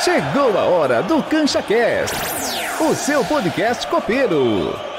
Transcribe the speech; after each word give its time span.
Chegou 0.00 0.58
a 0.58 0.64
hora 0.64 1.02
do 1.02 1.22
Cancha 1.22 1.62
Cast, 1.62 2.16
o 2.80 2.94
seu 2.94 3.24
podcast 3.24 3.86
copeiro. 3.86 4.91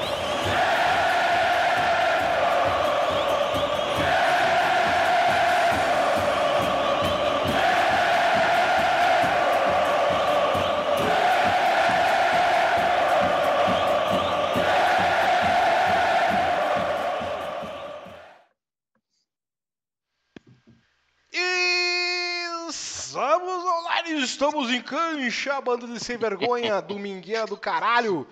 Cancha, 25.24 25.60
banda 25.60 25.86
de 25.86 25.98
sem 26.00 26.16
vergonha, 26.16 26.80
domingueira 26.82 27.46
do 27.46 27.56
caralho. 27.56 28.26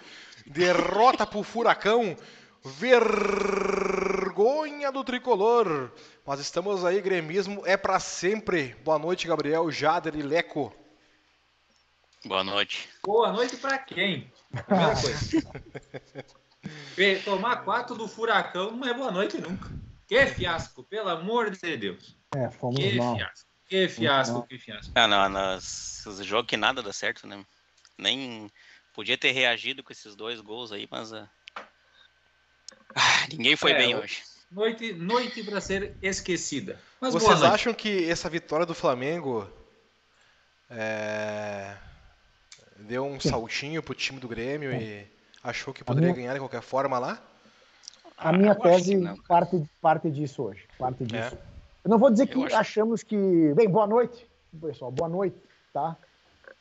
Derrota 0.46 1.26
pro 1.26 1.42
Furacão. 1.42 2.16
Vergonha 2.64 3.72
do 4.92 5.02
tricolor. 5.02 5.90
Mas 6.24 6.38
estamos 6.40 6.84
aí, 6.84 7.00
gremismo 7.00 7.62
é 7.66 7.76
para 7.76 7.98
sempre. 7.98 8.76
Boa 8.84 8.98
noite, 8.98 9.26
Gabriel, 9.26 9.70
Jader 9.70 10.14
e 10.16 10.22
Leco. 10.22 10.72
Boa 12.24 12.44
noite. 12.44 12.88
Boa 13.04 13.32
noite 13.32 13.56
para 13.56 13.78
quem? 13.78 14.32
Primeira 14.66 14.94
coisa. 14.94 15.42
Tomar 17.24 17.64
quatro 17.64 17.96
do 17.96 18.06
Furacão 18.06 18.70
não 18.70 18.86
é 18.86 18.94
boa 18.94 19.10
noite 19.10 19.40
nunca. 19.40 19.68
Que 20.06 20.24
fiasco, 20.26 20.84
pelo 20.84 21.08
amor 21.08 21.50
de 21.50 21.76
Deus. 21.76 22.16
É, 22.36 22.48
fomos 22.48 22.78
que 22.78 22.92
mal. 22.96 23.16
fiasco. 23.16 23.51
Que 23.72 23.88
fiasco, 23.88 24.42
que 24.42 24.58
fiasco. 24.58 24.92
Ah, 24.94 25.08
não, 25.08 25.30
nos 25.30 26.18
jogos 26.26 26.46
que 26.46 26.58
nada 26.58 26.82
dá 26.82 26.92
certo, 26.92 27.26
né? 27.26 27.42
Nem 27.96 28.52
podia 28.92 29.16
ter 29.16 29.32
reagido 29.32 29.82
com 29.82 29.90
esses 29.90 30.14
dois 30.14 30.42
gols 30.42 30.72
aí, 30.72 30.86
mas 30.90 31.10
uh... 31.10 31.26
ah, 32.94 33.26
ninguém 33.30 33.56
foi 33.56 33.72
É, 33.72 33.78
bem 33.78 33.96
hoje. 33.96 34.22
Noite, 34.50 34.92
noite 34.92 35.42
para 35.42 35.58
ser 35.58 35.96
esquecida. 36.02 36.78
Mas 37.00 37.14
Vocês 37.14 37.42
acham 37.42 37.72
que 37.72 38.10
essa 38.10 38.28
vitória 38.28 38.66
do 38.66 38.74
Flamengo 38.74 39.50
é, 40.68 41.74
deu 42.76 43.06
um 43.06 43.18
saltinho 43.18 43.82
pro 43.82 43.94
time 43.94 44.20
do 44.20 44.28
Grêmio 44.28 44.70
e 44.70 45.10
achou 45.42 45.72
que 45.72 45.82
poderia 45.82 46.12
minha- 46.12 46.20
ganhar 46.20 46.34
de 46.34 46.40
qualquer 46.40 46.60
forma 46.60 46.98
lá? 46.98 47.22
A 48.18 48.32
minha 48.32 48.52
acho 48.52 48.60
tese 48.60 49.00
parte, 49.26 49.64
parte 49.80 50.10
disso 50.10 50.42
hoje. 50.42 50.68
Parte 50.78 51.06
disso. 51.06 51.34
É. 51.34 51.51
Eu 51.84 51.90
não 51.90 51.98
vou 51.98 52.10
dizer 52.10 52.26
que 52.26 52.42
acho- 52.44 52.56
achamos 52.56 53.02
que. 53.02 53.52
Bem, 53.54 53.68
boa 53.68 53.86
noite, 53.86 54.26
pessoal. 54.60 54.90
Boa 54.90 55.08
noite, 55.08 55.36
tá? 55.72 55.96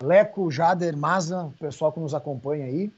Leco, 0.02 0.50
Jader, 0.50 0.98
Maza, 0.98 1.44
o 1.46 1.52
pessoal 1.60 1.92
que 1.92 2.00
nos 2.00 2.14
acompanha 2.16 2.66
aí. 2.66 2.92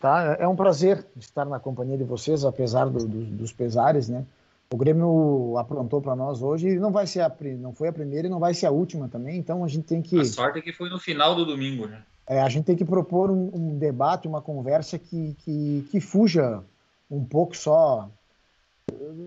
Tá? 0.00 0.36
É 0.38 0.46
um 0.46 0.54
prazer 0.56 1.04
estar 1.16 1.44
na 1.44 1.58
companhia 1.58 1.96
de 1.98 2.04
vocês, 2.04 2.44
apesar 2.44 2.86
do- 2.88 3.06
do- 3.06 3.24
dos 3.24 3.52
pesares, 3.52 4.08
né? 4.08 4.24
O 4.72 4.76
Grêmio 4.76 5.56
aprontou 5.58 6.00
para 6.00 6.14
nós 6.14 6.40
hoje 6.42 6.68
e 6.68 6.78
não 6.78 6.92
vai 6.92 7.06
ser 7.06 7.20
a, 7.22 7.32
não 7.58 7.72
foi 7.72 7.88
a 7.88 7.92
primeira 7.92 8.26
e 8.28 8.30
não 8.30 8.38
vai 8.38 8.52
ser 8.54 8.66
a 8.66 8.70
última 8.70 9.08
também, 9.08 9.38
então 9.38 9.64
a 9.64 9.68
gente 9.68 9.86
tem 9.86 10.02
que 10.02 10.20
A 10.20 10.24
sorte 10.24 10.58
é 10.58 10.62
que 10.62 10.72
foi 10.72 10.88
no 10.90 10.98
final 11.00 11.34
do 11.34 11.44
domingo, 11.44 11.86
né? 11.86 12.02
é, 12.26 12.40
a 12.42 12.48
gente 12.48 12.64
tem 12.66 12.76
que 12.76 12.84
propor 12.84 13.30
um, 13.30 13.50
um 13.54 13.78
debate, 13.78 14.28
uma 14.28 14.42
conversa 14.42 14.98
que, 14.98 15.34
que, 15.40 15.88
que 15.90 16.00
fuja 16.00 16.62
um 17.10 17.24
pouco 17.24 17.56
só 17.56 18.08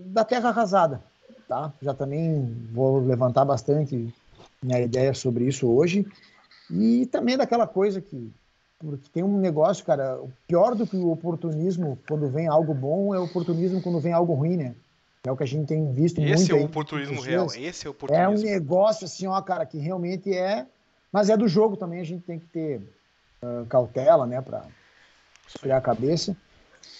da 0.05 0.23
terra 0.23 0.49
arrasada, 0.49 1.01
tá? 1.51 1.73
Já 1.81 1.93
também 1.93 2.65
vou 2.71 3.05
levantar 3.05 3.43
bastante 3.43 4.07
minha 4.63 4.79
ideia 4.79 5.13
sobre 5.13 5.43
isso 5.43 5.69
hoje 5.69 6.07
e 6.69 7.05
também 7.07 7.35
daquela 7.35 7.67
coisa 7.67 7.99
que 7.99 8.31
porque 8.79 9.09
tem 9.13 9.21
um 9.21 9.37
negócio, 9.37 9.85
cara, 9.85 10.19
o 10.19 10.31
pior 10.47 10.73
do 10.73 10.87
que 10.87 10.95
o 10.95 11.11
oportunismo 11.11 11.99
quando 12.07 12.29
vem 12.29 12.47
algo 12.47 12.73
bom 12.73 13.13
é 13.13 13.19
o 13.19 13.25
oportunismo 13.25 13.81
quando 13.81 13.99
vem 13.99 14.13
algo 14.13 14.33
ruim, 14.33 14.55
né? 14.55 14.73
É 15.25 15.31
o 15.31 15.35
que 15.35 15.43
a 15.43 15.47
gente 15.47 15.67
tem 15.67 15.91
visto 15.93 16.19
muito 16.21 16.33
Esse 16.33 16.51
é 16.51 16.55
o 16.55 16.63
oportunismo 16.63 17.21
real. 17.21 17.47
Esse 17.55 17.85
é 17.85 17.89
o 17.89 17.91
É 17.91 17.93
um 17.93 18.31
oportunismo. 18.31 18.49
negócio 18.49 19.05
assim, 19.05 19.27
ó, 19.27 19.39
cara, 19.41 19.65
que 19.65 19.77
realmente 19.77 20.33
é. 20.33 20.65
Mas 21.11 21.29
é 21.29 21.35
do 21.35 21.47
jogo 21.47 21.75
também, 21.75 21.99
a 21.99 22.05
gente 22.05 22.23
tem 22.23 22.39
que 22.39 22.47
ter 22.47 22.81
ah, 23.43 23.65
cautela, 23.69 24.25
né, 24.25 24.41
para 24.41 24.65
esfriar 25.47 25.77
a 25.77 25.81
cabeça. 25.81 26.35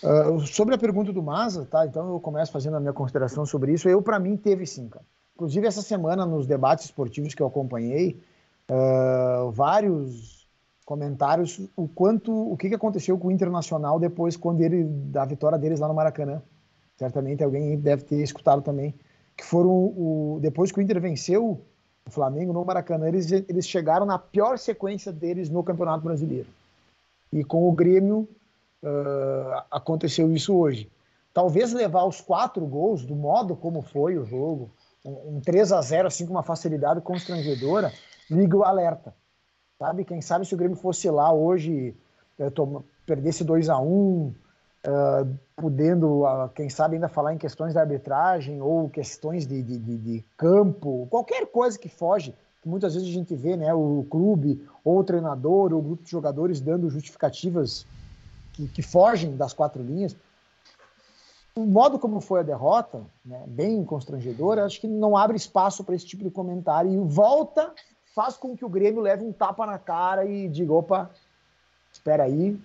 Ah, 0.03 0.45
sobre 0.45 0.75
a 0.75 0.77
pergunta 0.77 1.13
do 1.13 1.21
Maza, 1.21 1.65
tá? 1.65 1.85
Então 1.85 2.13
eu 2.13 2.19
começo 2.19 2.51
fazendo 2.51 2.77
a 2.77 2.79
minha 2.79 2.93
consideração 2.93 3.45
sobre 3.45 3.73
isso. 3.73 3.87
Eu, 3.87 4.01
para 4.01 4.19
mim, 4.19 4.35
teve 4.37 4.65
sim, 4.65 4.87
cara. 4.87 5.05
Inclusive, 5.35 5.65
essa 5.65 5.81
semana, 5.81 6.25
nos 6.25 6.45
debates 6.45 6.85
esportivos 6.85 7.33
que 7.33 7.41
eu 7.41 7.47
acompanhei, 7.47 8.21
ah, 8.69 9.49
vários 9.51 10.41
comentários 10.85 11.59
o 11.75 11.87
quanto 11.87 12.31
o 12.31 12.57
que, 12.57 12.69
que 12.69 12.75
aconteceu 12.75 13.17
com 13.17 13.27
o 13.27 13.31
Internacional 13.31 13.99
depois 13.99 14.35
quando 14.35 14.61
ele 14.61 14.83
da 14.83 15.23
vitória 15.23 15.57
deles 15.57 15.79
lá 15.79 15.87
no 15.87 15.93
Maracanã 15.93 16.41
certamente 16.97 17.43
alguém 17.43 17.77
deve 17.77 18.03
ter 18.03 18.21
escutado 18.21 18.61
também 18.61 18.93
que 19.37 19.45
foram 19.45 19.69
o 19.69 20.39
depois 20.41 20.71
que 20.71 20.79
o 20.79 20.81
Inter 20.81 20.99
venceu 20.99 21.61
o 22.05 22.11
Flamengo 22.11 22.51
no 22.51 22.65
Maracanã 22.65 23.07
eles 23.07 23.31
eles 23.31 23.67
chegaram 23.67 24.05
na 24.05 24.19
pior 24.19 24.57
sequência 24.57 25.13
deles 25.13 25.49
no 25.49 25.63
Campeonato 25.63 26.03
Brasileiro 26.03 26.47
e 27.31 27.43
com 27.43 27.69
o 27.69 27.71
Grêmio 27.71 28.27
ah, 28.83 29.65
aconteceu 29.71 30.31
isso 30.33 30.55
hoje 30.55 30.89
talvez 31.33 31.71
levar 31.73 32.05
os 32.05 32.19
quatro 32.21 32.65
gols 32.65 33.05
do 33.05 33.15
modo 33.15 33.55
como 33.55 33.81
foi 33.81 34.17
o 34.17 34.25
jogo 34.25 34.69
um, 35.05 35.37
um 35.37 35.41
3 35.41 35.71
a 35.71 35.81
0 35.81 36.07
assim 36.07 36.25
com 36.25 36.31
uma 36.31 36.43
facilidade 36.43 37.01
constrangedora 37.01 37.91
liga 38.29 38.57
o 38.57 38.63
alerta 38.63 39.13
sabe? 39.81 40.05
Quem 40.05 40.21
sabe 40.21 40.45
se 40.45 40.53
o 40.53 40.57
Grêmio 40.57 40.77
fosse 40.77 41.09
lá 41.09 41.33
hoje, 41.33 41.95
eh, 42.37 42.51
toma- 42.51 42.83
perdesse 43.03 43.43
2 43.43 43.67
a 43.67 43.79
1 43.79 44.31
ah, 44.85 45.25
podendo, 45.55 46.23
ah, 46.23 46.51
quem 46.53 46.69
sabe, 46.69 46.95
ainda 46.95 47.09
falar 47.09 47.33
em 47.33 47.37
questões 47.39 47.73
da 47.73 47.81
arbitragem 47.81 48.61
ou 48.61 48.87
questões 48.89 49.47
de, 49.47 49.61
de, 49.63 49.79
de- 49.79 49.97
de 49.97 50.25
campo, 50.37 51.07
qualquer 51.09 51.47
coisa 51.47 51.79
que 51.79 51.89
foge, 51.89 52.35
que 52.61 52.69
muitas 52.69 52.93
vezes 52.93 53.09
a 53.09 53.11
gente 53.11 53.35
vê, 53.35 53.57
né? 53.57 53.73
O 53.73 54.05
clube, 54.07 54.63
ou 54.83 54.99
o 54.99 55.03
treinador, 55.03 55.73
ou 55.73 55.79
o 55.79 55.83
grupo 55.83 56.03
de 56.03 56.11
jogadores 56.11 56.61
dando 56.61 56.87
justificativas 56.87 57.87
que, 58.67 58.81
fogem 58.81 59.35
das 59.35 59.53
quatro 59.53 59.81
linhas. 59.81 60.15
O 61.55 61.65
modo 61.65 61.99
como 61.99 62.21
foi 62.21 62.39
a 62.39 62.43
derrota, 62.43 63.01
né, 63.25 63.43
bem 63.47 63.83
constrangedora, 63.83 64.65
acho 64.65 64.79
que 64.79 64.87
não 64.87 65.17
abre 65.17 65.35
espaço 65.35 65.83
para 65.83 65.95
esse 65.95 66.05
tipo 66.05 66.23
de 66.23 66.29
comentário 66.29 66.91
e 66.91 66.97
volta 66.97 67.73
faz 68.15 68.37
com 68.37 68.55
que 68.55 68.65
o 68.65 68.69
Grêmio 68.69 69.01
leve 69.01 69.23
um 69.23 69.31
tapa 69.31 69.65
na 69.65 69.77
cara 69.77 70.25
e 70.25 70.47
diga, 70.47 70.73
opa, 70.73 71.09
espera 71.91 72.23
aí, 72.23 72.59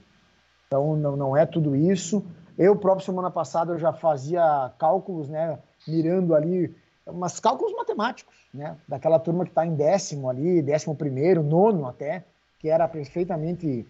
então 0.66 0.96
não, 0.96 1.16
não 1.16 1.36
é 1.36 1.46
tudo 1.46 1.74
isso. 1.76 2.24
Eu 2.58 2.76
próprio 2.76 3.04
semana 3.04 3.30
passada 3.30 3.72
eu 3.72 3.78
já 3.78 3.92
fazia 3.92 4.72
cálculos, 4.78 5.28
né, 5.28 5.58
mirando 5.86 6.34
ali, 6.34 6.74
mas 7.12 7.38
cálculos 7.38 7.72
matemáticos, 7.74 8.34
né, 8.52 8.76
daquela 8.88 9.18
turma 9.18 9.44
que 9.44 9.50
está 9.50 9.66
em 9.66 9.74
décimo 9.74 10.28
ali, 10.28 10.62
décimo 10.62 10.94
primeiro, 10.94 11.42
nono 11.42 11.86
até, 11.86 12.24
que 12.58 12.68
era 12.68 12.88
perfeitamente 12.88 13.86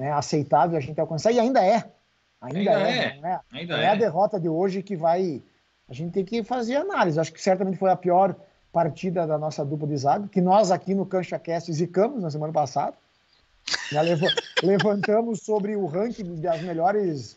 né, 0.00 0.12
aceitável 0.12 0.76
a 0.76 0.80
gente 0.80 1.00
alcançar, 1.00 1.32
e 1.32 1.40
ainda 1.40 1.64
é, 1.64 1.84
ainda, 2.40 2.70
Ainda 2.70 2.90
é, 2.90 2.98
é. 2.98 3.20
não 3.20 3.28
é, 3.28 3.40
Ainda 3.52 3.76
não 3.76 3.82
é 3.82 3.88
a 3.88 3.94
é. 3.94 3.96
derrota 3.96 4.38
de 4.38 4.48
hoje 4.48 4.82
que 4.82 4.96
vai. 4.96 5.42
A 5.88 5.94
gente 5.94 6.12
tem 6.12 6.24
que 6.24 6.44
fazer 6.44 6.76
análise. 6.76 7.18
Acho 7.18 7.32
que 7.32 7.40
certamente 7.40 7.78
foi 7.78 7.90
a 7.90 7.96
pior 7.96 8.36
partida 8.72 9.26
da 9.26 9.38
nossa 9.38 9.64
dupla 9.64 9.88
de 9.88 9.96
zaga, 9.96 10.28
que 10.28 10.40
nós 10.40 10.70
aqui 10.70 10.94
no 10.94 11.06
Cancha 11.06 11.38
Cast 11.38 11.72
zicamos 11.72 12.22
na 12.22 12.30
semana 12.30 12.52
passada. 12.52 12.94
Levantamos 14.62 15.40
sobre 15.42 15.76
o 15.76 15.86
ranking 15.86 16.40
das 16.40 16.60
melhores 16.62 17.36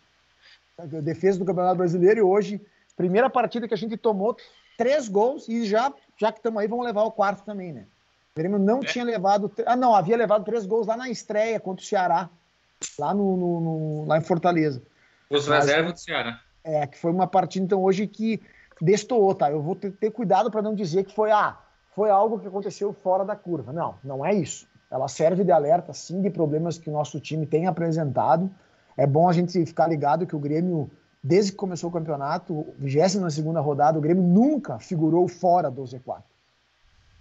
defesas 1.02 1.38
do 1.38 1.46
Campeonato 1.46 1.78
Brasileiro 1.78 2.20
e 2.20 2.24
hoje, 2.24 2.62
primeira 2.96 3.30
partida 3.30 3.68
que 3.68 3.74
a 3.74 3.78
gente 3.78 3.98
tomou 3.98 4.36
três 4.78 5.08
gols 5.08 5.48
e 5.48 5.66
já, 5.66 5.94
já 6.18 6.32
que 6.32 6.40
estamos 6.40 6.62
aí, 6.62 6.68
vamos 6.68 6.86
levar 6.86 7.04
o 7.04 7.12
quarto 7.12 7.44
também, 7.44 7.72
né? 7.72 7.86
O 8.36 8.40
Grêmio 8.40 8.58
não 8.58 8.80
tinha 8.80 9.04
levado. 9.04 9.52
Ah, 9.66 9.76
não, 9.76 9.94
havia 9.94 10.16
levado 10.16 10.46
três 10.46 10.66
gols 10.66 10.88
lá 10.88 10.96
na 10.96 11.10
estreia 11.10 11.60
contra 11.60 11.84
o 11.84 11.86
Ceará, 11.86 12.30
lá, 13.00 13.14
no, 13.14 13.38
no- 13.38 13.62
no- 13.62 14.06
lá 14.06 14.18
em 14.18 14.22
Fortaleza. 14.22 14.82
Os 15.30 15.48
reservas 15.48 15.94
do 15.94 16.00
Ceará. 16.00 16.40
É, 16.64 16.86
que 16.86 16.98
foi 16.98 17.12
uma 17.12 17.28
partida, 17.28 17.66
então, 17.66 17.82
hoje 17.82 18.06
que 18.08 18.42
destoou, 18.80 19.34
tá? 19.34 19.50
Eu 19.52 19.62
vou 19.62 19.76
ter, 19.76 19.92
ter 19.92 20.12
cuidado 20.12 20.52
para 20.52 20.62
não 20.62 20.76
dizer 20.76 21.04
que 21.06 21.14
foi, 21.16 21.32
ah, 21.32 21.58
foi 21.96 22.10
algo 22.10 22.40
que 22.40 22.48
aconteceu 22.48 22.94
fora 22.94 23.24
da 23.26 23.36
curva. 23.36 23.72
Não, 23.72 23.96
não 24.04 24.26
é 24.26 24.34
isso. 24.34 24.68
Ela 24.90 25.08
serve 25.08 25.44
de 25.44 25.52
alerta, 25.52 25.94
sim, 25.94 26.22
de 26.22 26.30
problemas 26.30 26.78
que 26.78 26.90
o 26.90 26.94
nosso 26.94 27.20
time 27.20 27.46
tem 27.46 27.66
apresentado. 27.68 28.50
É 28.98 29.08
bom 29.08 29.30
a 29.30 29.34
gente 29.34 29.66
ficar 29.66 29.88
ligado 29.88 30.28
que 30.28 30.36
o 30.36 30.40
Grêmio, 30.40 30.92
desde 31.24 31.52
que 31.52 31.58
começou 31.58 31.90
o 31.90 31.94
campeonato, 31.94 32.68
22 32.78 33.38
rodada, 33.64 33.98
o 33.98 34.02
Grêmio 34.02 34.22
nunca 34.24 34.78
figurou 34.80 35.28
fora 35.28 35.72
do 35.72 35.82
Z4. 35.84 36.22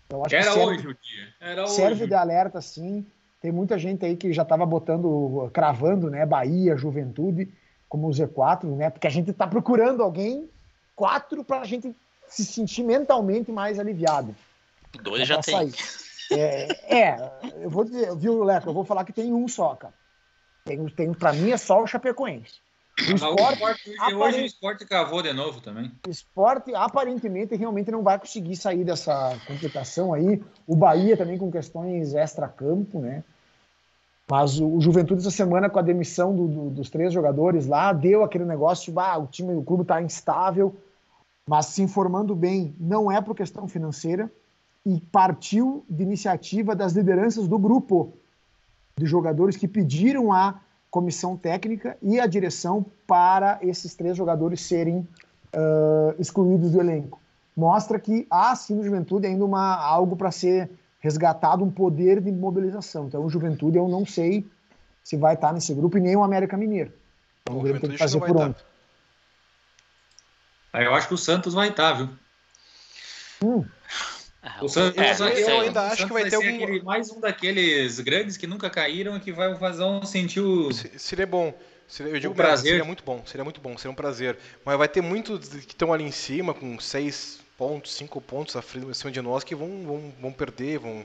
Então, 0.07 0.21
acho 0.23 0.31
que 0.31 0.37
Era 0.37 0.53
serve- 0.53 0.67
hoje 0.67 0.89
o 0.89 0.95
dia. 0.95 1.29
Era 1.41 1.67
serve 1.69 1.93
hoje. 2.03 2.07
de 2.09 2.15
alerta, 2.15 2.61
sim. 2.61 3.07
Tem 3.41 3.51
muita 3.51 3.79
gente 3.79 4.05
aí 4.05 4.17
que 4.17 4.33
já 4.33 4.43
estava 4.43 4.67
botando, 4.67 5.51
cravando, 5.53 6.11
né? 6.11 6.27
Bahia, 6.27 6.77
Juventude 6.77 7.51
como 7.91 8.07
o 8.07 8.11
Z4, 8.11 8.65
né? 8.77 8.89
Porque 8.89 9.09
a 9.09 9.11
gente 9.11 9.33
está 9.33 9.49
procurando 9.49 10.01
alguém, 10.01 10.49
quatro, 10.95 11.43
para 11.43 11.61
a 11.61 11.65
gente 11.65 11.95
se 12.29 12.45
sentir 12.45 12.85
mentalmente 12.85 13.51
mais 13.51 13.81
aliviado. 13.81 14.35
Dois 15.03 15.27
já 15.27 15.35
pra 15.35 15.43
tem. 15.43 15.71
sair. 15.71 15.75
É, 16.33 16.97
é, 16.97 17.39
eu 17.65 17.69
vou 17.69 17.85
dizer, 17.85 18.15
viu, 18.17 18.45
Leco? 18.45 18.69
Eu 18.69 18.75
vou 18.75 18.85
falar 18.85 19.05
que 19.05 19.13
tem 19.13 19.33
um 19.33 19.49
só, 19.49 19.75
cara. 19.75 19.95
Tem, 20.65 20.87
tem, 20.87 21.13
pra 21.13 21.33
mim 21.33 21.51
é 21.51 21.57
só 21.57 21.83
o 21.83 21.87
Chapecoense. 21.87 22.61
O 23.09 23.13
Mas 23.13 23.23
o 23.23 23.35
esporte, 23.35 23.91
esporte 23.91 24.15
hoje, 24.15 24.43
o 24.43 24.45
esporte 24.45 24.87
cavou 24.87 25.23
de 25.23 25.33
novo 25.33 25.61
também. 25.61 25.91
o 26.07 26.11
esporte 26.11 26.75
aparentemente 26.75 27.57
realmente 27.57 27.91
não 27.91 28.03
vai 28.03 28.19
conseguir 28.19 28.57
sair 28.57 28.85
dessa 28.85 29.39
complicação 29.47 30.13
aí. 30.13 30.43
O 30.67 30.77
Bahia 30.77 31.17
também 31.17 31.39
com 31.39 31.51
questões 31.51 32.15
extra-campo, 32.15 32.99
né? 33.01 33.25
Mas 34.31 34.61
o, 34.61 34.81
Juventude 34.81 35.21
essa 35.23 35.31
semana 35.31 35.69
com 35.69 35.79
a 35.79 35.83
demissão 35.83 36.35
do- 36.37 36.47
do- 36.47 36.71
dos 36.71 36.89
três 36.89 37.13
jogadores 37.13 37.67
lá 37.67 37.93
deu 37.93 38.23
aquele 38.23 38.45
negócio, 38.45 38.93
bah, 38.93 39.17
o 39.19 39.27
time, 39.27 39.55
o 39.57 39.63
clube 39.63 39.83
está 39.83 40.01
instável, 40.01 40.77
mas 41.47 41.67
se 41.67 41.83
informando 41.83 42.35
bem, 42.37 42.75
não 42.79 43.11
é 43.11 43.21
por 43.21 43.35
questão 43.35 43.67
financeira 43.67 44.31
e 44.87 45.01
partiu 45.01 45.85
de 45.89 46.03
iniciativa 46.05 46.77
das 46.77 46.93
lideranças 46.93 47.49
do 47.49 47.59
grupo 47.59 48.13
de 48.97 49.05
jogadores 49.05 49.57
que 49.57 49.67
pediram 49.67 50.33
à 50.33 50.61
comissão 50.91 51.37
técnica 51.37 51.97
e 52.03 52.19
à 52.19 52.27
direção 52.27 52.85
para 53.07 53.59
esses 53.63 53.95
três 53.95 54.17
jogadores 54.17 54.61
serem 54.61 55.07
ah, 55.53 56.15
excluídos 56.19 56.73
do 56.73 56.81
elenco. 56.81 57.21
Mostra 57.57 57.99
que 57.99 58.27
há 58.31 58.55
sim 58.57 58.75
no 58.75 58.85
Juventude 58.85 59.27
ainda 59.27 59.45
uma, 59.45 59.77
algo 59.77 60.17
para 60.17 60.31
ser 60.31 60.71
resgatado, 61.01 61.65
um 61.65 61.71
poder 61.71 62.21
de 62.21 62.31
mobilização. 62.31 63.07
Então, 63.07 63.25
o 63.25 63.31
Juventude 63.31 63.79
eu 63.79 63.89
não 63.89 64.07
sei 64.07 64.47
se 65.03 65.17
vai 65.17 65.35
estar 65.35 65.53
nesse 65.53 65.75
grupo 65.75 65.99
e 65.99 66.01
nem 66.01 66.17
o 66.17 66.23
América 66.23 66.57
Mineiro. 66.57 66.93
Então, 67.43 67.57
o 67.57 67.59
O 67.59 67.63
Grêmio 67.63 67.81
tem 67.81 67.91
Juventude 67.91 67.93
que 67.93 67.99
fazer 67.99 68.21
por 68.21 68.37
onde. 68.37 68.57
Aí 70.73 70.85
eu 70.85 70.95
acho 70.95 71.09
que 71.09 71.15
o 71.15 71.19
Santos 71.19 71.55
vai 71.55 71.69
estar, 71.69 71.95
viu? 71.95 72.09
Ah, 74.43 74.65
O 74.65 74.69
Santos, 74.69 74.99
é, 74.99 75.13
eu 75.13 75.19
não 75.27 75.35
sei. 75.37 75.59
ainda 75.61 75.83
acho 75.89 76.05
o 76.05 76.07
que 76.07 76.13
vai 76.15 76.23
Santos 76.31 76.39
ter 76.39 76.47
algum- 76.51 76.65
aquele- 76.65 76.83
mais 76.83 77.11
um 77.11 77.21
daqueles 77.21 78.01
grandes 78.01 78.37
que 78.39 78.47
nunca 78.47 78.71
caíram 78.71 79.17
e 79.17 79.21
que 79.21 79.33
vai 79.33 79.55
fazer 79.57 79.85
um 79.85 80.03
sentir 80.03 80.41
o. 80.41 80.73
Se- 80.73 80.99
Seria 80.99 81.27
bom. 81.27 81.53
Seria, 81.87 82.13
eu 82.13 82.21
digo 82.21 82.33
Um 82.33 82.37
mesmo, 82.37 82.47
prazer. 82.49 82.71
seria 82.71 82.85
muito 82.85 83.03
bom, 83.05 83.23
seria 83.27 83.45
muito 83.45 83.61
bom, 83.61 83.77
seria 83.77 83.91
um 83.91 83.95
prazer. 83.97 84.39
Mas 84.65 84.79
vai 84.79 84.89
ter 84.89 85.03
muitos 85.03 85.49
que 85.49 85.73
estão 85.73 85.93
ali 85.93 86.05
em 86.05 86.13
cima, 86.13 86.55
com 86.55 86.79
seis 86.79 87.41
pontos, 87.59 87.93
cinco 87.93 88.21
pontos 88.21 88.55
à 88.57 88.63
frente- 88.63 88.89
acima 88.91 89.11
de 89.11 89.21
nós, 89.21 89.45
que 89.45 89.55
vão, 89.55 89.83
vão, 89.85 90.13
vão 90.21 90.33
perder, 90.33 90.79
vão, 90.79 91.05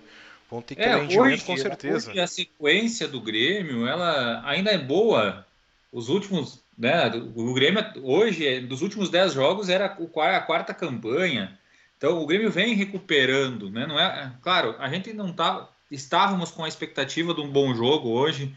vão 0.50 0.62
ter 0.62 0.76
que 0.76 0.84
ter 0.84 0.90
É, 0.90 0.96
rendimento 0.96 1.22
hoje, 1.22 1.44
com 1.44 1.58
certeza. 1.58 2.12
hoje 2.12 2.20
a 2.20 2.28
sequência 2.28 3.08
do 3.08 3.20
Grêmio, 3.20 3.86
ela 3.88 4.42
ainda 4.46 4.72
é 4.72 4.78
boa. 4.78 5.46
Os 5.92 6.08
últimos, 6.08 6.64
né, 6.78 7.08
o 7.36 7.54
Grêmio 7.54 7.84
hoje, 8.04 8.60
dos 8.62 8.82
últimos 8.82 9.10
10 9.10 9.34
jogos, 9.34 9.68
era 9.70 9.86
a 9.88 10.40
quarta 10.42 10.74
campanha. 10.74 11.58
Então 11.98 12.22
o 12.22 12.26
Grêmio 12.26 12.52
vem 12.52 12.76
recuperando, 12.76 13.70
né? 13.70 13.86
Não 13.88 14.00
é, 14.00 14.38
claro, 14.42 14.76
a 14.80 14.90
gente 14.90 15.14
não 15.14 15.32
tá, 15.34 15.70
estávamos 15.90 16.52
com 16.52 16.64
a 16.64 16.68
expectativa 16.68 17.34
de 17.34 17.42
um 17.42 17.50
bom 17.50 17.74
jogo 17.74 18.10
hoje, 18.10 18.54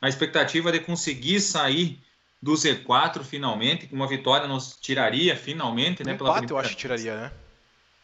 a 0.00 0.08
expectativa 0.08 0.72
de 0.72 0.80
conseguir 0.80 1.40
sair 1.40 2.00
do 2.42 2.52
Z4 2.52 3.22
finalmente, 3.22 3.86
que 3.86 3.94
uma 3.94 4.06
vitória 4.06 4.48
nos 4.48 4.76
tiraria 4.76 5.36
finalmente, 5.36 6.02
Um 6.02 6.06
né, 6.06 6.14
pela 6.14 6.30
empate 6.30 6.50
eu 6.50 6.56
primeira 6.56 6.66
acho 6.66 6.76
que 6.76 6.82
tiraria, 6.82 7.16
né? 7.16 7.32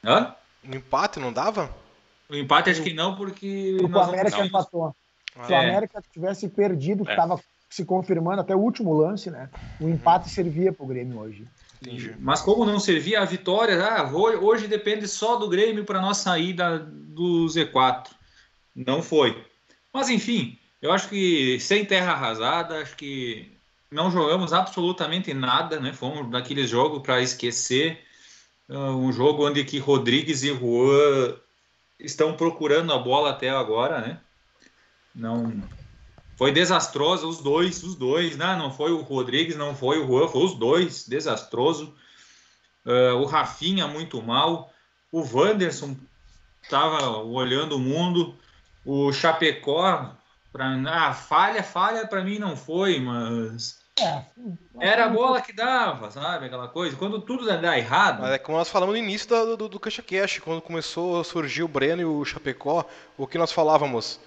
Hã? 0.05 0.35
Um 0.65 0.75
empate 0.75 1.19
não 1.19 1.33
dava? 1.33 1.75
O 2.29 2.35
empate 2.35 2.71
acho 2.71 2.83
que 2.83 2.93
não, 2.93 3.17
porque 3.17 3.77
o 3.81 3.99
América 4.01 4.45
empatou. 4.45 4.95
Se 5.47 5.53
o 5.53 5.55
É. 5.55 5.69
América 5.69 6.03
tivesse 6.13 6.49
perdido, 6.49 7.05
que 7.05 7.11
É. 7.11 7.15
estava 7.15 7.41
se 7.71 7.85
confirmando 7.85 8.41
até 8.41 8.55
o 8.55 8.59
último 8.59 8.93
lance, 8.93 9.31
né? 9.31 9.51
O 9.79 9.89
empate 9.89 10.31
servia 10.31 10.73
para 10.73 10.85
o 10.85 10.89
Grêmio 10.89 11.19
hoje. 11.19 11.49
Entendi. 11.87 12.15
Mas 12.19 12.43
como 12.43 12.65
não 12.65 12.81
servia 12.81 13.21
a 13.21 13.25
vitória, 13.25 13.81
ah, 13.85 14.03
ho- 14.11 14.45
hoje 14.45 14.67
depende 14.67 15.07
só 15.07 15.37
do 15.37 15.49
Grêmio 15.49 15.85
para 15.85 16.01
nós 16.01 16.17
sair 16.19 16.53
da, 16.53 16.79
do 16.79 17.47
Z4. 17.47 18.11
Não 18.75 19.03
foi. 19.03 19.45
Mas 19.93 20.09
enfim, 20.11 20.59
eu 20.83 20.93
acho 20.93 21.09
que 21.09 21.59
sem 21.61 21.85
terra 21.85 22.13
arrasada, 22.13 22.81
acho 22.83 22.97
que 22.97 23.57
não 23.91 24.11
jogamos 24.11 24.53
absolutamente 24.53 25.33
nada, 25.33 25.79
né? 25.79 25.93
Fomos 25.93 26.31
daquele 26.31 26.67
jogo 26.67 27.01
para 27.01 27.23
esquecer. 27.23 28.01
ah, 28.69 28.91
um 28.91 29.13
jogo 29.13 29.47
onde 29.47 29.65
que 29.65 29.79
Rodrigues 29.79 30.43
e 30.43 30.53
Juan 30.55 31.37
estão 31.99 32.37
procurando 32.37 32.93
a 32.93 32.99
bola 32.99 33.31
até 33.31 33.49
agora, 33.49 34.01
né? 34.01 34.21
Não 35.15 35.53
foi 36.37 36.53
desastroso 36.53 37.29
os 37.29 37.39
dois, 37.39 37.83
os 37.83 37.95
dois, 37.95 38.37
né? 38.37 38.55
Não 38.57 38.71
foi 38.71 38.93
o 38.93 39.01
Rodrigues, 39.01 39.57
não 39.57 39.75
foi 39.75 39.99
o 39.99 40.07
Juan, 40.07 40.29
foi 40.29 40.45
os 40.45 40.55
dois, 40.55 41.09
desastroso. 41.09 41.95
Ah, 42.87 43.15
o 43.15 43.25
Rafinha 43.25 43.89
muito 43.89 44.23
mal, 44.23 44.73
o 45.11 45.21
Wanderson 45.21 45.97
estava 46.63 47.19
olhando 47.19 47.77
o 47.77 47.81
mundo, 47.81 48.35
o 48.85 49.13
Chapecó 49.13 50.15
para 50.53 51.09
ah, 51.09 51.13
falha, 51.13 51.63
falha 51.63 52.07
para 52.07 52.25
mim 52.25 52.39
não 52.39 52.57
foi, 52.57 53.01
mas 53.01 53.79
É, 53.99 54.25
era 54.79 55.07
a 55.07 55.09
bola 55.09 55.41
que 55.41 55.53
dava, 55.53 56.11
sabe? 56.11 56.47
Aquela 56.47 56.69
coisa. 56.69 56.97
Quando 56.97 57.21
tudo 57.21 57.45
dá 57.45 57.77
errado, 57.77 58.23
Mas 58.23 58.33
é 58.33 58.39
como 58.39 58.57
nós 58.57 58.71
falamos 58.71 58.95
no 58.95 59.03
início 59.03 59.29
do, 59.29 59.57
do, 59.57 59.69
do 59.69 59.81
Cancha 59.81 60.03
Cash, 60.03 60.39
quando 60.39 60.63
começou 60.63 61.21
a 61.21 61.25
surgir 61.25 61.63
o 61.63 61.69
Breno 61.69 62.03
e 62.03 62.05
o 62.05 62.25
Chapecó, 62.25 62.87
o 63.19 63.27
que 63.27 63.39
nós 63.39 63.53
falávamos? 63.53 64.21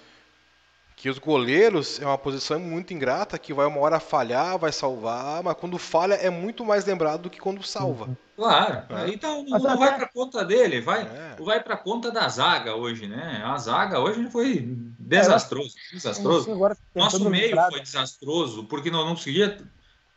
Que 1.00 1.08
os 1.08 1.18
goleiros 1.18 1.98
é 1.98 2.04
uma 2.04 2.18
posição 2.18 2.60
muito 2.60 2.92
ingrata, 2.92 3.38
que 3.38 3.54
vai 3.54 3.64
uma 3.66 3.80
hora 3.80 3.98
falhar, 3.98 4.58
vai 4.58 4.70
salvar, 4.70 5.42
mas 5.42 5.54
quando 5.56 5.78
falha 5.78 6.12
é 6.12 6.28
muito 6.28 6.62
mais 6.62 6.84
lembrado 6.84 7.22
do 7.22 7.30
que 7.30 7.38
quando 7.40 7.62
salva. 7.62 8.06
claro. 8.36 8.82
É. 8.90 9.08
Então 9.08 9.42
não, 9.42 9.48
Mas 9.50 9.62
não 9.62 9.70
até- 9.70 9.78
vai 9.78 9.96
para 9.96 10.08
conta 10.08 10.44
dele, 10.44 10.82
vai, 10.82 11.00
É. 11.00 11.36
vai 11.42 11.58
para 11.62 11.78
conta 11.78 12.10
da 12.10 12.28
zaga 12.28 12.74
hoje, 12.76 13.06
né? 13.06 13.40
A 13.42 13.56
zaga 13.56 13.98
hoje 13.98 14.28
foi 14.30 14.60
desastroso, 14.98 15.74
desastroso. 15.90 16.52
Agora, 16.52 16.76
Nosso 16.94 17.30
meio 17.30 17.56
foi 17.70 17.80
desastroso, 17.80 18.64
porque 18.64 18.90
não, 18.90 19.04
não 19.06 19.14
conseguia. 19.14 19.56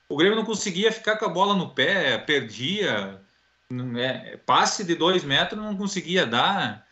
O 0.09 0.17
Grêmio 0.17 0.35
não 0.35 0.43
conseguia 0.45 0.91
ficar 0.91 1.15
com 1.15 1.23
a 1.25 1.29
bola 1.29 1.55
no 1.55 1.69
pé, 1.69 2.17
perdia. 2.17 3.21
é, 3.97 4.37
passe 4.45 4.83
de 4.83 4.95
dois 4.95 5.23
metros 5.23 5.59
não 5.61 5.77
conseguia 5.77 6.25
dar. 6.25 6.85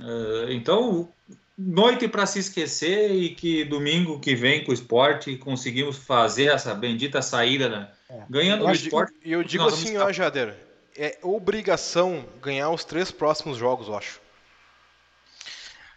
Ah, 0.00 0.46
então, 0.50 1.08
noite 1.62 2.08
para 2.08 2.24
se 2.26 2.38
esquecer 2.38 3.10
e 3.10 3.34
que 3.34 3.64
domingo 3.64 4.18
que 4.18 4.34
vem 4.34 4.64
com 4.64 4.70
o 4.70 4.74
esporte 4.74 5.36
conseguimos 5.36 5.98
fazer 5.98 6.46
essa 6.46 6.74
bendita 6.74 7.20
saída, 7.20 7.68
da- 7.68 7.92
É. 8.08 8.24
ganhando 8.30 8.64
Eu 8.64 8.68
o 8.68 8.72
esporte. 8.72 9.14
E 9.22 9.32
eu 9.32 9.44
digo 9.44 9.66
assim, 9.66 9.92
estar- 9.92 10.06
ó, 10.06 10.12
Jader, 10.12 10.56
é 10.96 11.18
obrigação 11.22 12.24
ganhar 12.40 12.70
os 12.70 12.84
três 12.84 13.10
próximos 13.10 13.58
jogos, 13.58 13.88
eu 13.88 13.96
acho. 13.96 14.20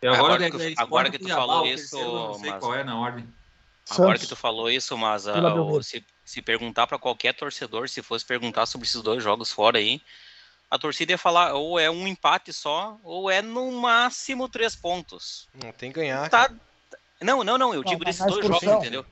E 0.02 0.08
Agora 0.08 0.46
é- 0.46 0.52
que 0.52 0.58
tu- 0.58 0.64
é 0.64 0.74
agora 0.78 1.10
que 1.10 1.18
tu 1.18 1.30
falou 1.30 1.66
isso, 1.66 1.96
não 1.98 2.34
sei 2.34 2.50
mas- 2.50 2.60
qual 2.60 2.76
é 2.76 2.84
na 2.84 3.00
ordem. 3.00 3.26
Agora 3.90 4.18
que 4.18 4.28
tu 4.28 4.36
falou 4.36 4.70
isso, 4.70 4.98
mas 4.98 5.26
Belmiro. 5.26 5.82
se, 5.84 6.06
se 6.24 6.42
perguntar 6.42 6.88
para 6.88 6.98
qualquer 7.00 7.34
torcedor, 7.34 7.88
se 7.90 8.02
fosse 8.02 8.26
perguntar 8.26 8.66
sobre 8.66 8.86
esses 8.88 9.02
dois 9.02 9.24
jogos 9.24 9.52
fora 9.52 9.78
aí, 9.78 10.02
a 10.74 10.80
torcida 10.80 11.12
ia 11.12 11.18
falar 11.20 11.54
ou 11.54 11.78
é 11.80 11.88
um 11.88 12.08
empate 12.08 12.52
só, 12.52 12.98
ou 13.04 13.30
é 13.30 13.44
no 13.44 13.72
máximo 13.74 14.50
três 14.50 14.76
pontos. 14.76 15.48
Não 15.64 15.72
tem 15.72 15.92
que 15.92 16.00
ganhar. 16.00 16.28
Tá. 16.32 16.50
Não, 17.22 17.44
não, 17.44 17.60
não, 17.60 17.74
eu 17.76 17.84
Não, 17.84 17.92
digo 17.92 18.02
mas 18.04 18.18
desses 18.18 18.26
dois 18.34 18.48
jogos, 18.48 18.64
entendeu? 18.64 19.06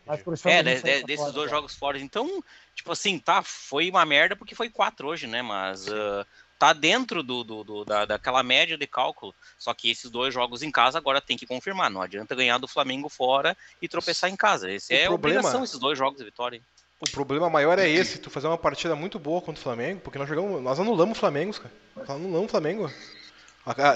É, 0.44 0.63
de- 0.63 0.82
de- 0.82 1.03
desses 1.03 1.18
fora, 1.22 1.32
dois 1.32 1.50
cara. 1.50 1.60
jogos 1.62 1.75
fora. 1.75 2.00
Então, 2.00 2.44
tipo 2.74 2.91
assim, 2.91 3.20
tá, 3.20 3.44
foi 3.44 3.91
uma 3.91 4.03
merda 4.03 4.36
porque 4.36 4.56
foi 4.56 4.72
quatro 4.72 5.08
hoje, 5.08 5.27
né? 5.27 5.44
Mas 5.44 5.88
ah, 5.88 6.25
tá 6.58 6.74
dentro 6.74 7.22
do, 7.22 7.44
do, 7.44 7.63
do- 7.63 7.86
da, 7.86 8.06
daquela 8.06 8.41
média 8.41 8.75
de 8.75 8.88
cálculo. 8.88 9.34
Só 9.58 9.72
que 9.75 9.89
esses 9.91 10.10
dois 10.10 10.34
jogos 10.34 10.63
em 10.63 10.72
casa 10.72 10.98
agora 10.98 11.22
tem 11.22 11.38
que 11.38 11.46
confirmar. 11.46 11.91
Não 11.91 12.01
adianta 12.01 12.34
ganhar 12.36 12.58
do 12.58 12.68
Flamengo 12.68 13.08
fora 13.08 13.56
e 13.80 13.88
tropeçar 13.88 14.32
em 14.32 14.36
casa. 14.36 14.70
Esse 14.70 14.94
O 14.94 14.98
é 14.98 15.03
a 15.06 15.08
problema- 15.08 15.38
obrigação, 15.39 15.63
esses 15.63 15.80
dois 15.80 15.96
jogos 15.98 16.18
de 16.18 16.25
vitória. 16.25 16.60
O 17.01 17.10
problema 17.10 17.50
maior 17.50 17.79
é 17.79 17.89
esse, 17.89 18.20
tu 18.20 18.29
fazer 18.29 18.48
uma 18.48 18.58
partida 18.58 18.96
muito 18.96 19.17
boa 19.17 19.41
contra 19.41 19.60
o 19.60 19.63
Flamengo, 19.63 20.01
porque 20.01 20.20
nós 20.20 20.29
jogamos, 20.29 20.62
nós 20.62 20.79
anulamos 20.79 21.17
o 21.17 21.20
Flamengo, 21.20 21.53
cara. 21.53 21.74
Nós 21.96 22.10
anulamos 22.10 22.46
o 22.46 22.51
Flamengo. 22.51 22.91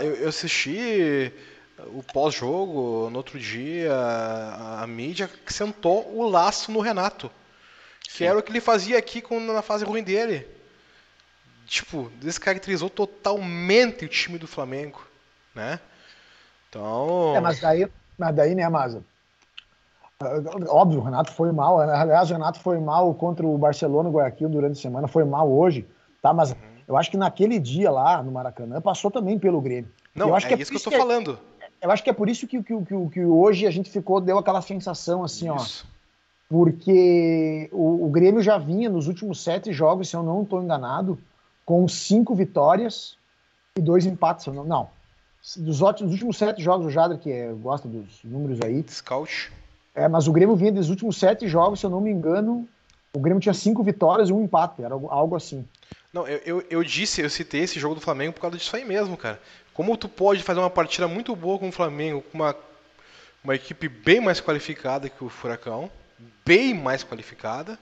Eu, 0.02 0.16
eu 0.16 0.30
assisti 0.30 1.32
o 1.88 2.02
pós-jogo 2.02 3.10
no 3.12 3.18
outro 3.18 3.38
dia, 3.40 3.94
a, 3.94 4.84
a 4.84 4.88
mídia 4.88 5.30
sentou 5.48 6.16
o 6.16 6.28
laço 6.28 6.72
no 6.72 6.80
Renato. 6.80 7.32
Que 8.02 8.20
Sim. 8.20 8.26
era 8.26 8.40
o 8.40 8.44
que 8.44 8.52
ele 8.52 8.62
fazia 8.62 8.98
aqui 8.98 9.22
com, 9.22 9.40
na 9.40 9.62
fase 9.62 9.86
ruim 9.86 10.04
dele. 10.04 10.48
Tipo, 11.68 12.12
descaracterizou 12.16 12.90
totalmente 12.90 14.06
o 14.06 14.08
time 14.10 14.38
do 14.38 14.48
Flamengo, 14.48 15.06
né? 15.54 15.80
Então, 16.70 17.36
É, 17.36 17.40
mas 17.40 17.60
daí, 17.60 17.88
mas 18.18 18.36
daí, 18.36 18.56
né, 18.56 18.68
Maza? 18.70 19.04
Óbvio, 20.70 21.00
o 21.02 21.04
Renato 21.04 21.32
foi 21.34 21.52
mal. 21.52 21.78
né? 21.86 21.94
Aliás, 21.94 22.30
o 22.30 22.34
Renato 22.34 22.60
foi 22.60 22.80
mal 22.80 23.14
contra 23.14 23.46
o 23.46 23.58
Barcelona 23.58 24.10
e 24.10 24.12
Guayaquil 24.14 24.48
durante 24.50 24.78
a 24.80 24.82
semana, 24.82 25.08
foi 25.08 25.26
mal 25.26 25.52
hoje, 25.52 25.86
tá? 26.22 26.34
Mas 26.34 26.52
Uhum. 26.52 26.58
eu 26.88 26.98
acho 26.98 27.12
que 27.12 27.18
naquele 27.18 27.60
dia 27.60 27.92
lá 27.92 28.24
no 28.24 28.32
Maracanã 28.32 28.80
passou 28.80 29.12
também 29.12 29.38
pelo 29.38 29.60
Grêmio. 29.62 29.92
não, 30.16 30.30
eu 30.30 30.36
acho 30.36 30.46
é 30.46 30.50
que 30.50 30.56
é 30.56 30.58
isso 30.58 30.72
por 30.72 30.80
que 30.80 30.88
eu 30.88 30.92
tô 30.92 30.96
isso 30.98 31.02
que- 31.02 31.08
falando. 31.08 31.40
Eu 31.82 31.92
acho 31.92 32.04
que 32.04 32.10
é 32.10 32.14
por 32.14 32.30
isso 32.30 32.48
que, 32.48 32.64
que, 32.64 32.82
que, 32.86 33.10
que 33.10 33.26
hoje 33.26 33.68
a 33.68 33.72
gente 33.72 33.90
ficou, 33.92 34.20
deu 34.22 34.40
aquela 34.40 34.62
sensação 34.62 35.24
assim, 35.24 35.50
ó. 35.50 35.58
Isso. 35.58 35.86
Porque 36.50 37.70
o, 37.74 38.06
o 38.06 38.10
Grêmio 38.10 38.42
já 38.42 38.58
vinha 38.58 38.90
nos 38.90 39.08
últimos 39.08 39.44
sete 39.44 39.74
jogos, 39.74 40.10
se 40.10 40.16
eu 40.16 40.24
não 40.24 40.44
estou 40.44 40.64
enganado, 40.64 41.20
com 41.66 41.86
cinco 41.88 42.34
vitórias 42.34 43.18
e 43.78 43.82
dois 43.82 44.06
empates. 44.06 44.48
Não, 44.48 44.64
não. 44.64 44.90
Dos, 45.58 45.82
ótimos, 45.82 46.12
dos 46.12 46.14
últimos 46.22 46.38
sete 46.38 46.62
jogos, 46.62 46.88
o 46.88 46.90
Jadra, 46.90 47.18
que 47.18 47.32
é, 47.32 47.52
gosta 47.52 47.88
dos 47.88 48.24
números 48.24 48.60
aí. 48.64 48.84
Scout. 48.88 49.52
É, 49.96 50.08
mas 50.08 50.28
o 50.28 50.32
Grêmio 50.32 50.56
vinha 50.56 50.74
dos 50.74 50.90
últimos 50.90 51.18
sete 51.18 51.48
jogos, 51.48 51.80
se 51.80 51.86
eu 51.86 51.90
não 51.90 52.02
me 52.02 52.12
engano, 52.12 52.68
o 53.14 53.20
Grêmio 53.20 53.42
tinha 53.42 53.54
cinco 53.54 53.82
vitórias 53.82 54.30
e 54.30 54.34
um 54.34 54.44
empate, 54.44 54.84
era 54.84 54.94
algo 54.94 55.36
assim. 55.36 55.66
Não, 56.12 56.28
eu, 56.28 56.42
eu, 56.46 56.66
eu, 56.70 56.84
disse, 56.84 57.22
eu 57.22 57.30
citei 57.30 57.62
esse 57.62 57.80
jogo 57.80 57.96
do 57.96 58.02
Flamengo 58.02 58.34
por 58.34 58.42
causa 58.42 58.58
disso 58.58 58.76
aí 58.76 58.84
mesmo, 58.84 59.16
cara. 59.16 59.40
Como 59.74 59.96
tu 59.98 60.08
pode 60.10 60.44
fazer 60.44 60.60
uma 60.60 60.70
partida 60.70 61.08
muito 61.08 61.36
boa 61.36 61.58
com 61.58 61.70
o 61.70 61.72
Flamengo, 61.72 62.22
com 62.22 62.38
uma, 62.38 62.56
uma 63.44 63.56
equipe 63.56 63.88
bem 63.88 64.20
mais 64.20 64.42
qualificada 64.42 65.10
que 65.10 65.24
o 65.24 65.30
Furacão, 65.30 65.90
bem 66.46 66.74
mais 66.74 67.04
qualificada, 67.04 67.80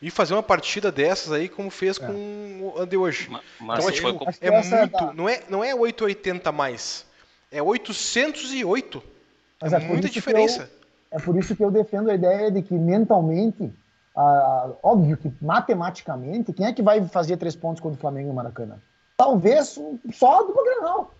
e 0.00 0.10
fazer 0.10 0.34
uma 0.34 0.42
partida 0.42 0.90
dessas 0.90 1.32
aí 1.32 1.48
como 1.48 1.70
fez 1.70 1.98
é. 1.98 2.06
com 2.06 2.12
o 2.12 2.74
Ande 2.78 2.96
hoje. 2.96 3.30
Mas, 3.60 3.78
então, 3.78 3.92
tipo, 3.92 4.08
é, 4.40 4.48
é 4.48 4.50
muito, 4.50 5.12
não 5.14 5.28
é 5.28 5.42
não 5.48 5.64
é 5.64 5.74
880 5.74 6.50
mais, 6.50 7.06
é 7.50 7.62
808. 7.62 9.02
Mas 9.60 9.72
é, 9.72 9.76
é 9.76 9.78
muita 9.78 10.08
diferença. 10.08 10.68
É 11.12 11.18
por 11.18 11.36
isso 11.36 11.54
que 11.54 11.62
eu 11.62 11.70
defendo 11.70 12.10
a 12.10 12.14
ideia 12.14 12.50
de 12.50 12.62
que 12.62 12.74
mentalmente, 12.74 13.70
ah, 14.16 14.70
óbvio 14.82 15.16
que 15.16 15.30
matematicamente, 15.40 16.52
quem 16.52 16.66
é 16.66 16.72
que 16.72 16.82
vai 16.82 17.04
fazer 17.06 17.36
três 17.36 17.54
pontos 17.54 17.80
contra 17.80 17.98
o 17.98 18.00
Flamengo 18.00 18.28
no 18.28 18.34
Maracanã? 18.34 18.76
Talvez 19.16 19.78
só 20.12 20.40
a 20.40 20.42
dupla 20.42 20.64
Granal. 20.64 21.14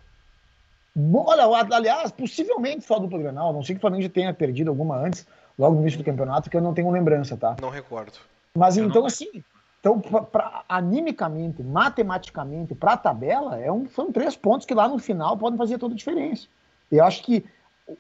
Olha, 1.15 1.45
aliás, 1.77 2.11
possivelmente 2.11 2.85
só 2.85 2.97
a 2.97 2.99
dupla 2.99 3.19
Granal. 3.19 3.53
Não 3.53 3.63
sei 3.63 3.75
que 3.75 3.79
o 3.79 3.81
Flamengo 3.81 4.03
já 4.03 4.09
tenha 4.09 4.33
perdido 4.33 4.71
alguma 4.71 4.97
antes, 4.97 5.27
logo 5.59 5.75
no 5.75 5.83
início 5.83 5.99
do 5.99 6.05
campeonato, 6.05 6.49
que 6.49 6.57
eu 6.57 6.63
não 6.63 6.75
tenho 6.75 6.91
lembrança, 6.91 7.37
tá? 7.37 7.57
Não 7.61 7.71
recordo. 7.71 8.19
Mas 8.55 8.77
eu 8.77 8.87
então, 8.87 9.03
não... 9.03 9.07
assim, 9.07 9.45
então, 9.81 10.01
pra, 10.01 10.23
pra, 10.23 10.65
animicamente, 10.69 11.63
matematicamente, 11.63 12.75
para 12.75 12.93
a 12.93 12.97
tabela, 12.97 13.59
é 13.59 13.71
um, 13.71 13.87
são 13.89 14.13
três 14.13 14.37
pontos 14.37 14.67
que 14.67 14.75
lá 14.75 14.89
no 14.89 14.99
final 14.99 15.37
podem 15.37 15.59
fazer 15.59 15.77
toda 15.77 15.93
a 15.93 15.97
diferença. 15.97 16.47
Eu 16.91 17.05
acho 17.05 17.23
que 17.23 17.45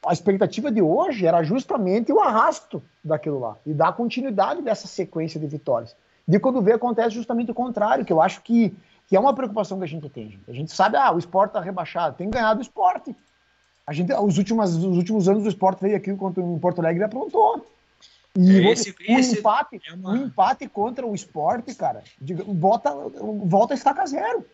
a 0.06 0.12
expectativa 0.12 0.70
de 0.70 0.82
hoje 0.82 1.26
era 1.26 1.42
justamente 1.42 2.12
o 2.12 2.20
arrasto 2.20 2.82
daquilo 3.04 3.38
lá 3.38 3.56
e 3.66 3.72
dar 3.72 3.92
continuidade 3.92 4.62
dessa 4.62 4.86
sequência 4.86 5.38
de 5.38 5.46
vitórias. 5.46 5.96
De 6.26 6.38
quando 6.38 6.62
vê, 6.62 6.72
acontece 6.72 7.14
justamente 7.14 7.50
o 7.50 7.54
contrário, 7.54 8.04
que 8.04 8.12
eu 8.12 8.20
acho 8.20 8.42
que, 8.42 8.74
que 9.08 9.16
é 9.16 9.20
uma 9.20 9.34
preocupação 9.34 9.78
que 9.78 9.84
a 9.84 9.88
gente 9.88 10.08
tem. 10.08 10.38
A 10.48 10.52
gente 10.52 10.72
sabe, 10.72 10.96
ah, 10.96 11.12
o 11.12 11.18
esporte 11.18 11.50
está 11.50 11.60
rebaixado, 11.60 12.16
tem 12.16 12.30
ganhado 12.30 12.60
o 12.60 12.62
esporte. 12.62 13.14
A 13.86 13.92
gente, 13.92 14.12
os, 14.12 14.38
últimos, 14.38 14.76
os 14.76 14.96
últimos 14.96 15.28
anos 15.28 15.44
o 15.44 15.48
esporte 15.48 15.82
veio 15.82 15.96
aqui 15.96 16.10
em 16.10 16.58
Porto 16.58 16.78
Alegre 16.78 17.02
e 17.02 17.04
aprontou. 17.04 17.66
E 18.36 18.58
é 18.58 18.72
esse, 18.72 18.90
o, 18.90 18.94
esse 19.08 19.38
empate, 19.40 19.80
é 19.86 19.94
uma... 19.94 20.16
empate 20.16 20.68
contra 20.68 21.06
o 21.06 21.14
esporte, 21.14 21.74
cara, 21.74 22.02
volta, 22.46 22.90
volta 23.44 23.74
a 23.74 23.76
estaca 23.76 24.06
zero. 24.06 24.46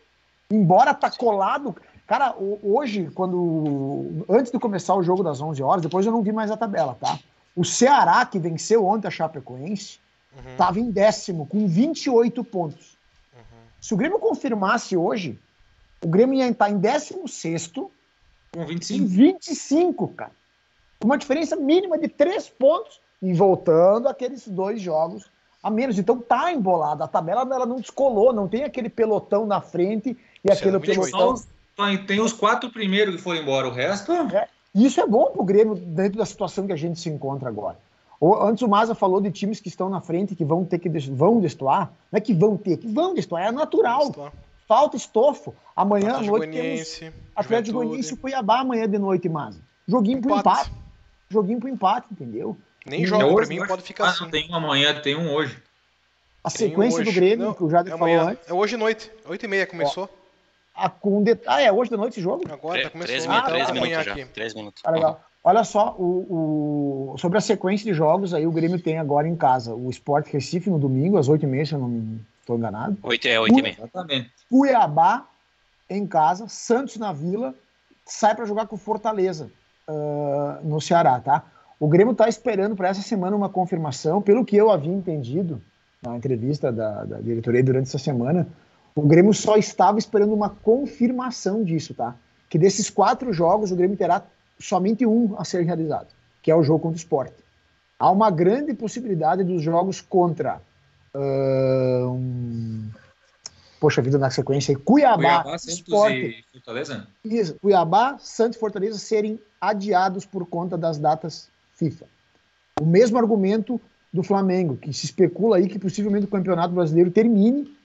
Embora 0.51 0.93
tá 0.93 1.11
colado. 1.11 1.75
Cara, 2.09 2.35
hoje, 2.63 3.07
quando. 3.13 4.25
Antes 4.27 4.51
de 4.51 4.57
começar 4.57 4.95
o 4.95 5.03
jogo 5.03 5.21
das 5.21 5.39
11 5.39 5.61
horas, 5.61 5.83
depois 5.83 6.03
eu 6.07 6.11
não 6.11 6.23
vi 6.23 6.31
mais 6.31 6.49
a 6.49 6.57
tabela, 6.57 6.97
tá? 6.99 7.19
O 7.55 7.63
Ceará, 7.63 8.25
que 8.25 8.39
venceu 8.39 8.83
ontem 8.83 9.07
a 9.07 9.11
Chapecoense, 9.11 9.99
estava 10.49 10.79
uhum. 10.79 10.85
em 10.85 10.91
décimo, 10.91 11.45
com 11.45 11.67
28 11.67 12.43
pontos. 12.43 12.97
Uhum. 13.31 13.41
Se 13.79 13.93
o 13.93 13.97
Grêmio 13.97 14.17
confirmasse 14.17 14.97
hoje, 14.97 15.37
o 16.03 16.07
Grêmio 16.07 16.39
ia 16.39 16.49
estar 16.49 16.71
em 16.71 16.79
16 16.79 17.67
com 17.67 18.65
25. 18.65 19.05
25, 19.05 20.07
cara. 20.07 20.31
Uma 21.03 21.15
diferença 21.15 21.55
mínima 21.55 21.95
de 21.95 22.07
3 22.07 22.49
pontos 22.49 22.99
e 23.21 23.33
voltando 23.33 24.07
aqueles 24.07 24.47
dois 24.47 24.81
jogos 24.81 25.29
a 25.61 25.69
menos. 25.69 25.99
Então 25.99 26.17
tá 26.17 26.51
embolada. 26.51 27.03
A 27.03 27.07
tabela 27.07 27.41
ela 27.41 27.67
não 27.67 27.75
descolou, 27.75 28.33
não 28.33 28.47
tem 28.47 28.63
aquele 28.63 28.89
pelotão 28.89 29.45
na 29.45 29.61
frente 29.61 30.17
e 30.43 30.51
aquele 30.51 30.77
é 30.77 30.79
pelotão. 30.79 31.35
Tem 32.05 32.19
os 32.19 32.33
quatro 32.33 32.69
primeiros 32.69 33.15
que 33.15 33.21
foram 33.21 33.41
embora, 33.41 33.67
o 33.67 33.71
resto. 33.71 34.11
É, 34.11 34.47
isso 34.75 34.99
é 34.99 35.07
bom 35.07 35.31
pro 35.31 35.43
Grêmio 35.43 35.75
dentro 35.75 36.17
da 36.17 36.25
situação 36.25 36.67
que 36.67 36.73
a 36.73 36.75
gente 36.75 36.99
se 36.99 37.09
encontra 37.09 37.47
agora. 37.49 37.77
Antes 38.21 38.61
o 38.63 38.67
Maza 38.67 38.93
falou 38.93 39.21
de 39.21 39.31
times 39.31 39.61
que 39.61 39.69
estão 39.69 39.89
na 39.89 40.01
frente 40.01 40.35
que 40.35 40.43
vão 40.43 40.65
ter 40.65 40.77
que 40.79 40.89
vão 40.89 41.39
destoar. 41.39 41.91
Não 42.11 42.17
é 42.17 42.19
que 42.19 42.33
vão 42.33 42.57
ter, 42.57 42.77
que 42.77 42.87
vão 42.87 43.13
destoar, 43.13 43.45
é 43.45 43.51
natural. 43.51 44.13
Falta 44.67 44.97
estofo. 44.97 45.55
Amanhã 45.75 46.15
à 46.15 46.21
noite 46.21 46.51
temos 46.51 47.01
Atlético 47.35 47.77
Goianiense 47.77 48.13
e 48.13 48.17
Cuiabá 48.17 48.59
amanhã 48.59 48.87
de 48.87 48.99
noite, 48.99 49.29
Maza. 49.29 49.61
Joguinho 49.87 50.21
pro 50.21 50.37
empate. 50.37 50.71
Joguinho 51.29 51.59
pro 51.59 51.69
empate, 51.69 52.07
entendeu? 52.11 52.57
Nem 52.85 53.05
joga, 53.05 53.33
pra 53.33 53.45
mim 53.47 53.65
pode 53.65 53.81
ficar 53.83 54.05
ah, 54.05 54.09
assim. 54.09 54.29
tem 54.29 54.49
um 54.51 54.55
amanhã, 54.55 54.99
tem 55.01 55.15
um 55.15 55.31
hoje. 55.33 55.57
A 56.43 56.49
tem 56.49 56.69
sequência 56.69 57.01
um 57.01 57.03
do 57.03 57.11
Grêmio, 57.11 57.47
não, 57.47 57.53
que 57.53 57.63
o 57.63 57.69
Jader 57.69 57.93
é 57.93 57.97
falou 57.97 58.19
antes. 58.19 58.49
É 58.49 58.53
hoje 58.53 58.77
noite, 58.77 59.11
8 59.25 59.45
e 59.45 59.47
meia 59.47 59.67
começou. 59.67 60.09
A, 60.85 60.89
com 60.89 61.23
de... 61.23 61.37
Ah, 61.45 61.61
é 61.61 61.71
hoje 61.71 61.89
de 61.89 61.97
noite 61.97 62.13
esse 62.13 62.21
jogo? 62.21 62.43
Agora 62.51 62.83
tá 62.83 62.89
começando. 62.89 63.15
3 63.15 63.27
minutos, 63.27 63.49
ah, 63.49 63.51
3 63.51 63.71
minutos 63.71 64.05
já. 64.05 64.11
Aqui. 64.13 64.25
3 64.25 64.53
minutos. 64.53 64.81
Tá 64.81 64.91
legal. 64.91 65.21
Olha 65.43 65.63
só, 65.63 65.95
o, 65.97 67.13
o, 67.13 67.17
sobre 67.17 67.37
a 67.37 67.41
sequência 67.41 67.89
de 67.89 67.97
jogos, 67.97 68.33
aí 68.33 68.45
o 68.45 68.51
Grêmio 68.51 68.81
tem 68.81 68.97
agora 68.97 69.27
em 69.27 69.35
casa 69.35 69.73
o 69.73 69.89
Sport 69.89 70.27
Recife 70.31 70.69
no 70.69 70.77
domingo, 70.77 71.17
às 71.17 71.29
8h30, 71.29 71.65
se 71.65 71.73
eu 71.73 71.79
não 71.79 72.19
estou 72.41 72.57
enganado. 72.57 72.97
8, 73.01 73.27
é 73.27 73.37
8h30. 73.37 73.77
Exatamente. 73.77 74.31
Cuiabá 74.49 75.25
em 75.89 76.05
casa, 76.05 76.47
Santos 76.47 76.97
na 76.97 77.13
Vila, 77.13 77.55
sai 78.05 78.35
para 78.35 78.45
jogar 78.45 78.67
com 78.67 78.77
Fortaleza 78.77 79.49
uh, 79.87 80.67
no 80.67 80.81
Ceará, 80.81 81.19
tá? 81.19 81.45
O 81.79 81.87
Grêmio 81.87 82.11
está 82.11 82.27
esperando 82.27 82.75
para 82.75 82.89
essa 82.89 83.01
semana 83.01 83.35
uma 83.35 83.49
confirmação, 83.49 84.21
pelo 84.21 84.43
que 84.43 84.57
eu 84.57 84.69
havia 84.69 84.93
entendido 84.93 85.61
na 86.01 86.17
entrevista 86.17 86.71
da, 86.71 87.05
da 87.05 87.19
diretoria 87.19 87.63
durante 87.63 87.87
essa 87.87 87.97
semana, 87.97 88.45
o 88.99 89.07
Grêmio 89.07 89.33
só 89.33 89.55
estava 89.55 89.97
esperando 89.97 90.33
uma 90.33 90.49
confirmação 90.49 91.63
disso, 91.63 91.93
tá? 91.93 92.15
Que 92.49 92.57
desses 92.57 92.89
quatro 92.89 93.31
jogos 93.31 93.71
o 93.71 93.75
Grêmio 93.75 93.97
terá 93.97 94.23
somente 94.59 95.05
um 95.05 95.35
a 95.37 95.45
ser 95.45 95.63
realizado, 95.63 96.07
que 96.41 96.51
é 96.51 96.55
o 96.55 96.63
jogo 96.63 96.79
contra 96.79 96.97
o 96.97 96.99
Sport. 96.99 97.31
Há 97.97 98.11
uma 98.11 98.29
grande 98.29 98.73
possibilidade 98.73 99.43
dos 99.43 99.61
jogos 99.61 100.01
contra. 100.01 100.61
Uh, 101.15 102.19
poxa 103.79 104.01
vida, 104.01 104.17
na 104.17 104.29
sequência, 104.29 104.77
Cuiabá, 104.77 105.43
Cuiabá 105.43 105.57
Santos 105.57 105.77
Sport, 105.77 106.13
e 106.13 106.43
Fortaleza? 106.51 107.07
Isso, 107.23 107.55
Cuiabá, 107.59 108.17
Santos 108.19 108.57
e 108.57 108.59
Fortaleza 108.59 108.97
serem 108.97 109.39
adiados 109.59 110.25
por 110.25 110.45
conta 110.45 110.77
das 110.77 110.97
datas 110.97 111.49
FIFA. 111.75 112.05
O 112.81 112.85
mesmo 112.85 113.17
argumento 113.17 113.79
do 114.13 114.23
Flamengo, 114.23 114.75
que 114.75 114.91
se 114.91 115.05
especula 115.05 115.57
aí 115.57 115.67
que 115.67 115.79
possivelmente 115.79 116.25
o 116.25 116.29
Campeonato 116.29 116.73
Brasileiro 116.73 117.11
termine, 117.11 117.78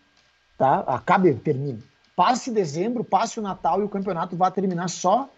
tá? 0.56 0.80
Acabe, 0.87 1.34
termine. 1.34 1.82
Passe 2.16 2.50
dezembro, 2.50 3.04
passe 3.04 3.38
o 3.38 3.42
Natal 3.42 3.80
e 3.80 3.84
o 3.84 3.88
campeonato 3.88 4.37
vai 4.37 4.50
terminar 4.50 4.88
só 4.88 5.28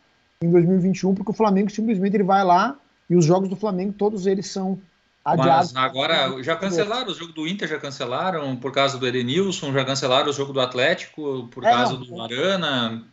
em 0.41 0.51
2021, 0.51 1.15
porque 1.15 1.31
o 1.31 1.35
Flamengo 1.35 1.71
simplesmente 1.71 2.15
ele 2.15 2.25
vai 2.25 2.45
lá 2.45 2.77
e 3.09 3.17
os 3.17 3.25
jogos 3.25 3.49
do 3.49 3.57
Flamengo, 3.57 3.95
todos 3.97 4.27
eles 4.27 4.47
são 4.47 4.79
adiados. 5.25 5.73
Mas 5.73 5.85
agora 5.85 6.43
já 6.43 6.57
cancelaram 6.57 7.11
o 7.11 7.15
jogo 7.15 7.33
do 7.33 7.49
Inter, 7.49 7.69
já 7.69 7.79
cancelaram 7.79 8.57
por 8.57 8.73
causa 8.73 8.99
do 8.99 9.07
Edenilson, 9.07 9.73
já 9.73 9.85
cancelaram 9.85 10.29
o 10.29 10.33
jogo 10.33 10.53
do 10.53 10.61
Atlético 10.61 11.49
por 11.49 11.65
é, 11.65 11.71
causa 11.71 11.97
do 11.97 12.21
Arana. 12.21 13.05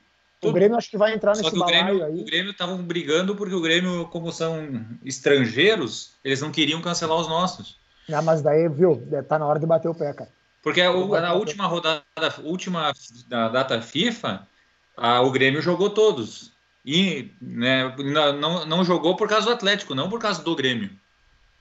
O 0.43 0.51
Grêmio 0.51 0.77
acho 0.77 0.89
que 0.89 0.97
vai 0.97 1.13
entrar 1.13 1.37
nesse 1.37 1.49
Grêmio, 1.51 2.03
aí. 2.03 2.21
O 2.21 2.25
Grêmio 2.25 2.51
estavam 2.51 2.77
brigando 2.83 3.33
porque 3.33 3.55
o 3.55 3.61
Grêmio, 3.61 4.05
como 4.07 4.29
são 4.31 4.85
estrangeiros, 5.05 6.11
eles 6.23 6.41
não 6.41 6.51
queriam 6.51 6.81
cancelar 6.81 7.17
os 7.17 7.29
nossos. 7.29 7.77
Ah, 8.11 8.21
mas 8.21 8.41
daí, 8.41 8.67
viu, 8.67 9.01
tá 9.29 9.39
na 9.39 9.45
hora 9.45 9.59
de 9.59 9.65
bater 9.65 9.87
o 9.87 9.95
pé, 9.95 10.11
cara. 10.11 10.29
Porque 10.63 10.81
na 10.81 11.33
última 11.33 11.67
rodada, 11.67 12.03
última 12.41 12.93
da 13.27 13.49
data 13.49 13.81
FIFA, 13.81 14.47
a, 14.95 15.21
o 15.21 15.29
Grêmio 15.29 15.61
jogou 15.61 15.89
todos. 15.89 16.53
E 16.85 17.31
né, 17.41 17.93
não, 18.39 18.65
não 18.65 18.83
jogou 18.83 19.15
por 19.17 19.27
causa 19.27 19.47
do 19.47 19.53
Atlético, 19.53 19.93
não 19.93 20.09
por 20.09 20.19
causa 20.19 20.41
do 20.41 20.55
Grêmio. 20.55 20.89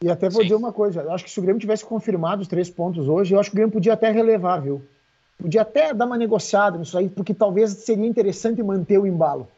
E 0.03 0.09
até 0.09 0.29
vou 0.29 0.43
Sim. 0.43 0.49
dizer 0.49 0.55
uma 0.55 0.73
coisa, 0.73 1.13
acho 1.13 1.25
que 1.25 1.31
se 1.31 1.39
o 1.39 1.43
Grêmio 1.43 1.61
tivesse 1.61 1.85
confirmado 1.85 2.43
os 2.43 2.49
três 2.49 2.71
pontos 2.71 3.09
hoje, 3.09 3.35
eu 3.35 3.41
acho 3.41 3.51
que 3.51 3.55
o 3.55 3.59
Grêmio 3.59 3.73
podia 3.73 3.93
até 3.93 4.11
relevar, 4.11 4.61
viu? 4.61 4.83
Podia 5.37 5.63
até 5.63 5.93
dar 5.93 6.07
uma 6.07 6.17
negociada 6.17 6.79
nisso 6.79 6.97
aí, 6.97 7.09
porque 7.09 7.35
talvez 7.35 7.71
seria 7.73 8.07
interessante 8.07 8.63
manter 8.63 8.99
o 8.99 9.07
embalo. 9.07 9.49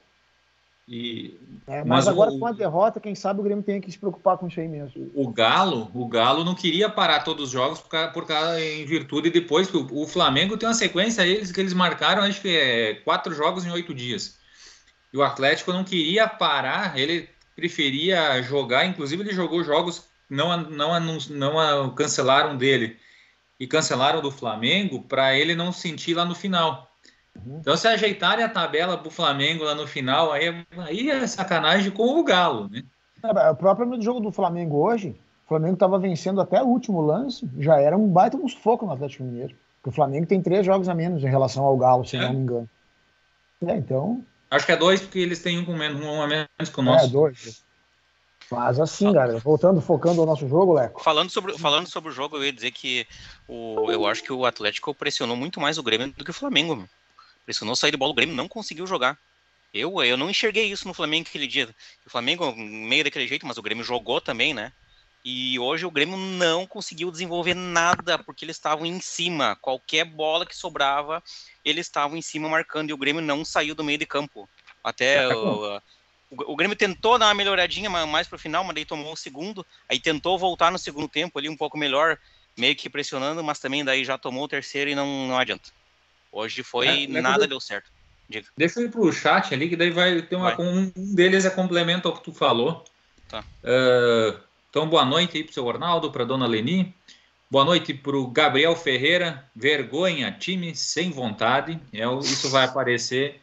E, 0.86 1.38
é, 1.66 1.78
mas, 1.78 1.86
mas, 2.04 2.08
agora 2.08 2.30
o, 2.30 2.38
com 2.38 2.46
a 2.46 2.52
derrota, 2.52 3.00
quem 3.00 3.14
sabe 3.14 3.40
o 3.40 3.42
Grêmio 3.42 3.64
tem 3.64 3.80
que 3.80 3.90
se 3.90 3.98
preocupar 3.98 4.36
com 4.36 4.48
isso 4.48 4.60
aí 4.60 4.68
mesmo. 4.68 5.10
O 5.14 5.28
Galo, 5.28 5.90
o 5.94 6.06
Galo 6.06 6.44
não 6.44 6.54
queria 6.54 6.90
parar 6.90 7.24
todos 7.24 7.44
os 7.46 7.50
jogos 7.50 7.80
por 7.80 7.88
causa, 7.88 8.12
por 8.12 8.26
causa 8.26 8.60
em 8.60 8.84
virtude 8.84 9.30
depois 9.30 9.70
que 9.70 9.76
o, 9.76 10.02
o, 10.02 10.06
Flamengo 10.06 10.58
tem 10.58 10.68
uma 10.68 10.74
sequência 10.74 11.26
eles 11.26 11.50
que 11.50 11.60
eles 11.60 11.72
marcaram 11.72 12.22
acho 12.22 12.40
que 12.40 12.48
é 12.48 12.94
quatro 12.96 13.34
jogos 13.34 13.64
em 13.64 13.70
oito 13.70 13.94
dias. 13.94 14.36
E 15.10 15.16
o 15.16 15.22
Atlético 15.22 15.72
não 15.72 15.84
queria 15.84 16.28
parar, 16.28 16.98
ele 16.98 17.30
preferia 17.56 18.42
jogar, 18.42 18.84
inclusive 18.84 19.22
ele 19.22 19.32
jogou 19.32 19.64
jogos 19.64 20.04
não 20.28 20.54
não 20.68 21.00
não, 21.00 21.18
não 21.30 21.94
cancelaram 21.94 22.58
dele 22.58 22.98
e 23.58 23.66
cancelaram 23.66 24.20
do 24.20 24.30
Flamengo 24.30 25.02
para 25.02 25.34
ele 25.34 25.54
não 25.54 25.72
sentir 25.72 26.12
lá 26.12 26.26
no 26.26 26.34
final. 26.34 26.93
Uhum. 27.36 27.58
Então, 27.60 27.76
se 27.76 27.88
ajeitarem 27.88 28.44
a 28.44 28.48
tabela 28.48 28.96
para 28.96 29.08
o 29.08 29.10
Flamengo 29.10 29.64
lá 29.64 29.74
no 29.74 29.86
final, 29.86 30.32
aí, 30.32 30.64
aí 30.78 31.10
é 31.10 31.26
sacanagem 31.26 31.90
com 31.90 32.18
o 32.18 32.24
Galo, 32.24 32.68
né? 32.68 32.82
É, 33.22 33.50
o 33.50 33.56
próprio 33.56 34.00
jogo 34.02 34.20
do 34.20 34.30
Flamengo 34.30 34.76
hoje, 34.76 35.16
o 35.44 35.48
Flamengo 35.48 35.74
estava 35.74 35.98
vencendo 35.98 36.40
até 36.40 36.62
o 36.62 36.66
último 36.66 37.00
lance, 37.00 37.48
já 37.58 37.80
era 37.80 37.96
um 37.96 38.08
baita 38.08 38.36
um 38.36 38.48
sufoco 38.48 38.86
no 38.86 38.92
Atlético 38.92 39.24
Mineiro. 39.24 39.54
Porque 39.76 39.90
o 39.90 39.92
Flamengo 39.92 40.26
tem 40.26 40.40
três 40.40 40.64
jogos 40.64 40.88
a 40.88 40.94
menos 40.94 41.22
em 41.22 41.28
relação 41.28 41.64
ao 41.64 41.76
Galo, 41.76 42.06
se 42.06 42.16
é. 42.16 42.20
não 42.20 42.32
me 42.32 42.40
engano. 42.40 42.70
É, 43.66 43.76
então. 43.76 44.24
Acho 44.50 44.64
que 44.64 44.72
é 44.72 44.76
dois, 44.76 45.00
porque 45.00 45.18
eles 45.18 45.42
têm 45.42 45.58
um, 45.58 45.64
com 45.64 45.74
menos, 45.74 46.00
um 46.00 46.22
a 46.22 46.26
menos 46.26 46.70
que 46.72 46.80
o 46.80 46.82
nosso. 46.82 47.06
É, 47.06 47.08
dois. 47.08 47.62
Mas 48.50 48.78
assim, 48.78 49.12
galera, 49.12 49.38
voltando, 49.38 49.80
focando 49.80 50.20
ao 50.20 50.26
nosso 50.26 50.48
jogo, 50.48 50.74
Leco. 50.74 51.02
Falando 51.02 51.30
sobre, 51.30 51.58
falando 51.58 51.86
sobre 51.86 52.10
o 52.10 52.14
jogo, 52.14 52.36
eu 52.36 52.44
ia 52.44 52.52
dizer 52.52 52.70
que 52.70 53.06
o, 53.48 53.90
eu 53.90 54.06
acho 54.06 54.22
que 54.22 54.32
o 54.32 54.44
Atlético 54.44 54.94
pressionou 54.94 55.36
muito 55.36 55.60
mais 55.60 55.76
o 55.76 55.82
Grêmio 55.82 56.12
do 56.12 56.24
que 56.24 56.30
o 56.30 56.34
Flamengo. 56.34 56.86
Pressionou 57.44 57.76
sair 57.76 57.90
de 57.90 57.96
bola, 57.96 58.12
o 58.12 58.14
Grêmio 58.14 58.34
não 58.34 58.48
conseguiu 58.48 58.86
jogar. 58.86 59.18
Eu, 59.72 60.02
eu 60.04 60.16
não 60.16 60.30
enxerguei 60.30 60.70
isso 60.70 60.86
no 60.86 60.94
Flamengo 60.94 61.28
aquele 61.28 61.46
dia. 61.46 61.68
O 62.06 62.10
Flamengo 62.10 62.54
meio 62.54 63.04
daquele 63.04 63.26
jeito, 63.26 63.46
mas 63.46 63.58
o 63.58 63.62
Grêmio 63.62 63.84
jogou 63.84 64.20
também, 64.20 64.54
né? 64.54 64.72
E 65.24 65.58
hoje 65.58 65.86
o 65.86 65.90
Grêmio 65.90 66.18
não 66.18 66.66
conseguiu 66.66 67.10
desenvolver 67.10 67.54
nada 67.54 68.18
porque 68.18 68.44
eles 68.44 68.56
estavam 68.56 68.84
em 68.84 69.00
cima. 69.00 69.56
Qualquer 69.56 70.04
bola 70.04 70.44
que 70.44 70.54
sobrava, 70.54 71.22
eles 71.64 71.86
estavam 71.86 72.16
em 72.16 72.22
cima 72.22 72.48
marcando 72.48 72.90
e 72.90 72.92
o 72.92 72.96
Grêmio 72.98 73.22
não 73.22 73.42
saiu 73.44 73.74
do 73.74 73.82
meio 73.82 73.98
de 73.98 74.04
campo. 74.04 74.48
Até 74.82 75.24
é, 75.24 75.34
o, 75.34 75.80
o, 76.30 76.52
o, 76.52 76.56
Grêmio 76.56 76.76
tentou 76.76 77.18
dar 77.18 77.28
uma 77.28 77.34
melhoradinha 77.34 77.88
mais 77.88 78.28
para 78.28 78.36
o 78.36 78.38
final, 78.38 78.62
mas 78.62 78.74
daí 78.74 78.84
tomou 78.84 79.14
o 79.14 79.16
segundo. 79.16 79.66
Aí 79.88 79.98
tentou 79.98 80.38
voltar 80.38 80.70
no 80.70 80.78
segundo 80.78 81.08
tempo 81.08 81.38
ali 81.38 81.48
um 81.48 81.56
pouco 81.56 81.78
melhor, 81.78 82.18
meio 82.56 82.76
que 82.76 82.90
pressionando, 82.90 83.42
mas 83.42 83.58
também 83.58 83.82
daí 83.82 84.04
já 84.04 84.18
tomou 84.18 84.44
o 84.44 84.48
terceiro 84.48 84.90
e 84.90 84.94
não, 84.94 85.26
não 85.26 85.38
adianta. 85.38 85.70
Hoje 86.34 86.64
foi 86.64 87.04
é, 87.04 87.06
nada 87.06 87.46
deu 87.46 87.60
certo. 87.60 87.88
Diga. 88.28 88.48
Deixa 88.56 88.80
eu 88.80 88.86
ir 88.86 88.90
pro 88.90 89.12
chat 89.12 89.54
ali, 89.54 89.68
que 89.68 89.76
daí 89.76 89.90
vai 89.90 90.20
ter 90.20 90.34
uma. 90.34 90.56
Vai. 90.56 90.66
Um 90.66 90.90
deles 90.96 91.44
é 91.44 91.50
complemento 91.50 92.08
ao 92.08 92.14
que 92.14 92.24
tu 92.24 92.32
falou. 92.32 92.84
Tá. 93.28 93.44
Uh, 93.62 94.36
então, 94.68 94.88
boa 94.88 95.04
noite 95.04 95.36
aí 95.36 95.44
pro 95.44 95.54
seu 95.54 95.70
Arnaldo, 95.70 96.10
pra 96.10 96.24
dona 96.24 96.46
Leni. 96.46 96.92
Boa 97.48 97.64
noite 97.64 97.94
pro 97.94 98.26
Gabriel 98.26 98.74
Ferreira. 98.74 99.44
Vergonha, 99.54 100.32
time 100.32 100.74
sem 100.74 101.12
vontade. 101.12 101.80
É, 101.92 102.04
isso 102.20 102.50
vai 102.50 102.64
aparecer. 102.64 103.40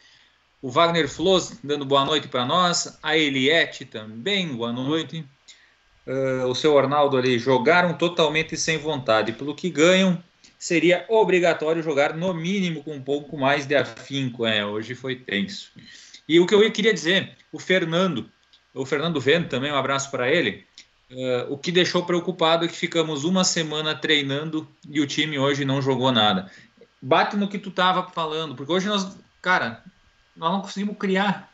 O 0.61 0.69
Wagner 0.69 1.07
Flos 1.07 1.57
dando 1.63 1.85
boa 1.85 2.03
noite 2.03 2.27
para 2.27 2.45
nós. 2.45 2.99
A 3.01 3.17
Eliette 3.17 3.85
também, 3.85 4.49
boa 4.49 4.73
noite. 4.73 5.25
Uh, 6.05 6.45
o 6.47 6.53
seu 6.53 6.77
Arnaldo 6.77 7.15
ali 7.15 7.39
jogaram 7.39 7.93
totalmente 7.93 8.57
sem 8.57 8.77
vontade. 8.77 9.31
Pelo 9.31 9.55
que 9.55 9.69
ganham, 9.69 10.21
seria 10.61 11.03
obrigatório 11.09 11.81
jogar 11.81 12.15
no 12.15 12.31
mínimo 12.35 12.83
com 12.83 12.93
um 12.93 13.01
pouco 13.01 13.35
mais 13.35 13.65
de 13.65 13.75
afinco. 13.75 14.45
É, 14.45 14.63
hoje 14.63 14.93
foi 14.93 15.15
tenso. 15.15 15.71
E 16.29 16.39
o 16.39 16.45
que 16.45 16.53
eu 16.53 16.71
queria 16.71 16.93
dizer, 16.93 17.35
o 17.51 17.57
Fernando, 17.57 18.29
o 18.71 18.85
Fernando 18.85 19.19
Vento 19.19 19.49
também, 19.49 19.71
um 19.71 19.75
abraço 19.75 20.11
para 20.11 20.29
ele. 20.29 20.63
Uh, 21.09 21.51
o 21.51 21.57
que 21.57 21.71
deixou 21.71 22.05
preocupado 22.05 22.63
é 22.63 22.67
que 22.67 22.75
ficamos 22.75 23.23
uma 23.23 23.43
semana 23.43 23.95
treinando 23.95 24.69
e 24.87 25.01
o 25.01 25.07
time 25.07 25.39
hoje 25.39 25.65
não 25.65 25.81
jogou 25.81 26.11
nada. 26.11 26.49
Bate 27.01 27.35
no 27.35 27.49
que 27.49 27.57
tu 27.57 27.71
tava 27.71 28.07
falando, 28.11 28.53
porque 28.53 28.71
hoje 28.71 28.87
nós, 28.87 29.17
cara, 29.41 29.83
nós 30.37 30.51
não 30.51 30.61
conseguimos 30.61 30.95
criar. 30.95 31.51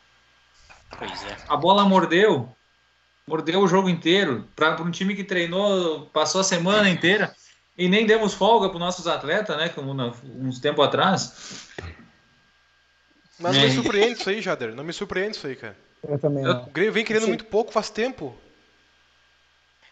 Pois 0.98 1.24
é. 1.24 1.36
A 1.48 1.56
bola 1.56 1.82
mordeu, 1.86 2.54
mordeu 3.26 3.60
o 3.60 3.68
jogo 3.68 3.88
inteiro. 3.88 4.46
Para 4.54 4.82
um 4.82 4.90
time 4.90 5.16
que 5.16 5.24
treinou, 5.24 6.10
passou 6.12 6.42
a 6.42 6.44
semana 6.44 6.90
inteira 6.90 7.34
e 7.78 7.88
nem 7.88 8.04
demos 8.04 8.34
folga 8.34 8.68
para 8.68 8.74
os 8.74 8.80
nossos 8.80 9.06
atletas, 9.06 9.56
né? 9.56 9.68
Como 9.68 9.94
na, 9.94 10.12
uns 10.24 10.58
tempo 10.58 10.82
atrás. 10.82 11.68
Mas 13.38 13.54
não 13.54 13.62
me 13.62 13.68
é. 13.68 13.70
surpreende 13.70 14.20
isso 14.20 14.28
aí, 14.28 14.42
Jader. 14.42 14.74
Não 14.74 14.82
me 14.82 14.92
surpreende 14.92 15.36
isso 15.36 15.46
aí, 15.46 15.54
cara. 15.54 15.78
Eu 16.06 16.18
também 16.18 16.42
não. 16.42 16.64
O 16.64 16.70
Grêmio 16.70 16.92
vem 16.92 17.04
querendo 17.04 17.22
Sim. 17.22 17.28
muito 17.28 17.44
pouco 17.44 17.72
faz 17.72 17.88
tempo. 17.88 18.36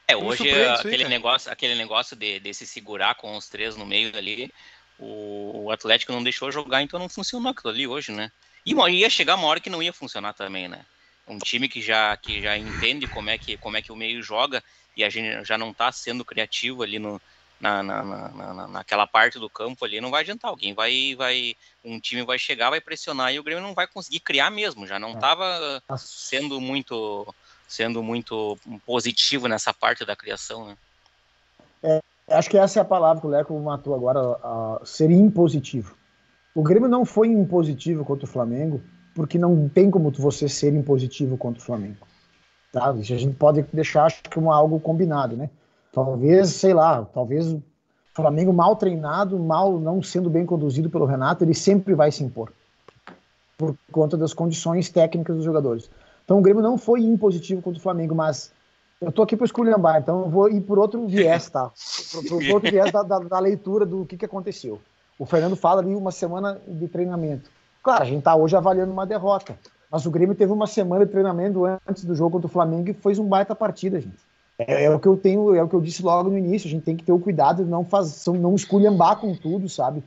É, 0.08 0.16
hoje 0.16 0.50
aquele, 0.50 1.04
aí, 1.04 1.08
negócio, 1.08 1.50
aquele 1.50 1.74
negócio 1.76 2.16
de, 2.16 2.40
de 2.40 2.54
se 2.54 2.66
segurar 2.66 3.14
com 3.14 3.36
os 3.36 3.48
três 3.48 3.76
no 3.76 3.86
meio 3.86 4.16
ali, 4.16 4.52
o, 4.98 5.64
o 5.64 5.70
Atlético 5.70 6.12
não 6.12 6.22
deixou 6.22 6.50
jogar, 6.50 6.82
então 6.82 6.98
não 6.98 7.08
funcionou 7.08 7.50
aquilo 7.50 7.72
ali 7.72 7.86
hoje, 7.86 8.12
né? 8.12 8.30
E 8.64 8.72
ia 8.72 9.10
chegar 9.10 9.36
uma 9.36 9.46
hora 9.46 9.60
que 9.60 9.70
não 9.70 9.82
ia 9.82 9.92
funcionar 9.92 10.32
também, 10.32 10.68
né? 10.68 10.80
Um 11.26 11.38
time 11.38 11.68
que 11.68 11.80
já, 11.80 12.16
que 12.16 12.40
já 12.40 12.56
entende 12.56 13.06
como 13.06 13.30
é 13.30 13.38
que, 13.38 13.56
como 13.56 13.76
é 13.76 13.82
que 13.82 13.92
o 13.92 13.96
meio 13.96 14.22
joga 14.22 14.62
e 14.96 15.04
a 15.04 15.10
gente 15.10 15.44
já 15.44 15.58
não 15.58 15.72
tá 15.72 15.90
sendo 15.90 16.24
criativo 16.24 16.82
ali 16.82 16.98
no, 16.98 17.20
na, 17.60 17.82
na, 17.82 18.02
na, 18.02 18.68
naquela 18.68 19.06
parte 19.06 19.38
do 19.38 19.48
campo 19.48 19.84
ali, 19.84 20.00
não 20.00 20.10
vai 20.10 20.22
adiantar. 20.22 20.50
Alguém 20.50 20.74
vai, 20.74 21.14
vai, 21.16 21.54
um 21.84 21.98
time 21.98 22.22
vai 22.22 22.38
chegar, 22.38 22.70
vai 22.70 22.80
pressionar 22.80 23.32
e 23.32 23.38
o 23.38 23.42
Grêmio 23.42 23.62
não 23.62 23.74
vai 23.74 23.86
conseguir 23.86 24.20
criar 24.20 24.50
mesmo. 24.50 24.86
Já 24.86 24.98
não 24.98 25.12
estava 25.12 25.82
é. 25.90 25.96
sendo 25.96 26.60
muito, 26.60 27.34
sendo 27.66 28.02
muito 28.02 28.58
positivo 28.84 29.48
nessa 29.48 29.72
parte 29.72 30.04
da 30.04 30.14
criação, 30.14 30.66
né? 30.66 30.76
É, 31.82 32.00
acho 32.28 32.50
que 32.50 32.58
essa 32.58 32.80
é 32.80 32.82
a 32.82 32.84
palavra 32.84 33.20
que 33.20 33.26
o 33.26 33.30
Leco 33.30 33.58
matou 33.60 33.94
agora, 33.94 34.20
a, 34.20 34.80
ser 34.84 35.10
impositivo. 35.10 35.94
O 36.54 36.62
Grêmio 36.62 36.88
não 36.88 37.04
foi 37.04 37.28
impositivo 37.28 38.04
contra 38.04 38.24
o 38.24 38.28
Flamengo, 38.28 38.82
porque 39.14 39.38
não 39.38 39.68
tem 39.68 39.90
como 39.90 40.10
você 40.10 40.48
ser 40.48 40.74
impositivo 40.74 41.36
contra 41.36 41.62
o 41.62 41.64
Flamengo. 41.64 42.06
Tá? 42.72 42.94
Isso 42.98 43.14
a 43.14 43.16
gente 43.16 43.34
pode 43.34 43.62
deixar 43.72 44.04
acho 44.04 44.22
que 44.22 44.30
como 44.30 44.52
algo 44.52 44.78
combinado, 44.80 45.36
né? 45.36 45.48
Talvez, 45.96 46.50
sei 46.50 46.74
lá, 46.74 47.06
talvez 47.06 47.50
o 47.50 47.62
Flamengo 48.12 48.52
mal 48.52 48.76
treinado, 48.76 49.38
mal 49.38 49.80
não 49.80 50.02
sendo 50.02 50.28
bem 50.28 50.44
conduzido 50.44 50.90
pelo 50.90 51.06
Renato, 51.06 51.42
ele 51.42 51.54
sempre 51.54 51.94
vai 51.94 52.12
se 52.12 52.22
impor 52.22 52.52
por 53.56 53.74
conta 53.90 54.14
das 54.14 54.34
condições 54.34 54.90
técnicas 54.90 55.36
dos 55.36 55.44
jogadores. 55.46 55.88
Então 56.22 56.38
o 56.38 56.42
Grêmio 56.42 56.62
não 56.62 56.76
foi 56.76 57.00
impositivo 57.00 57.62
contra 57.62 57.78
o 57.78 57.82
Flamengo, 57.82 58.14
mas 58.14 58.52
eu 59.00 59.10
tô 59.10 59.22
aqui 59.22 59.38
para 59.38 59.46
esculhambar, 59.46 59.96
então 60.02 60.20
eu 60.20 60.28
vou 60.28 60.50
ir 60.50 60.60
por 60.60 60.78
outro 60.78 61.06
viés, 61.06 61.48
tá? 61.48 61.72
Por, 62.12 62.44
por, 62.44 62.54
outro 62.56 62.70
viés 62.70 62.92
da, 62.92 63.02
da, 63.02 63.18
da, 63.20 63.38
leitura 63.38 63.86
do 63.86 64.04
que, 64.04 64.18
que 64.18 64.26
aconteceu. 64.26 64.78
O 65.18 65.24
Fernando 65.24 65.56
fala 65.56 65.80
ali 65.80 65.94
uma 65.94 66.12
semana 66.12 66.60
de 66.68 66.88
treinamento. 66.88 67.48
Claro, 67.82 68.02
a 68.02 68.06
gente 68.06 68.22
tá 68.22 68.36
hoje 68.36 68.54
avaliando 68.54 68.92
uma 68.92 69.06
derrota, 69.06 69.58
mas 69.90 70.04
o 70.04 70.10
Grêmio 70.10 70.34
teve 70.34 70.52
uma 70.52 70.66
semana 70.66 71.06
de 71.06 71.10
treinamento 71.10 71.64
antes 71.64 72.04
do 72.04 72.14
jogo 72.14 72.32
contra 72.32 72.48
o 72.48 72.50
Flamengo 72.50 72.90
e 72.90 72.92
fez 72.92 73.18
um 73.18 73.26
baita 73.26 73.54
partida, 73.54 73.98
gente. 73.98 74.26
É, 74.58 74.84
é, 74.84 74.90
o 74.90 74.98
que 74.98 75.06
eu 75.06 75.16
tenho, 75.16 75.54
é 75.54 75.62
o 75.62 75.68
que 75.68 75.74
eu 75.74 75.80
disse 75.80 76.02
logo 76.02 76.30
no 76.30 76.38
início. 76.38 76.68
A 76.68 76.70
gente 76.70 76.84
tem 76.84 76.96
que 76.96 77.04
ter 77.04 77.12
o 77.12 77.18
cuidado 77.18 77.64
de 77.64 77.70
não 77.70 77.84
fazer, 77.84 78.32
não 78.32 78.54
esculhambar 78.54 79.18
com 79.18 79.34
tudo, 79.34 79.68
sabe? 79.68 80.02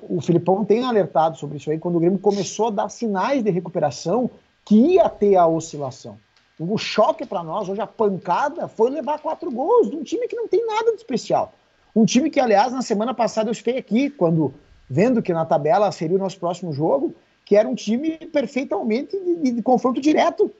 O 0.00 0.20
Filipão 0.20 0.64
tem 0.64 0.84
alertado 0.84 1.36
sobre 1.36 1.56
isso 1.56 1.70
aí 1.70 1.78
quando 1.78 1.96
o 1.96 2.00
Grêmio 2.00 2.18
começou 2.18 2.68
a 2.68 2.70
dar 2.70 2.88
sinais 2.88 3.42
de 3.42 3.50
recuperação 3.50 4.30
que 4.64 4.76
ia 4.76 5.08
ter 5.08 5.34
a 5.36 5.46
oscilação. 5.46 6.16
O 6.58 6.76
choque 6.76 7.24
para 7.24 7.42
nós 7.42 7.68
hoje, 7.68 7.80
a 7.80 7.86
pancada, 7.86 8.68
foi 8.68 8.90
levar 8.90 9.18
quatro 9.20 9.50
gols 9.50 9.90
de 9.90 9.96
um 9.96 10.02
time 10.02 10.26
que 10.28 10.36
não 10.36 10.48
tem 10.48 10.64
nada 10.66 10.92
de 10.92 10.98
especial. 10.98 11.52
Um 11.94 12.04
time 12.04 12.30
que, 12.30 12.38
aliás, 12.38 12.72
na 12.72 12.82
semana 12.82 13.14
passada 13.14 13.50
eu 13.50 13.54
fiquei 13.54 13.78
aqui, 13.78 14.10
quando 14.10 14.52
vendo 14.88 15.22
que 15.22 15.32
na 15.32 15.44
tabela 15.44 15.90
seria 15.92 16.16
o 16.16 16.20
nosso 16.20 16.38
próximo 16.38 16.72
jogo, 16.72 17.14
que 17.44 17.56
era 17.56 17.68
um 17.68 17.74
time 17.74 18.18
perfeitamente 18.32 19.18
de, 19.18 19.36
de, 19.36 19.52
de 19.52 19.62
confronto 19.62 20.00
direto. 20.00 20.50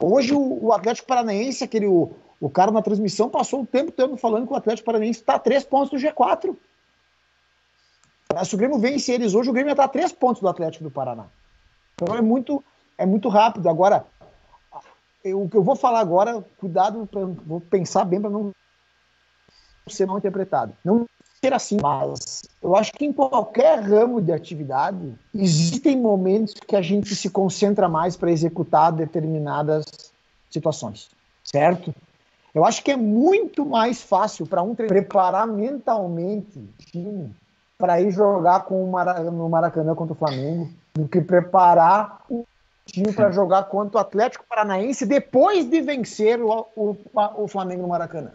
Hoje 0.00 0.34
o, 0.34 0.66
o 0.66 0.72
Atlético 0.72 1.08
Paranaense, 1.08 1.64
aquele 1.64 1.86
o, 1.86 2.12
o 2.42 2.50
cara 2.50 2.72
na 2.72 2.82
transmissão 2.82 3.30
passou 3.30 3.62
o 3.62 3.66
tempo 3.66 3.92
todo 3.92 4.16
falando 4.16 4.48
que 4.48 4.52
o 4.52 4.56
Atlético 4.56 4.86
Paranaense 4.86 5.20
está 5.20 5.36
a 5.36 5.38
três 5.38 5.62
pontos 5.62 5.90
do 5.90 5.96
G4. 5.96 6.56
Se 8.44 8.54
o 8.56 8.58
Grêmio 8.58 8.80
vence 8.80 9.12
eles 9.12 9.32
hoje, 9.32 9.48
o 9.48 9.52
Grêmio 9.52 9.70
está 9.70 9.84
a 9.84 9.88
três 9.88 10.10
pontos 10.10 10.42
do 10.42 10.48
Atlético 10.48 10.82
do 10.82 10.90
Paraná. 10.90 11.26
Então 11.94 12.16
é 12.16 12.20
muito, 12.20 12.62
é 12.98 13.06
muito 13.06 13.28
rápido. 13.28 13.68
Agora, 13.68 14.04
o 15.24 15.48
que 15.48 15.56
eu 15.56 15.62
vou 15.62 15.76
falar 15.76 16.00
agora, 16.00 16.44
cuidado, 16.58 17.06
pra, 17.06 17.20
vou 17.24 17.60
pensar 17.60 18.04
bem 18.04 18.20
para 18.20 18.30
não 18.30 18.50
ser 19.86 20.06
mal 20.06 20.18
interpretado. 20.18 20.76
Não 20.84 21.06
ser 21.40 21.52
assim, 21.52 21.76
mas 21.80 22.42
eu 22.60 22.74
acho 22.74 22.92
que 22.92 23.04
em 23.04 23.12
qualquer 23.12 23.78
ramo 23.78 24.20
de 24.20 24.32
atividade 24.32 25.14
existem 25.32 25.96
momentos 25.96 26.54
que 26.54 26.74
a 26.74 26.82
gente 26.82 27.14
se 27.14 27.30
concentra 27.30 27.88
mais 27.88 28.16
para 28.16 28.32
executar 28.32 28.90
determinadas 28.90 29.84
situações, 30.50 31.08
certo? 31.44 31.94
Eu 32.54 32.64
acho 32.66 32.84
que 32.84 32.90
é 32.90 32.96
muito 32.96 33.64
mais 33.64 34.02
fácil 34.02 34.46
para 34.46 34.62
um 34.62 34.74
preparar 34.74 35.46
mentalmente 35.46 36.58
o 36.58 36.84
time 36.84 37.34
para 37.78 38.00
ir 38.00 38.10
jogar 38.10 38.60
com 38.64 38.84
o 38.84 38.90
Mara 38.90 39.20
no 39.24 39.48
Maracanã 39.48 39.94
contra 39.94 40.12
o 40.12 40.16
Flamengo 40.16 40.68
do 40.94 41.08
que 41.08 41.20
preparar 41.20 42.20
o 42.28 42.44
time 42.84 43.12
para 43.12 43.32
jogar 43.32 43.64
contra 43.64 43.96
o 43.96 44.00
Atlético 44.00 44.44
Paranaense 44.46 45.06
depois 45.06 45.68
de 45.68 45.80
vencer 45.80 46.40
o, 46.42 46.66
o, 46.76 46.96
o 47.36 47.48
Flamengo 47.48 47.82
no 47.82 47.88
Maracanã. 47.88 48.32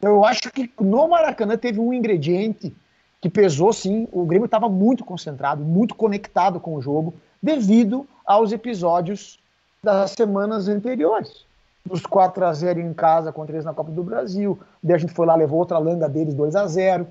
Eu 0.00 0.24
acho 0.24 0.50
que 0.52 0.72
no 0.80 1.06
Maracanã 1.06 1.56
teve 1.58 1.78
um 1.78 1.92
ingrediente 1.92 2.74
que 3.20 3.28
pesou 3.28 3.72
sim. 3.72 4.08
O 4.10 4.24
Grêmio 4.24 4.46
estava 4.46 4.68
muito 4.68 5.04
concentrado, 5.04 5.62
muito 5.62 5.94
conectado 5.94 6.58
com 6.58 6.74
o 6.74 6.80
jogo, 6.80 7.14
devido 7.42 8.06
aos 8.24 8.50
episódios 8.50 9.38
das 9.82 10.12
semanas 10.12 10.68
anteriores 10.68 11.45
dos 11.86 12.04
4 12.04 12.44
a 12.44 12.52
0 12.52 12.80
em 12.80 12.92
casa 12.92 13.32
contra 13.32 13.54
eles 13.54 13.64
na 13.64 13.74
Copa 13.74 13.90
do 13.90 14.02
Brasil. 14.02 14.58
Daí 14.82 14.96
a 14.96 14.98
gente 14.98 15.12
foi 15.12 15.26
lá, 15.26 15.34
levou 15.34 15.58
outra 15.58 15.78
langa 15.78 16.08
deles 16.08 16.34
2 16.34 16.56
a 16.56 16.66
0 16.66 17.06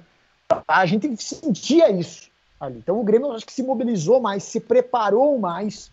A 0.68 0.86
gente 0.86 1.16
sentia 1.22 1.90
isso 1.90 2.30
ali. 2.60 2.80
Então 2.80 3.00
o 3.00 3.04
Grêmio 3.04 3.32
acho 3.32 3.46
que 3.46 3.54
se 3.54 3.64
mobilizou 3.64 4.20
mais, 4.20 4.44
se 4.44 4.60
preparou 4.60 5.38
mais 5.40 5.92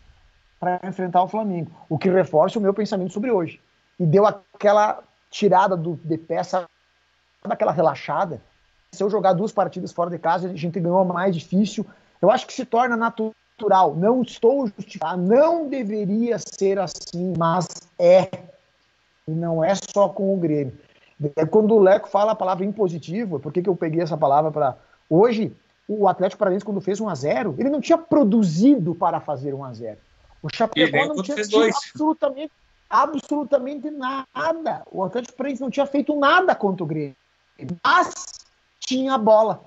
para 0.58 0.80
enfrentar 0.84 1.22
o 1.22 1.28
Flamengo, 1.28 1.70
o 1.88 1.98
que 1.98 2.08
reforça 2.08 2.58
o 2.58 2.62
meu 2.62 2.72
pensamento 2.72 3.12
sobre 3.12 3.30
hoje. 3.30 3.60
E 3.98 4.06
deu 4.06 4.24
aquela 4.26 5.02
tirada 5.30 5.76
do, 5.76 5.98
de 6.04 6.16
peça, 6.16 6.66
aquela 7.42 7.72
relaxada. 7.72 8.40
eu 8.98 9.10
jogar 9.10 9.32
duas 9.32 9.52
partidas 9.52 9.90
fora 9.92 10.10
de 10.10 10.18
casa, 10.18 10.48
a 10.48 10.54
gente 10.54 10.78
ganhou 10.78 11.04
mais 11.04 11.34
difícil. 11.34 11.84
Eu 12.20 12.30
acho 12.30 12.46
que 12.46 12.52
se 12.52 12.64
torna 12.64 12.96
natural. 12.96 13.96
Não 13.96 14.22
estou 14.22 14.66
justificando, 14.68 15.22
não 15.22 15.68
deveria 15.68 16.36
ser 16.38 16.78
assim, 16.78 17.32
mas 17.36 17.66
é. 17.98 18.51
E 19.26 19.30
não 19.30 19.62
é 19.62 19.72
só 19.74 20.08
com 20.08 20.34
o 20.34 20.36
Grêmio. 20.36 20.76
É 21.36 21.46
quando 21.46 21.74
o 21.74 21.80
Leco 21.80 22.08
fala 22.08 22.32
a 22.32 22.36
palavra 22.36 22.64
impositivo, 22.64 23.38
por 23.38 23.52
que, 23.52 23.62
eu 23.66 23.76
peguei 23.76 24.02
essa 24.02 24.16
palavra 24.16 24.50
para. 24.50 24.76
Hoje, 25.08 25.54
o 25.86 26.08
Atlético 26.08 26.38
Paranaense, 26.38 26.64
quando 26.64 26.80
fez 26.80 27.00
1 27.00 27.08
a 27.08 27.14
0 27.14 27.54
ele 27.58 27.70
não 27.70 27.80
tinha 27.80 27.98
produzido 27.98 28.94
para 28.94 29.20
fazer 29.20 29.54
1 29.54 29.64
a 29.64 29.72
0 29.72 29.98
O 30.42 30.48
Chapecó 30.52 31.06
não 31.06 31.22
tinha 31.22 31.36
feito 31.36 31.62
absolutamente, 31.62 32.52
absolutamente 32.88 33.90
nada. 33.90 34.82
O 34.90 35.04
Atlético 35.04 35.36
Paranaense 35.36 35.62
não 35.62 35.70
tinha 35.70 35.86
feito 35.86 36.18
nada 36.18 36.54
contra 36.54 36.82
o 36.82 36.86
Grêmio. 36.86 37.16
Mas 37.84 38.14
tinha 38.80 39.14
a 39.14 39.18
bola. 39.18 39.64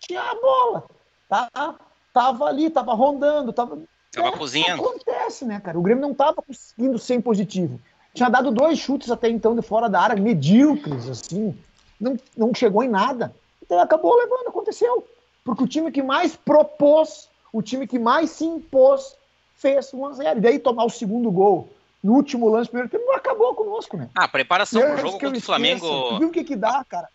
Tinha 0.00 0.20
a 0.20 0.34
bola. 0.34 0.84
Tá? 1.28 1.74
Tava 2.12 2.44
ali, 2.44 2.68
tava 2.68 2.92
rondando, 2.94 3.52
tava. 3.52 3.78
Tava 4.12 4.28
é, 4.28 4.32
cozinhando. 4.32 4.82
Acontece, 4.84 5.44
né, 5.44 5.60
cara? 5.60 5.78
O 5.78 5.82
Grêmio 5.82 6.02
não 6.02 6.14
tava 6.14 6.42
conseguindo 6.42 6.98
ser 6.98 7.20
positivo. 7.22 7.80
Tinha 8.14 8.30
dado 8.30 8.52
dois 8.52 8.78
chutes 8.78 9.10
até 9.10 9.28
então 9.28 9.56
de 9.56 9.62
fora 9.62 9.88
da 9.88 10.00
área, 10.00 10.22
medíocres, 10.22 11.08
assim. 11.08 11.54
Não, 12.00 12.16
não 12.36 12.54
chegou 12.54 12.82
em 12.84 12.88
nada. 12.88 13.34
Então 13.60 13.78
acabou 13.80 14.14
levando, 14.16 14.48
aconteceu. 14.48 15.06
Porque 15.42 15.64
o 15.64 15.66
time 15.66 15.90
que 15.90 16.02
mais 16.02 16.36
propôs, 16.36 17.28
o 17.52 17.60
time 17.60 17.86
que 17.88 17.98
mais 17.98 18.30
se 18.30 18.44
impôs, 18.44 19.16
fez 19.56 19.92
1 19.92 20.06
a 20.06 20.12
0 20.12 20.38
E 20.38 20.40
daí 20.40 20.58
tomar 20.60 20.84
o 20.84 20.90
segundo 20.90 21.30
gol 21.30 21.68
no 22.02 22.12
último 22.12 22.48
lance 22.48 22.68
do 22.68 22.70
primeiro 22.70 22.90
tempo, 22.90 23.10
acabou 23.12 23.54
conosco, 23.54 23.96
né? 23.96 24.08
Ah, 24.14 24.28
preparação 24.28 24.80
pro 24.80 24.98
jogo 24.98 25.12
contra 25.12 25.38
o 25.38 25.40
Flamengo. 25.40 25.86
Tu 25.86 26.18
viu 26.18 26.28
o 26.28 26.30
que 26.30 26.44
que 26.44 26.54
dá, 26.54 26.84
cara? 26.88 27.08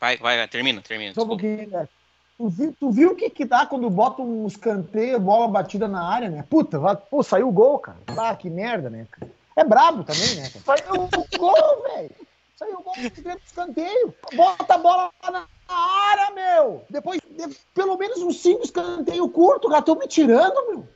Vai, 0.00 0.16
vai, 0.16 0.46
termina, 0.48 0.82
termina. 0.82 1.14
Só 1.14 1.22
um 1.22 1.28
pouquinho, 1.28 1.68
né? 1.68 1.88
Tu 2.36 2.48
viu, 2.48 2.76
tu 2.78 2.90
viu 2.90 3.12
o 3.12 3.16
que 3.16 3.30
que 3.30 3.44
dá 3.44 3.64
quando 3.66 3.88
bota 3.90 4.22
um 4.22 4.46
escanteio, 4.46 5.18
bola 5.18 5.48
batida 5.48 5.88
na 5.88 6.02
área, 6.02 6.28
né? 6.28 6.44
Puta, 6.48 6.78
vai, 6.78 6.96
pô, 6.96 7.22
saiu 7.22 7.48
o 7.48 7.52
gol, 7.52 7.78
cara. 7.78 7.98
Ah, 8.16 8.34
que 8.34 8.50
merda, 8.50 8.90
né, 8.90 9.06
cara? 9.10 9.37
É 9.58 9.64
brabo 9.64 10.04
também, 10.04 10.36
né? 10.36 10.48
Saiu 10.64 11.02
o 11.02 11.38
gol, 11.38 11.82
velho. 11.82 12.10
Saiu 12.54 12.78
o 12.78 12.82
gol 12.84 12.94
do 12.94 13.38
escanteio. 13.44 14.14
Bota 14.34 14.74
a 14.74 14.78
bola 14.78 15.10
na 15.32 15.48
área, 15.68 16.30
meu. 16.30 16.84
Depois, 16.88 17.20
de, 17.28 17.56
pelo 17.74 17.96
menos 17.96 18.18
uns 18.18 18.36
cinco 18.36 18.62
escanteios 18.62 19.32
curtos, 19.32 19.72
já 19.72 19.82
tô 19.82 19.96
me 19.96 20.06
tirando, 20.06 20.54
meu. 20.68 20.88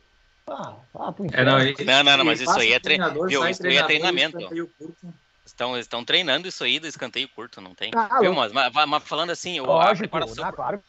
Ah, 0.46 0.76
ah, 0.94 1.14
é, 1.32 1.44
não, 1.44 1.60
ele, 1.60 1.84
não, 1.84 2.04
não, 2.04 2.16
não, 2.18 2.24
mas 2.24 2.40
isso 2.40 2.56
aí 2.56 2.72
é, 2.72 2.78
tre... 2.78 2.98
Viu, 3.26 3.48
isso 3.48 3.66
aí 3.66 3.76
é 3.76 3.82
treinamento. 3.82 4.38
Estão, 5.44 5.76
estão 5.76 6.04
treinando 6.04 6.46
isso 6.46 6.62
aí 6.62 6.78
do 6.78 6.86
escanteio 6.86 7.28
curto, 7.34 7.60
não 7.60 7.74
tem? 7.74 7.90
Ah, 7.96 8.20
Viu, 8.20 8.32
mas, 8.32 8.52
mas, 8.52 8.72
mas, 8.72 9.02
falando 9.02 9.30
assim, 9.30 9.58
Lógico, 9.58 9.92
a 9.92 9.96
preparação. 9.96 10.44
Não, 10.44 10.52
claro 10.52 10.80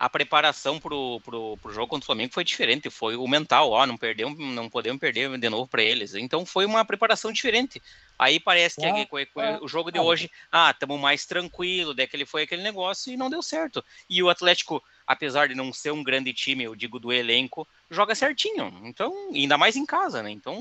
a 0.00 0.08
preparação 0.08 0.80
pro, 0.80 1.20
pro, 1.20 1.58
pro 1.58 1.74
jogo 1.74 1.88
contra 1.88 2.04
o 2.04 2.06
Flamengo 2.06 2.32
foi 2.32 2.42
diferente, 2.42 2.88
foi 2.88 3.16
o 3.16 3.28
mental, 3.28 3.70
ó, 3.70 3.84
não 3.84 3.98
perdemos, 3.98 4.38
não 4.38 4.66
podemos 4.66 4.98
perder 4.98 5.36
de 5.36 5.48
novo 5.50 5.68
para 5.68 5.82
eles. 5.82 6.14
Então 6.14 6.46
foi 6.46 6.64
uma 6.64 6.82
preparação 6.86 7.30
diferente. 7.30 7.82
Aí 8.18 8.40
parece 8.40 8.80
que 8.80 8.86
é, 8.86 9.06
é, 9.36 9.58
o 9.60 9.68
jogo 9.68 9.92
de 9.92 9.98
hoje, 9.98 10.30
ah, 10.50 10.70
estamos 10.70 10.98
mais 10.98 11.26
tranquilo, 11.26 11.92
daí 11.92 12.06
que 12.06 12.16
ele 12.16 12.24
foi 12.24 12.44
aquele 12.44 12.62
negócio 12.62 13.12
e 13.12 13.16
não 13.16 13.28
deu 13.28 13.42
certo. 13.42 13.84
E 14.08 14.22
o 14.22 14.30
Atlético, 14.30 14.82
apesar 15.06 15.48
de 15.48 15.54
não 15.54 15.70
ser 15.70 15.90
um 15.90 16.02
grande 16.02 16.32
time, 16.32 16.64
eu 16.64 16.74
digo 16.74 16.98
do 16.98 17.12
elenco, 17.12 17.68
joga 17.90 18.14
certinho. 18.14 18.80
Então, 18.84 19.12
ainda 19.34 19.58
mais 19.58 19.76
em 19.76 19.84
casa, 19.84 20.22
né? 20.22 20.30
Então, 20.30 20.58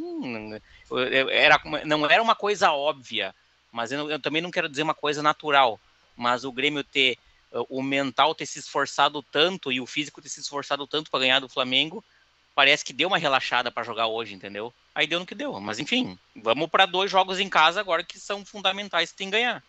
era, 1.31 1.61
não 1.85 2.05
era 2.05 2.21
uma 2.21 2.35
coisa 2.35 2.73
óbvia, 2.73 3.33
mas 3.71 3.89
eu, 3.89 4.11
eu 4.11 4.19
também 4.19 4.41
não 4.41 4.51
quero 4.51 4.67
dizer 4.67 4.83
uma 4.83 4.93
coisa 4.93 5.23
natural. 5.23 5.79
Mas 6.13 6.43
o 6.43 6.51
Grêmio 6.51 6.83
ter 6.83 7.17
o 7.69 7.81
mental 7.81 8.35
ter 8.35 8.45
se 8.45 8.59
esforçado 8.59 9.23
tanto 9.23 9.71
e 9.71 9.81
o 9.81 9.85
físico 9.85 10.21
ter 10.21 10.29
se 10.29 10.39
esforçado 10.39 10.85
tanto 10.85 11.09
para 11.09 11.21
ganhar 11.21 11.39
do 11.39 11.49
Flamengo, 11.49 12.03
parece 12.53 12.83
que 12.83 12.93
deu 12.93 13.07
uma 13.07 13.17
relaxada 13.17 13.71
para 13.71 13.83
jogar 13.83 14.07
hoje, 14.07 14.33
entendeu? 14.33 14.73
Aí 14.93 15.07
deu 15.07 15.19
no 15.19 15.25
que 15.25 15.35
deu. 15.35 15.59
Mas 15.59 15.79
enfim, 15.79 16.17
vamos 16.35 16.69
para 16.69 16.85
dois 16.85 17.09
jogos 17.09 17.39
em 17.39 17.49
casa 17.49 17.79
agora 17.79 18.03
que 18.03 18.19
são 18.19 18.45
fundamentais, 18.45 19.11
tem 19.11 19.27
que 19.27 19.37
ganhar. 19.37 19.63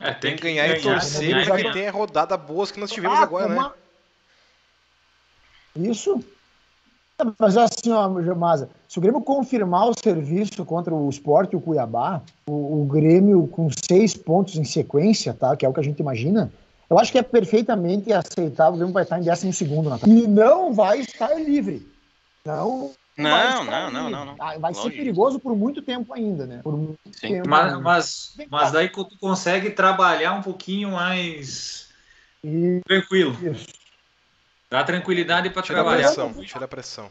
É, 0.00 0.12
tem, 0.12 0.34
que 0.34 0.42
ganhar, 0.42 0.66
ganhar 0.66 0.78
e 0.78 0.82
torcer 0.82 1.46
para 1.46 1.56
que 1.62 1.72
tenha 1.72 1.90
rodada 1.90 2.36
boas 2.36 2.70
que 2.70 2.80
nós 2.80 2.90
tivemos 2.90 3.18
ah, 3.18 3.22
agora, 3.22 3.46
uma... 3.46 3.68
né? 5.76 5.90
Isso. 5.90 6.22
Mas 7.38 7.56
assim, 7.56 7.90
ó, 7.92 8.08
Masa, 8.34 8.68
se 8.88 8.98
o 8.98 9.00
Grêmio 9.00 9.20
confirmar 9.20 9.88
o 9.88 9.94
serviço 9.98 10.64
contra 10.64 10.94
o 10.94 11.08
Sport 11.10 11.52
e 11.52 11.56
o 11.56 11.60
Cuiabá, 11.60 12.22
o, 12.46 12.82
o, 12.82 12.84
Grêmio 12.84 13.46
com 13.48 13.68
seis 13.70 14.16
pontos 14.16 14.56
em 14.56 14.64
sequência, 14.64 15.32
tá? 15.34 15.56
Que 15.56 15.64
é 15.64 15.68
o 15.68 15.72
que 15.72 15.80
a 15.80 15.84
gente 15.84 16.00
imagina, 16.00 16.52
eu 16.88 16.98
acho 16.98 17.10
que 17.10 17.18
é 17.18 17.22
perfeitamente 17.22 18.12
aceitável. 18.12 18.74
O 18.74 18.76
Grêmio 18.76 18.92
vai 18.92 19.02
estar 19.02 19.18
em 19.18 19.24
12 19.24 19.52
segundo, 19.52 19.90
Natal. 19.90 20.08
E 20.08 20.26
não 20.26 20.72
vai 20.72 21.00
estar 21.00 21.34
livre. 21.34 21.86
Não. 22.44 22.92
Não, 23.16 23.64
não, 23.64 23.90
não, 23.90 24.10
não, 24.10 24.24
não, 24.24 24.36
ah, 24.38 24.56
Vai 24.58 24.72
ser 24.72 24.90
perigoso 24.90 25.38
por 25.38 25.54
muito 25.54 25.82
tempo 25.82 26.14
ainda, 26.14 26.46
né? 26.46 26.60
Por 26.62 26.76
muito 26.76 26.98
Sim. 27.12 27.28
tempo. 27.28 27.48
Mas, 27.48 27.80
mas, 27.80 28.36
mas 28.50 28.72
daí 28.72 28.88
tu 28.88 29.06
consegue 29.20 29.70
trabalhar 29.70 30.32
um 30.32 30.42
pouquinho 30.42 30.92
mais 30.92 31.90
e... 32.42 32.80
tranquilo. 32.86 33.36
Isso. 33.42 33.66
Dá 34.72 34.82
tranquilidade 34.82 35.50
para 35.50 35.60
trabalhar. 35.60 36.06
Pressão, 36.06 36.32
tira 36.32 36.64
a 36.64 36.68
pressão. 36.68 37.10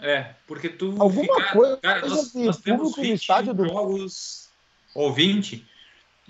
É, 0.00 0.30
porque 0.46 0.70
tu. 0.70 0.94
Alguma 0.98 1.34
fica, 1.34 1.52
coisa. 1.52 1.76
Cara, 1.76 2.08
nós, 2.08 2.32
nós 2.32 2.56
temos 2.56 2.96
20 2.96 3.26
jogos 3.26 4.48
ou 4.94 5.12
20 5.12 5.66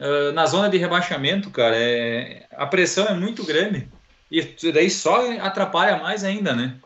uh, 0.01 0.33
na 0.33 0.47
zona 0.47 0.69
de 0.69 0.77
rebaixamento, 0.77 1.49
cara. 1.53 1.77
É, 1.77 2.49
a 2.51 2.67
pressão 2.67 3.07
é 3.07 3.15
muito 3.15 3.47
grande. 3.47 3.89
E 4.29 4.43
daí 4.73 4.91
só 4.91 5.31
atrapalha 5.41 5.99
mais 5.99 6.25
ainda, 6.25 6.57
né? 6.57 6.77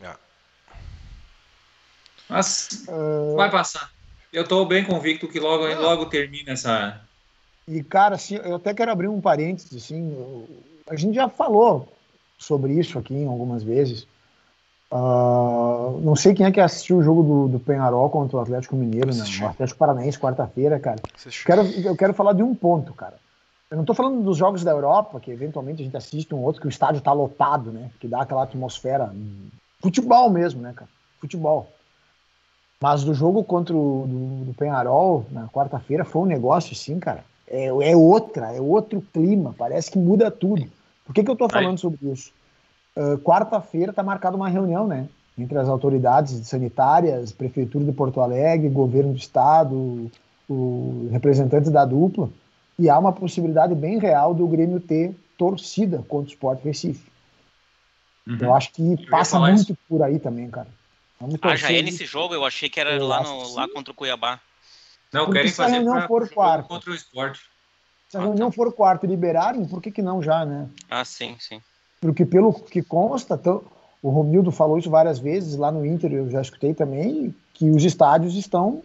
É. 0.00 0.14
Mas 2.28 2.86
uh... 2.86 3.34
vai 3.34 3.50
passar. 3.50 3.90
Eu 4.32 4.44
estou 4.44 4.64
bem 4.64 4.84
convicto 4.84 5.26
que 5.26 5.40
logo, 5.40 5.66
logo 5.66 6.06
termina 6.06 6.52
essa. 6.52 7.02
E, 7.66 7.82
cara, 7.82 8.14
assim, 8.14 8.36
eu 8.36 8.54
até 8.54 8.72
quero 8.72 8.92
abrir 8.92 9.08
um 9.08 9.20
parênteses, 9.20 9.86
assim. 9.86 10.46
A 10.88 10.94
gente 10.94 11.16
já 11.16 11.28
falou 11.28 11.97
sobre 12.38 12.72
isso 12.72 12.98
aqui 12.98 13.26
algumas 13.26 13.62
vezes. 13.62 14.06
Uh, 14.90 16.00
não 16.00 16.16
sei 16.16 16.32
quem 16.32 16.46
é 16.46 16.50
que 16.50 16.60
assistiu 16.60 16.96
o 16.96 17.02
jogo 17.02 17.22
do, 17.22 17.48
do 17.48 17.60
Penharol 17.60 18.08
contra 18.08 18.38
o 18.38 18.40
Atlético 18.40 18.74
Mineiro, 18.74 19.14
né? 19.14 19.22
O 19.42 19.46
Atlético 19.48 19.78
Paranaense, 19.78 20.18
quarta-feira, 20.18 20.80
cara. 20.80 20.98
Quero, 21.44 21.62
eu 21.62 21.96
quero 21.96 22.14
falar 22.14 22.32
de 22.32 22.42
um 22.42 22.54
ponto, 22.54 22.94
cara. 22.94 23.16
Eu 23.70 23.76
não 23.76 23.82
estou 23.82 23.94
falando 23.94 24.22
dos 24.22 24.38
jogos 24.38 24.64
da 24.64 24.70
Europa, 24.70 25.20
que 25.20 25.30
eventualmente 25.30 25.82
a 25.82 25.84
gente 25.84 25.96
assiste 25.96 26.34
um 26.34 26.42
outro 26.42 26.62
que 26.62 26.66
o 26.66 26.70
estádio 26.70 27.00
está 27.00 27.12
lotado, 27.12 27.70
né? 27.70 27.90
Que 28.00 28.08
dá 28.08 28.22
aquela 28.22 28.44
atmosfera. 28.44 29.12
Futebol 29.80 30.30
mesmo, 30.30 30.62
né, 30.62 30.72
cara? 30.74 30.88
Futebol. 31.20 31.70
Mas 32.80 33.04
do 33.04 33.12
jogo 33.12 33.44
contra 33.44 33.76
o 33.76 34.06
do, 34.06 34.44
do 34.46 34.54
Penharol, 34.54 35.26
na 35.30 35.48
quarta-feira, 35.48 36.04
foi 36.04 36.22
um 36.22 36.26
negócio 36.26 36.72
assim, 36.72 36.98
cara. 36.98 37.24
É, 37.46 37.66
é 37.66 37.96
outra, 37.96 38.54
é 38.54 38.60
outro 38.60 39.02
clima. 39.12 39.54
Parece 39.58 39.90
que 39.90 39.98
muda 39.98 40.30
tudo. 40.30 40.66
Por 41.08 41.14
que, 41.14 41.24
que 41.24 41.30
eu 41.30 41.32
estou 41.32 41.48
falando 41.48 41.70
Aí. 41.70 41.78
sobre 41.78 42.12
isso? 42.12 42.30
Uh, 42.94 43.16
Quarta-feira 43.20 43.90
está 43.90 44.02
marcada 44.02 44.36
uma 44.36 44.50
reunião, 44.50 44.86
né? 44.86 45.08
Entre 45.38 45.56
as 45.56 45.66
autoridades 45.66 46.46
sanitárias, 46.46 47.32
Prefeitura 47.32 47.82
de 47.86 47.92
Porto 47.92 48.20
Alegre, 48.20 48.68
Governo 48.68 49.12
do 49.14 49.18
Estado, 49.18 50.10
os 50.46 51.10
representantes 51.10 51.70
da 51.70 51.86
dupla, 51.86 52.28
e 52.78 52.90
há 52.90 52.98
uma 52.98 53.10
possibilidade 53.10 53.74
bem 53.74 53.98
real 53.98 54.34
do 54.34 54.46
Grêmio 54.46 54.80
ter 54.80 55.16
torcida 55.38 56.04
contra 56.06 56.28
o 56.28 56.32
Sport 56.32 56.62
Recife. 56.62 57.10
Uhum. 58.26 58.36
Eu 58.38 58.54
acho 58.54 58.70
que 58.72 59.06
passa 59.08 59.40
muito 59.40 59.72
isso. 59.72 59.78
por 59.88 60.02
aí 60.02 60.18
também, 60.18 60.50
cara. 60.50 60.68
Vamos 61.18 61.36
ah, 61.40 61.56
já 61.56 61.72
é 61.72 61.80
nesse 61.80 62.04
jogo? 62.04 62.34
Eu 62.34 62.44
achei 62.44 62.68
que 62.68 62.78
era 62.78 62.96
eu 62.96 63.06
lá, 63.06 63.22
no, 63.22 63.54
lá 63.54 63.66
contra 63.72 63.92
o 63.92 63.94
Cuiabá. 63.94 64.38
Não, 65.10 65.24
Porque 65.24 65.38
querem 65.38 65.52
fazer 65.52 65.80
não 65.80 66.06
for 66.06 66.28
quarto. 66.28 66.68
contra 66.68 66.90
o 66.90 66.94
esporte. 66.94 67.40
Se 68.08 68.16
a 68.16 68.20
reunião 68.20 68.50
for 68.50 68.72
quarto 68.72 69.04
e 69.04 69.08
liberarem, 69.08 69.64
por 69.66 69.82
que, 69.82 69.90
que 69.90 70.02
não 70.02 70.22
já, 70.22 70.44
né? 70.44 70.66
Ah, 70.90 71.04
sim, 71.04 71.36
sim. 71.38 71.60
Porque 72.00 72.24
pelo 72.24 72.52
que 72.52 72.82
consta, 72.82 73.38
o 74.02 74.08
Romildo 74.08 74.50
falou 74.50 74.78
isso 74.78 74.88
várias 74.88 75.18
vezes 75.18 75.56
lá 75.56 75.70
no 75.70 75.84
Inter, 75.84 76.12
eu 76.12 76.30
já 76.30 76.40
escutei 76.40 76.72
também, 76.72 77.34
que 77.52 77.68
os 77.68 77.84
estádios 77.84 78.34
estão 78.34 78.82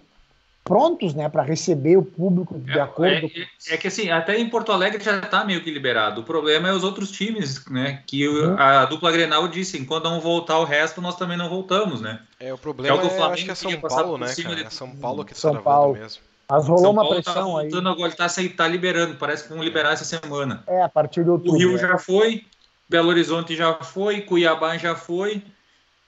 prontos, 0.64 1.14
né, 1.14 1.28
para 1.28 1.44
receber 1.44 1.98
o 1.98 2.04
público 2.04 2.58
de 2.58 2.78
é, 2.78 2.82
acordo. 2.82 3.30
É, 3.68 3.74
é, 3.74 3.78
que 3.78 3.88
assim, 3.88 4.10
até 4.10 4.40
em 4.40 4.50
Porto 4.50 4.72
Alegre 4.72 5.04
já 5.04 5.20
está 5.20 5.44
meio 5.44 5.62
que 5.62 5.70
liberado. 5.70 6.22
O 6.22 6.24
problema 6.24 6.70
é 6.70 6.74
os 6.74 6.84
outros 6.84 7.12
times, 7.12 7.66
né, 7.68 8.02
que 8.08 8.28
uhum. 8.28 8.56
a 8.58 8.86
dupla 8.86 9.12
Grenal 9.12 9.48
disse, 9.48 9.78
enquanto 9.78 10.06
não 10.06 10.22
voltar 10.22 10.60
o 10.60 10.64
resto, 10.64 11.02
nós 11.02 11.18
também 11.18 11.38
não 11.38 11.50
voltamos, 11.50 12.00
né? 12.00 12.20
É 12.40 12.54
o 12.54 12.58
problema. 12.58 12.96
É, 12.96 13.06
o 13.06 13.08
é 13.08 13.22
acho 13.34 13.46
que 13.46 13.52
é 13.52 13.56
São 13.56 13.80
Paulo, 13.80 14.18
né, 14.18 14.34
cara? 14.34 14.62
É 14.62 14.70
São 14.70 14.96
Paulo 14.96 15.26
que 15.26 15.34
está 15.34 15.52
São 15.52 15.62
Paulo. 15.62 15.94
mesmo. 15.94 16.22
Mas 16.50 16.68
rolou 16.68 16.84
São 16.84 16.92
uma 16.92 17.02
Paulo 17.02 17.16
pressão 17.16 17.34
tá 17.34 17.42
voltando 17.42 17.88
aí. 17.88 17.94
agora, 17.94 18.10
está 18.10 18.28
tá 18.56 18.68
liberando, 18.68 19.16
parece 19.16 19.44
que 19.44 19.50
vão 19.54 19.64
liberar 19.64 19.94
essa 19.94 20.06
semana. 20.06 20.64
É, 20.68 20.84
a 20.84 20.90
partir 20.90 21.24
do 21.24 21.34
outubro. 21.34 21.54
O 21.54 21.58
Rio 21.58 21.76
é. 21.76 21.80
já 21.80 21.98
foi, 21.98 22.46
Belo 22.88 23.10
Horizonte 23.10 23.56
já 23.56 23.74
foi, 23.76 24.22
Cuiabá 24.22 24.78
já 24.78 24.96
foi. 24.96 25.44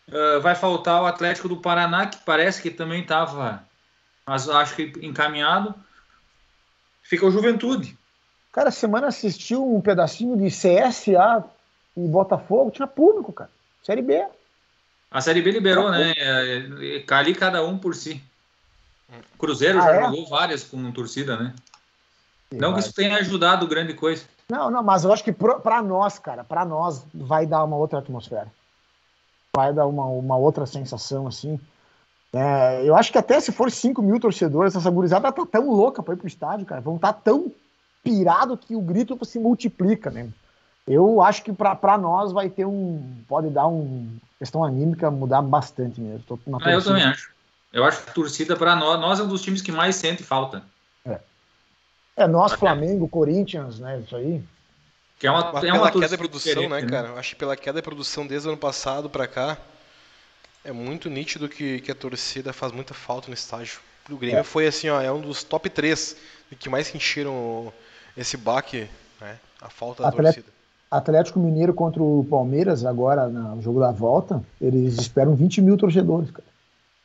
Uh, 0.08 0.40
vai 0.40 0.54
faltar 0.54 1.02
o 1.02 1.06
Atlético 1.06 1.50
do 1.50 1.58
Paraná, 1.58 2.06
que 2.06 2.18
parece 2.24 2.62
que 2.62 2.70
também 2.70 3.02
estava, 3.02 3.64
mas 4.26 4.48
acho 4.48 4.76
que 4.76 4.94
encaminhado. 5.02 5.74
Fica 7.02 7.26
o 7.26 7.32
Juventude. 7.32 7.98
Cara, 8.52 8.72
semana 8.72 9.08
assistiu 9.08 9.76
um 9.76 9.82
pedacinho 9.82 10.38
de 10.38 10.48
CSA 10.48 11.44
e 11.98 12.08
Botafogo, 12.08 12.72
tinha 12.72 12.88
público, 12.88 13.34
cara. 13.34 13.50
Série 13.84 14.02
B. 14.02 14.26
A 15.12 15.22
Série 15.22 15.42
B 15.42 15.52
liberou, 15.52 15.90
né? 15.92 16.14
É, 16.18 17.04
é, 17.08 17.14
ali 17.14 17.34
cada 17.34 17.64
um 17.64 17.78
por 17.78 17.96
si. 17.96 18.22
Cruzeiro 19.38 19.80
Ah, 19.80 19.82
já 19.84 19.96
é? 19.96 20.04
jogou 20.06 20.28
várias 20.28 20.64
com 20.64 20.92
torcida, 20.92 21.38
né? 21.38 21.54
Não 22.52 22.70
que 22.70 22.74
vai. 22.74 22.80
isso 22.80 22.94
tenha 22.94 23.18
ajudado 23.18 23.68
grande 23.68 23.94
coisa. 23.94 24.24
Não, 24.50 24.70
não, 24.70 24.84
mas 24.84 25.04
eu 25.04 25.12
acho 25.12 25.24
que 25.24 25.34
pra 25.34 25.82
nós, 25.82 26.20
cara, 26.20 26.44
pra 26.44 26.64
nós 26.64 27.04
vai 27.14 27.46
dar 27.46 27.64
uma 27.64 27.76
outra 27.76 28.00
atmosfera. 28.00 28.48
Vai 29.56 29.74
dar 29.74 29.88
uma, 29.88 30.06
uma 30.06 30.38
outra 30.38 30.66
sensação, 30.66 31.28
assim. 31.28 31.60
É, 32.34 32.84
eu 32.84 32.96
acho 32.96 33.12
que 33.12 33.18
até 33.18 33.40
se 33.40 33.52
for 33.52 33.72
5 33.72 34.02
mil 34.02 34.20
torcedores, 34.20 34.76
essa 34.76 34.90
gurizada 34.92 35.32
tá 35.32 35.46
tão 35.46 35.72
louca 35.72 36.04
pra 36.04 36.14
ir 36.14 36.18
pro 36.18 36.28
estádio, 36.28 36.66
cara. 36.66 36.82
Vão 36.82 36.98
estar 36.98 37.14
tão 37.14 37.52
pirado 38.04 38.58
que 38.58 38.76
o 38.76 38.82
grito 38.82 39.18
se 39.26 39.40
multiplica, 39.40 40.12
né? 40.12 40.30
Eu 40.88 41.22
acho 41.22 41.44
que 41.44 41.52
pra, 41.52 41.74
pra 41.76 41.98
nós 41.98 42.32
vai 42.32 42.50
ter 42.50 42.66
um. 42.66 43.24
Pode 43.28 43.50
dar 43.50 43.68
um. 43.68 44.08
Questão 44.38 44.64
anímica 44.64 45.10
mudar 45.10 45.42
bastante 45.42 46.00
mesmo. 46.00 46.24
Tô 46.28 46.38
na 46.46 46.60
Ah, 46.62 46.72
eu 46.72 46.84
também 46.84 47.04
acho. 47.04 47.32
Eu 47.74 47.84
acho 47.84 48.04
que 48.04 48.10
a 48.10 48.14
torcida, 48.14 48.56
para 48.56 48.76
nós, 48.76 49.00
nós 49.00 49.20
é 49.20 49.24
um 49.24 49.28
dos 49.28 49.42
times 49.42 49.62
que 49.62 49.72
mais 49.72 49.96
sente 49.96 50.24
falta. 50.24 50.64
É, 52.18 52.26
nós, 52.28 52.54
Flamengo, 52.54 53.10
Corinthians, 53.10 53.78
né? 53.80 54.00
Isso 54.00 54.16
aí. 54.16 54.42
Que 55.20 55.28
é 55.28 55.32
uma, 55.32 55.52
Mas 55.52 55.64
é 55.66 55.68
pela 55.72 55.84
uma 55.84 55.92
queda 55.92 56.08
de 56.08 56.18
produção, 56.18 56.54
né, 56.56 56.62
diferente, 56.62 56.90
cara? 56.90 57.08
Eu 57.10 57.18
acho 57.18 57.30
que 57.32 57.36
pela 57.36 57.58
queda 57.58 57.80
de 57.80 57.84
produção 57.84 58.26
desde 58.26 58.48
o 58.48 58.52
ano 58.52 58.58
passado 58.58 59.10
pra 59.10 59.28
cá, 59.28 59.58
é 60.64 60.72
muito 60.72 61.10
nítido 61.10 61.50
que, 61.50 61.82
que 61.82 61.92
a 61.92 61.96
torcida 61.96 62.54
faz 62.54 62.72
muita 62.72 62.94
falta 62.94 63.28
no 63.28 63.34
estádio. 63.34 63.80
O 64.10 64.16
Grêmio 64.16 64.40
É. 64.40 64.44
foi 64.44 64.66
assim, 64.66 64.88
ó, 64.90 65.02
é 65.02 65.12
um 65.12 65.20
dos 65.20 65.44
top 65.44 65.70
3 65.70 66.16
que 66.58 66.70
mais 66.70 66.88
sentiram 66.88 67.74
esse 68.16 68.38
baque, 68.38 68.88
né? 69.20 69.38
A 69.62 69.70
falta 69.70 70.04
da 70.04 70.10
Atleta- 70.10 70.36
torcida. 70.36 70.56
Atlético 70.90 71.40
Mineiro 71.40 71.74
contra 71.74 72.02
o 72.02 72.26
Palmeiras, 72.30 72.86
agora 72.86 73.28
no 73.28 73.62
jogo 73.62 73.82
da 73.82 73.92
volta, 73.92 74.42
eles 74.62 74.98
esperam 74.98 75.36
20 75.36 75.62
mil 75.62 75.76
torcedores, 75.76 76.32
cara. 76.32 76.48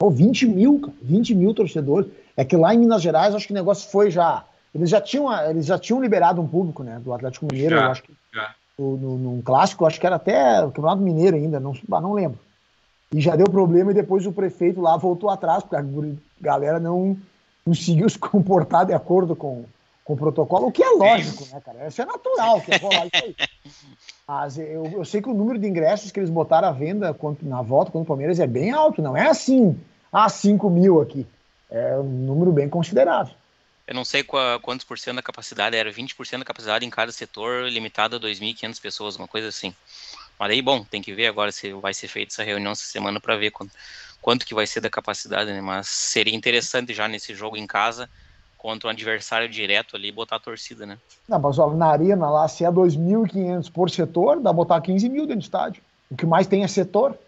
Pô, 0.00 0.08
20 0.08 0.46
mil, 0.46 0.80
cara. 0.80 0.94
20 1.02 1.34
mil 1.34 1.52
torcedores. 1.52 2.10
É 2.34 2.42
que 2.42 2.56
lá 2.56 2.74
em 2.74 2.78
Minas 2.78 3.02
Gerais, 3.02 3.34
acho 3.34 3.46
que 3.46 3.52
o 3.52 3.54
negócio 3.54 3.90
foi 3.90 4.10
já. 4.10 4.44
Eles 4.74 4.88
já 4.88 4.98
tinham, 4.98 5.30
eles 5.50 5.66
já 5.66 5.78
tinham 5.78 6.00
liberado 6.00 6.40
um 6.40 6.46
público, 6.48 6.82
né? 6.82 6.98
Do 7.04 7.12
Atlético 7.12 7.46
Mineiro, 7.52 7.76
Já, 7.76 7.84
eu 7.84 7.90
acho 7.90 8.02
que. 8.04 8.12
já. 8.32 8.54
No, 8.78 8.96
no, 8.96 9.18
num 9.18 9.42
clássico, 9.42 9.84
acho 9.84 10.00
que 10.00 10.06
era 10.06 10.16
até 10.16 10.60
o 10.64 10.68
Campeonato 10.68 11.02
Mineiro 11.02 11.36
ainda, 11.36 11.60
não, 11.60 11.74
ah, 11.92 12.00
não 12.00 12.14
lembro. 12.14 12.38
E 13.14 13.20
já 13.20 13.36
deu 13.36 13.46
problema 13.46 13.90
e 13.90 13.94
depois 13.94 14.24
o 14.24 14.32
prefeito 14.32 14.80
lá 14.80 14.96
voltou 14.96 15.28
atrás, 15.28 15.62
porque 15.62 15.76
a 15.76 15.84
galera 16.40 16.80
não 16.80 17.14
conseguiu 17.62 18.08
se 18.08 18.18
comportar 18.18 18.86
de 18.86 18.94
acordo 18.94 19.36
com, 19.36 19.64
com 20.02 20.14
o 20.14 20.16
protocolo, 20.16 20.68
o 20.68 20.72
que 20.72 20.82
é 20.82 20.88
lógico, 20.92 21.44
né, 21.52 21.60
cara? 21.60 21.88
Isso 21.88 22.00
é 22.00 22.06
natural 22.06 22.62
que 22.62 22.72
é 22.72 22.78
rolar 22.78 23.06
isso 23.12 23.22
aí. 23.22 23.36
Mas 24.26 24.56
eu, 24.58 24.86
eu 24.86 25.04
sei 25.04 25.20
que 25.20 25.28
o 25.28 25.34
número 25.34 25.58
de 25.58 25.68
ingressos 25.68 26.10
que 26.10 26.18
eles 26.20 26.30
botaram 26.30 26.68
à 26.68 26.72
venda 26.72 27.12
quanto- 27.12 27.44
na 27.44 27.60
volta 27.60 27.90
contra 27.90 28.04
o 28.04 28.06
Palmeiras 28.06 28.40
é 28.40 28.46
bem 28.46 28.70
alto, 28.70 29.02
não 29.02 29.14
é 29.14 29.28
assim, 29.28 29.78
ah, 30.12 30.29
5 30.29 30.68
mil 30.68 31.01
aqui. 31.01 31.27
É 31.70 31.96
um 31.96 32.03
número 32.03 32.53
bem 32.53 32.68
considerável. 32.68 33.35
Eu 33.87 33.94
não 33.94 34.05
sei 34.05 34.23
qua- 34.23 34.59
quantos 34.61 34.85
por 34.85 34.99
cento 34.99 35.16
da 35.16 35.23
capacidade, 35.23 35.77
era 35.77 35.90
20% 35.90 36.40
da 36.40 36.44
capacidade 36.44 36.85
em 36.87 36.90
cada 36.90 37.11
setor, 37.11 37.64
limitado 37.68 38.16
a 38.16 38.18
2.500 38.18 38.79
pessoas, 38.79 39.16
uma 39.16 39.27
coisa 39.27 39.49
assim. 39.49 39.75
Mas 40.38 40.51
aí, 40.53 40.62
bom, 40.62 40.85
tem 40.85 41.03
que 41.03 41.12
ver 41.12 41.27
agora 41.27 41.51
se 41.51 41.73
vai 41.73 41.92
ser 41.92 42.09
feita 42.09 42.33
essa 42.33 42.44
reunião 42.44 42.73
essa 42.73 42.85
semana 42.85 43.20
para 43.20 43.37
ver 43.37 43.51
quanto, 43.51 43.73
quanto 44.23 44.46
que 44.46 44.55
vai 44.55 44.66
ser 44.66 44.81
da 44.81 44.88
capacidade, 44.88 45.53
né? 45.53 45.61
Mas 45.61 45.88
seria 45.88 46.35
interessante 46.35 46.94
já 46.94 47.09
nesse 47.09 47.35
jogo 47.35 47.57
em 47.57 47.66
casa, 47.66 48.09
contra 48.57 48.88
um 48.88 48.90
adversário 48.92 49.49
direto 49.49 49.96
ali, 49.96 50.12
botar 50.12 50.37
a 50.37 50.40
torcida, 50.40 50.87
né? 50.87 50.96
Não, 51.29 51.38
mas 51.40 51.59
ó, 51.59 51.70
na 51.75 51.87
arena 51.87 52.31
lá, 52.31 52.46
se 52.46 52.64
é 52.64 52.70
2.500 52.70 53.68
por 53.70 53.90
setor, 53.90 54.40
dá 54.40 54.53
botar 54.53 54.81
15 54.81 55.09
mil 55.09 55.23
dentro 55.23 55.40
do 55.40 55.44
estádio. 55.44 55.83
O 56.11 56.16
que 56.16 56.27
mais 56.27 56.46
tem 56.46 56.62
é 56.62 56.68
setor. 56.68 57.18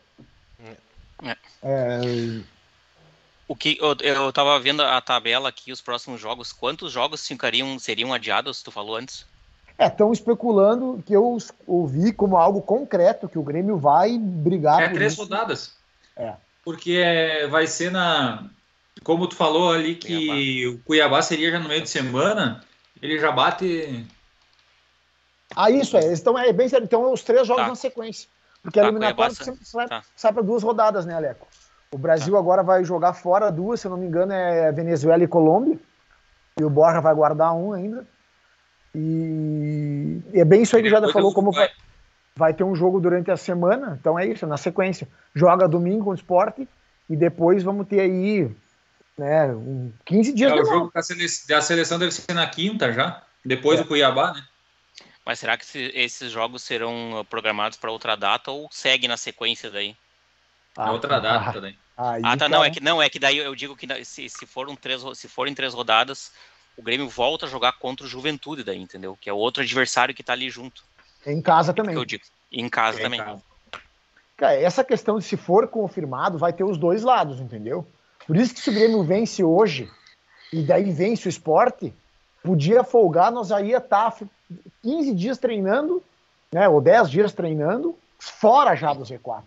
É. 1.25 1.37
É, 1.65 2.01
O 3.53 3.55
que 3.55 3.77
eu, 3.79 3.95
eu 4.01 4.33
tava 4.33 4.59
vendo 4.59 4.81
a 4.83 4.99
tabela 5.03 5.51
aqui, 5.51 5.71
os 5.71 5.83
próximos 5.83 6.19
jogos, 6.19 6.55
quantos 6.55 6.91
jogos 6.91 7.29
ficariam, 7.29 7.79
seriam 7.79 8.11
adiados, 8.15 8.63
tu 8.63 8.71
falou 8.71 8.97
antes? 8.97 9.27
estão 9.79 10.11
especulando 10.11 11.03
que 11.05 11.13
eu 11.13 11.37
ouvi 11.67 12.15
como 12.15 12.39
algo 12.39 12.63
concreto, 12.63 13.29
que 13.29 13.39
o 13.39 13.43
Grêmio 13.43 13.77
vai 13.77 14.17
brigar 14.17 14.81
É 14.81 14.89
por 14.89 14.95
três 14.95 15.13
isso. 15.13 15.21
rodadas. 15.23 15.75
É. 16.17 16.33
Porque 16.65 16.93
é, 16.95 17.47
vai 17.47 17.67
ser 17.67 17.91
na. 17.93 18.49
Como 19.05 19.27
tu 19.27 19.37
falou 19.37 19.71
ali 19.71 19.97
que 19.97 20.67
o 20.69 20.79
Cuiabá 20.79 21.21
seria 21.21 21.51
já 21.51 21.59
no 21.59 21.69
meio 21.69 21.83
de 21.83 21.91
semana, 21.91 22.65
ele 23.03 23.19
já 23.19 23.31
bate. 23.33 24.07
Ah, 25.55 25.71
isso 25.71 25.95
é. 25.99 26.11
Estão 26.11 26.39
é, 26.39 26.51
bem 26.55 26.71
sério. 26.71 26.85
Então, 26.87 27.13
os 27.13 27.23
três 27.23 27.47
jogos 27.47 27.65
Tá. 27.65 27.69
na 27.69 27.75
sequência. 27.75 28.31
Porque 28.63 28.79
a 28.79 28.85
Tá, 28.85 28.89
eliminatória 28.89 29.35
Cuiabá, 29.35 29.45
sempre 29.45 29.67
sai, 29.67 29.89
tá. 29.89 30.03
sai 30.17 30.33
para 30.33 30.43
duas 30.43 30.63
rodadas, 30.63 31.05
né, 31.05 31.15
Aleco? 31.15 31.47
O 31.93 31.99
Brasil 31.99 32.37
agora 32.39 32.63
vai 32.63 32.85
jogar 32.85 33.13
fora 33.13 33.51
duas, 33.53 33.81
se 33.81 33.87
eu 33.87 33.91
não 33.91 33.99
me 33.99 34.07
engano, 34.07 34.33
é 34.33 34.73
Venezuela 34.73 35.23
e 35.23 35.29
Colômbia. 35.29 35.79
E 36.59 36.65
o 36.65 36.71
Borja 36.71 37.01
vai 37.01 37.15
guardar 37.15 37.53
um 37.55 37.73
ainda. 37.73 38.07
E, 38.95 40.21
e 40.33 40.41
é 40.41 40.45
bem 40.45 40.63
isso 40.63 40.75
aí 40.77 40.83
que 40.83 40.89
o 40.89 40.91
Jada 40.91 41.13
falou, 41.13 41.33
como 41.33 41.53
vai, 41.53 41.69
vai 42.37 42.55
ter 42.55 42.65
um 42.65 42.75
jogo 42.75 43.01
durante 43.01 43.31
a 43.31 43.37
semana. 43.37 43.97
Então 44.01 44.19
é 44.19 44.27
isso, 44.27 44.47
na 44.47 44.57
sequência. 44.57 45.09
Joga 45.35 45.69
domingo 45.69 46.05
com 46.05 46.11
o 46.11 46.15
esporte 46.15 46.69
e 47.09 47.17
depois 47.17 47.63
vamos 47.63 47.87
ter 47.87 48.01
aí 48.01 48.51
né, 49.19 49.47
um 49.55 49.93
15 50.05 50.33
dias 50.33 50.53
É, 50.53 50.55
o 50.55 50.65
jogo 50.65 50.91
da 50.95 51.03
seleção, 51.03 51.47
da 51.57 51.61
seleção 51.63 51.99
deve 51.99 52.13
ser 52.13 52.33
na 52.33 52.47
quinta 52.47 52.93
já. 52.93 53.23
Depois 53.45 53.79
É. 53.79 53.83
do 53.83 53.89
Cuiabá, 53.89 54.33
né? 54.33 54.43
Mas 55.25 55.39
será 55.39 55.57
que 55.57 55.65
esse- 55.65 55.93
esses 55.95 56.31
jogos 56.33 56.63
serão 56.63 57.25
programados 57.31 57.79
para 57.79 57.91
outra 57.93 58.17
data 58.17 58.51
ou 58.51 58.69
segue 58.73 59.07
na 59.07 59.17
sequência 59.17 59.71
daí? 59.71 59.95
É 60.77 60.91
outra 60.91 61.21
data 61.21 61.53
também. 61.53 61.77
Aí, 61.97 62.23
Ah, 62.25 62.37
tá, 62.37 62.49
não, 62.49 62.59
cara, 62.59 62.69
é 62.69 62.71
que 62.71 62.81
não, 62.81 63.03
é 63.03 63.09
que 63.09 63.19
daí 63.19 63.39
eu 63.39 63.55
digo 63.55 63.77
que 63.77 64.05
se, 64.05 64.29
se 64.29 64.47
foram 64.47 64.75
três, 64.75 65.03
se 65.15 65.29
forem 65.29 65.55
três 65.55 65.75
rodadas, 65.75 66.33
o 66.77 66.83
Grêmio 66.83 67.09
volta 67.09 67.47
a 67.47 67.49
jogar 67.49 67.73
contra 67.73 68.07
o 68.07 68.09
Juventude 68.09 68.65
daí, 68.65 68.81
entendeu? 68.81 69.17
Que 69.21 69.29
é 69.29 69.33
o 69.33 69.37
outro 69.37 69.63
adversário 69.63 70.15
que 70.15 70.23
tá 70.23 70.33
ali 70.33 70.49
junto. 70.49 70.83
Em 71.27 71.41
casa 71.41 71.73
também. 71.73 71.95
Eu 71.95 72.05
digo. 72.05 72.25
Em 72.51 72.69
casa 72.69 72.99
É, 72.99 73.03
também. 73.03 73.21
cara. 73.21 73.39
Cara, 74.37 74.55
essa 74.55 74.83
questão 74.83 75.19
de 75.19 75.25
se 75.25 75.37
for 75.37 75.69
confirmado, 75.69 76.39
vai 76.39 76.53
ter 76.53 76.65
os 76.65 76.79
dois 76.79 77.03
lados, 77.03 77.39
entendeu? 77.39 77.87
Por 78.27 78.37
isso 78.37 78.55
que 78.55 78.61
se 78.61 78.71
o 78.71 78.75
Grêmio 78.75 79.03
vence 79.05 79.45
hoje 79.45 79.91
e 80.53 80.63
daí 80.63 80.91
vence 80.91 81.29
o 81.29 81.31
esporte, 81.31 81.95
podia 82.43 82.83
folgar, 82.83 83.31
nós 83.31 83.49
já 83.49 83.61
ia 83.61 83.77
estar 83.77 84.17
15 84.83 85.15
dias 85.15 85.39
treinando, 85.39 86.03
né? 86.51 86.69
Ou 86.69 86.81
10 86.81 87.11
dias 87.11 87.33
treinando, 87.33 87.97
fora 88.19 88.75
já 88.75 88.93
do 88.93 89.05
Z4. 89.05 89.45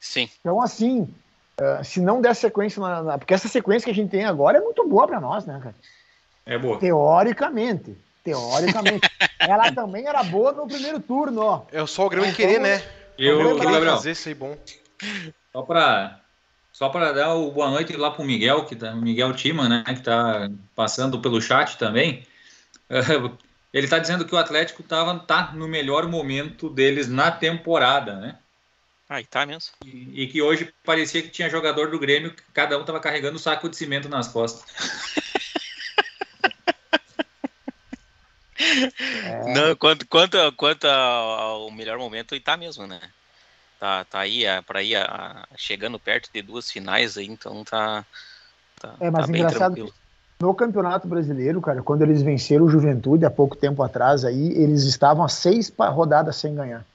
Sim. 0.00 0.28
Então, 0.40 0.60
assim, 0.62 1.12
eh, 1.60 1.84
se 1.84 2.00
não 2.00 2.20
der 2.20 2.34
sequência, 2.34 2.80
na, 2.80 3.02
na- 3.02 3.18
porque 3.18 3.34
essa 3.34 3.48
sequência 3.48 3.84
que 3.84 3.90
a 3.90 3.94
gente 3.94 4.10
tem 4.10 4.24
agora 4.24 4.58
é 4.58 4.60
muito 4.60 4.86
boa 4.88 5.06
para 5.06 5.20
nós, 5.20 5.44
né, 5.44 5.60
cara? 5.62 5.74
É 6.46 6.58
boa. 6.58 6.78
Teoricamente. 6.78 7.96
Teoricamente. 8.24 9.06
Ela 9.40 9.72
também 9.72 10.06
era 10.06 10.22
boa 10.22 10.52
no 10.52 10.66
primeiro 10.66 11.00
turno, 11.00 11.42
ó. 11.42 11.62
É 11.70 11.84
só 11.86 12.06
o 12.06 12.08
Grêmio 12.08 12.30
Então, 12.30 12.36
querer, 12.46 12.60
né? 12.60 12.82
Eu, 13.18 13.34
o 13.34 13.38
Grêmio 13.38 13.58
querer 13.58 13.72
Gabriel, 13.72 13.96
fazer 13.96 14.10
isso 14.12 14.28
aí 14.28 14.34
bom. 14.34 14.56
só 15.52 15.62
para 15.62 16.20
só 16.72 16.88
para 16.88 17.12
dar 17.12 17.34
o 17.34 17.50
boa 17.50 17.68
noite 17.68 17.94
lá 17.96 18.10
pro 18.10 18.24
Miguel, 18.24 18.64
que 18.64 18.74
tá, 18.74 18.92
o 18.92 18.96
Miguel 19.02 19.34
Tima, 19.34 19.68
né, 19.68 19.84
que 19.84 20.00
tá 20.00 20.48
passando 20.74 21.20
pelo 21.20 21.40
chat 21.40 21.76
também. 21.76 22.26
Ele 23.72 23.86
tá 23.86 23.98
dizendo 23.98 24.24
que 24.24 24.34
o 24.34 24.38
Atlético 24.38 24.82
tava 24.82 25.18
tá 25.20 25.52
no 25.52 25.68
melhor 25.68 26.08
momento 26.08 26.68
deles 26.70 27.08
na 27.08 27.30
temporada, 27.30 28.16
né? 28.16 28.38
Aí 29.10 29.26
tá 29.26 29.44
mesmo. 29.44 29.72
E, 29.84 30.22
e 30.22 30.26
que 30.28 30.40
hoje 30.40 30.72
parecia 30.84 31.20
que 31.20 31.30
tinha 31.30 31.50
jogador 31.50 31.90
do 31.90 31.98
Grêmio 31.98 32.32
que 32.32 32.44
cada 32.52 32.78
um 32.78 32.84
tava 32.84 33.00
carregando 33.00 33.34
um 33.34 33.40
saco 33.40 33.68
de 33.68 33.74
cimento 33.76 34.08
nas 34.08 34.28
costas. 34.28 34.64
É. 39.24 39.50
Não, 39.52 39.74
quanto, 39.74 40.06
quanto, 40.06 40.36
quanto 40.52 40.84
ao, 40.86 41.64
ao 41.64 41.70
melhor 41.72 41.98
momento, 41.98 42.36
e 42.36 42.40
tá 42.40 42.56
mesmo, 42.56 42.86
né? 42.86 43.00
Tá, 43.80 44.04
tá 44.04 44.20
aí, 44.20 44.44
é, 44.44 44.62
pra 44.62 44.80
ir 44.80 44.94
a- 44.94 45.44
chegando 45.56 45.98
perto 45.98 46.30
de 46.32 46.40
duas 46.40 46.70
finais 46.70 47.16
aí, 47.18 47.26
então 47.26 47.64
tá, 47.64 48.06
tá, 48.78 48.94
É, 49.00 49.10
mas 49.10 49.26
tá 49.26 49.32
bem 49.32 49.40
engraçado 49.40 49.74
tranquilo. 49.74 49.92
No 50.40 50.54
Campeonato 50.54 51.08
Brasileiro, 51.08 51.60
cara, 51.60 51.82
quando 51.82 52.02
eles 52.02 52.22
venceram 52.22 52.64
o 52.66 52.70
Juventude 52.70 53.24
há 53.24 53.30
pouco 53.30 53.56
tempo 53.56 53.82
atrás, 53.82 54.24
aí 54.24 54.52
eles 54.52 54.84
estavam 54.84 55.24
a 55.24 55.28
seis 55.28 55.72
rodadas 55.76 56.36
sem 56.36 56.54
ganhar. 56.54 56.86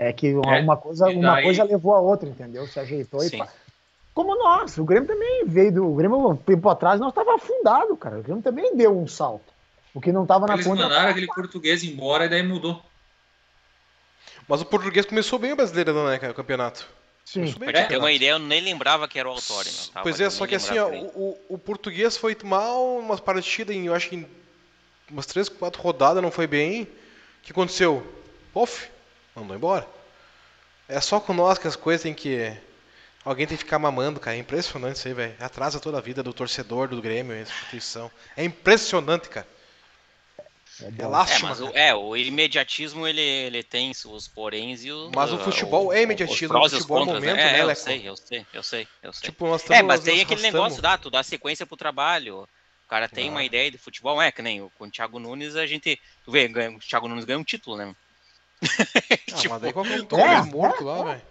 É 0.00 0.12
que 0.12 0.32
uma, 0.32 0.56
É, 0.56 0.60
uma 0.62 0.76
coisa, 0.76 1.10
e 1.10 1.16
uma 1.16 1.32
daí- 1.32 1.42
coisa 1.44 1.64
levou 1.64 1.92
a 1.92 2.00
outra, 2.00 2.28
entendeu? 2.28 2.66
Se 2.68 2.78
ajeitou 2.78 3.20
e 3.22 3.28
Sim. 3.30 3.38
pá. 3.38 3.48
Como 4.14 4.34
nós, 4.36 4.78
o 4.78 4.84
Grêmio 4.84 5.08
também 5.08 5.44
veio 5.44 5.72
do. 5.72 5.86
O 5.90 5.94
Grêmio, 5.96 6.16
um 6.28 6.36
tempo 6.36 6.68
atrás, 6.68 7.00
nós 7.00 7.08
estava 7.10 7.34
afundado, 7.34 7.96
cara. 7.96 8.18
O 8.18 8.22
Grêmio 8.22 8.42
também 8.42 8.76
deu 8.76 8.96
um 8.96 9.06
salto. 9.08 9.52
O 9.92 10.00
que 10.00 10.12
não 10.12 10.22
estava 10.22 10.46
na 10.46 10.54
Eles 10.54 10.66
conta. 10.66 10.82
mandaram 10.84 11.10
aquele 11.10 11.26
português 11.26 11.82
embora 11.82 12.26
e 12.26 12.28
daí 12.28 12.42
mudou. 12.42 12.80
Mas 14.48 14.60
o 14.60 14.66
português 14.66 15.04
começou 15.04 15.38
bem 15.38 15.52
o 15.52 15.56
brasileiro, 15.56 15.92
né, 16.08 16.18
cara, 16.18 16.32
o 16.32 16.36
campeonato. 16.36 16.86
Sim. 17.24 17.40
Começou 17.40 17.58
bem 17.60 17.68
o 17.68 17.72
Pra 17.72 17.84
ter 17.84 17.98
uma 17.98 18.12
ideia, 18.12 18.30
eu 18.30 18.38
nem 18.38 18.60
lembrava 18.60 19.06
que 19.08 19.18
era 19.18 19.28
o 19.28 19.32
Autório. 19.32 19.70
Pois 20.02 20.20
é, 20.20 20.30
só 20.30 20.46
que 20.46 20.54
assim, 20.54 20.78
ó, 20.78 20.88
o, 20.88 21.06
o- 21.06 21.38
o 21.54 21.58
português 21.58 22.16
foi 22.16 22.36
mal 22.44 22.96
umas 22.98 23.20
partidas 23.20 23.74
em, 23.76 23.86
eu 23.86 23.94
acho 23.94 24.08
que 24.08 24.16
em 24.16 24.26
umas 25.10 25.26
três, 25.26 25.48
quatro 25.48 25.82
rodadas 25.82 26.22
não 26.22 26.30
foi 26.30 26.46
bem. 26.46 26.82
O 26.84 26.88
que 27.42 27.52
aconteceu? 27.52 28.06
Pof, 28.52 28.88
mandou 29.38 29.56
embora. 29.56 29.86
É 30.88 31.00
só 31.00 31.20
com 31.20 31.32
nós 31.34 31.58
que 31.58 31.66
as 31.68 31.76
coisas 31.76 32.02
tem 32.02 32.14
que. 32.14 32.52
Alguém 33.24 33.46
tem 33.46 33.56
que 33.58 33.64
ficar 33.64 33.78
mamando, 33.78 34.18
cara. 34.20 34.36
É 34.36 34.40
impressionante 34.40 34.96
isso 34.96 35.08
aí, 35.08 35.14
velho. 35.14 35.34
Atrasa 35.40 35.78
toda 35.80 35.98
a 35.98 36.00
vida 36.00 36.22
do 36.22 36.32
torcedor, 36.32 36.88
do 36.88 37.02
Grêmio, 37.02 37.36
a 37.36 37.40
instituição. 37.40 38.10
É 38.36 38.42
impressionante, 38.44 39.28
cara. 39.28 39.46
É 40.80 40.84
É. 40.86 41.02
É, 41.02 41.06
lástima. 41.06 41.48
mas 41.48 41.60
o, 41.60 41.68
é, 41.74 41.92
o 41.94 42.16
imediatismo 42.16 43.06
ele, 43.06 43.20
ele 43.20 43.62
tem 43.64 43.90
os 44.06 44.28
poréns 44.28 44.84
e 44.84 44.92
os. 44.92 45.10
Mas 45.14 45.32
o 45.32 45.38
futebol 45.38 45.92
é 45.92 46.02
imediatismo, 46.02 46.54
o 46.56 46.68
futebol 46.70 46.98
é 47.02 47.04
contras, 47.06 47.20
momento, 47.22 47.36
né? 47.36 47.52
né, 47.52 47.58
É, 47.58 47.62
eu 47.62 47.66
Leco? 47.66 47.80
sei, 47.80 48.08
eu 48.08 48.16
sei, 48.16 48.46
eu 48.54 48.62
sei, 48.62 48.88
eu 49.02 49.12
sei. 49.12 49.22
Tipo, 49.30 49.46
nós 49.48 49.60
é, 49.62 49.64
estamos- 49.64 49.82
mas 49.86 50.00
nós 50.00 50.04
tem 50.04 50.20
aquele 50.22 50.40
arrastamos. 50.40 50.54
negócio, 50.54 50.82
dá, 50.82 50.96
tu 50.96 51.10
dá 51.10 51.22
sequência 51.22 51.66
pro 51.66 51.76
trabalho. 51.76 52.42
O 52.86 52.88
cara 52.88 53.08
tem 53.08 53.28
Ah. 53.28 53.32
uma 53.32 53.44
ideia 53.44 53.70
de 53.70 53.76
futebol, 53.76 54.22
é 54.22 54.30
que 54.32 54.40
nem 54.40 54.62
o- 54.62 54.70
com 54.78 54.84
o 54.86 54.90
Thiago 54.90 55.18
Nunes 55.18 55.56
a 55.56 55.66
gente. 55.66 56.00
Tu 56.24 56.30
vê, 56.30 56.46
ganha, 56.48 56.70
o 56.70 56.78
Thiago 56.78 57.08
Nunes 57.08 57.24
ganha 57.24 57.38
um 57.38 57.44
título, 57.44 57.76
né? 57.76 57.94
Ah, 59.32 59.36
tipo, 59.40 59.54
mas 59.54 59.62
daí 59.62 59.72
qualquer 59.72 60.00
um 60.00 60.02
É, 60.02 60.06
toma 60.06 60.44
morto 60.46 60.84
lá, 60.84 60.98
é. 60.98 61.04
velho. 61.04 61.22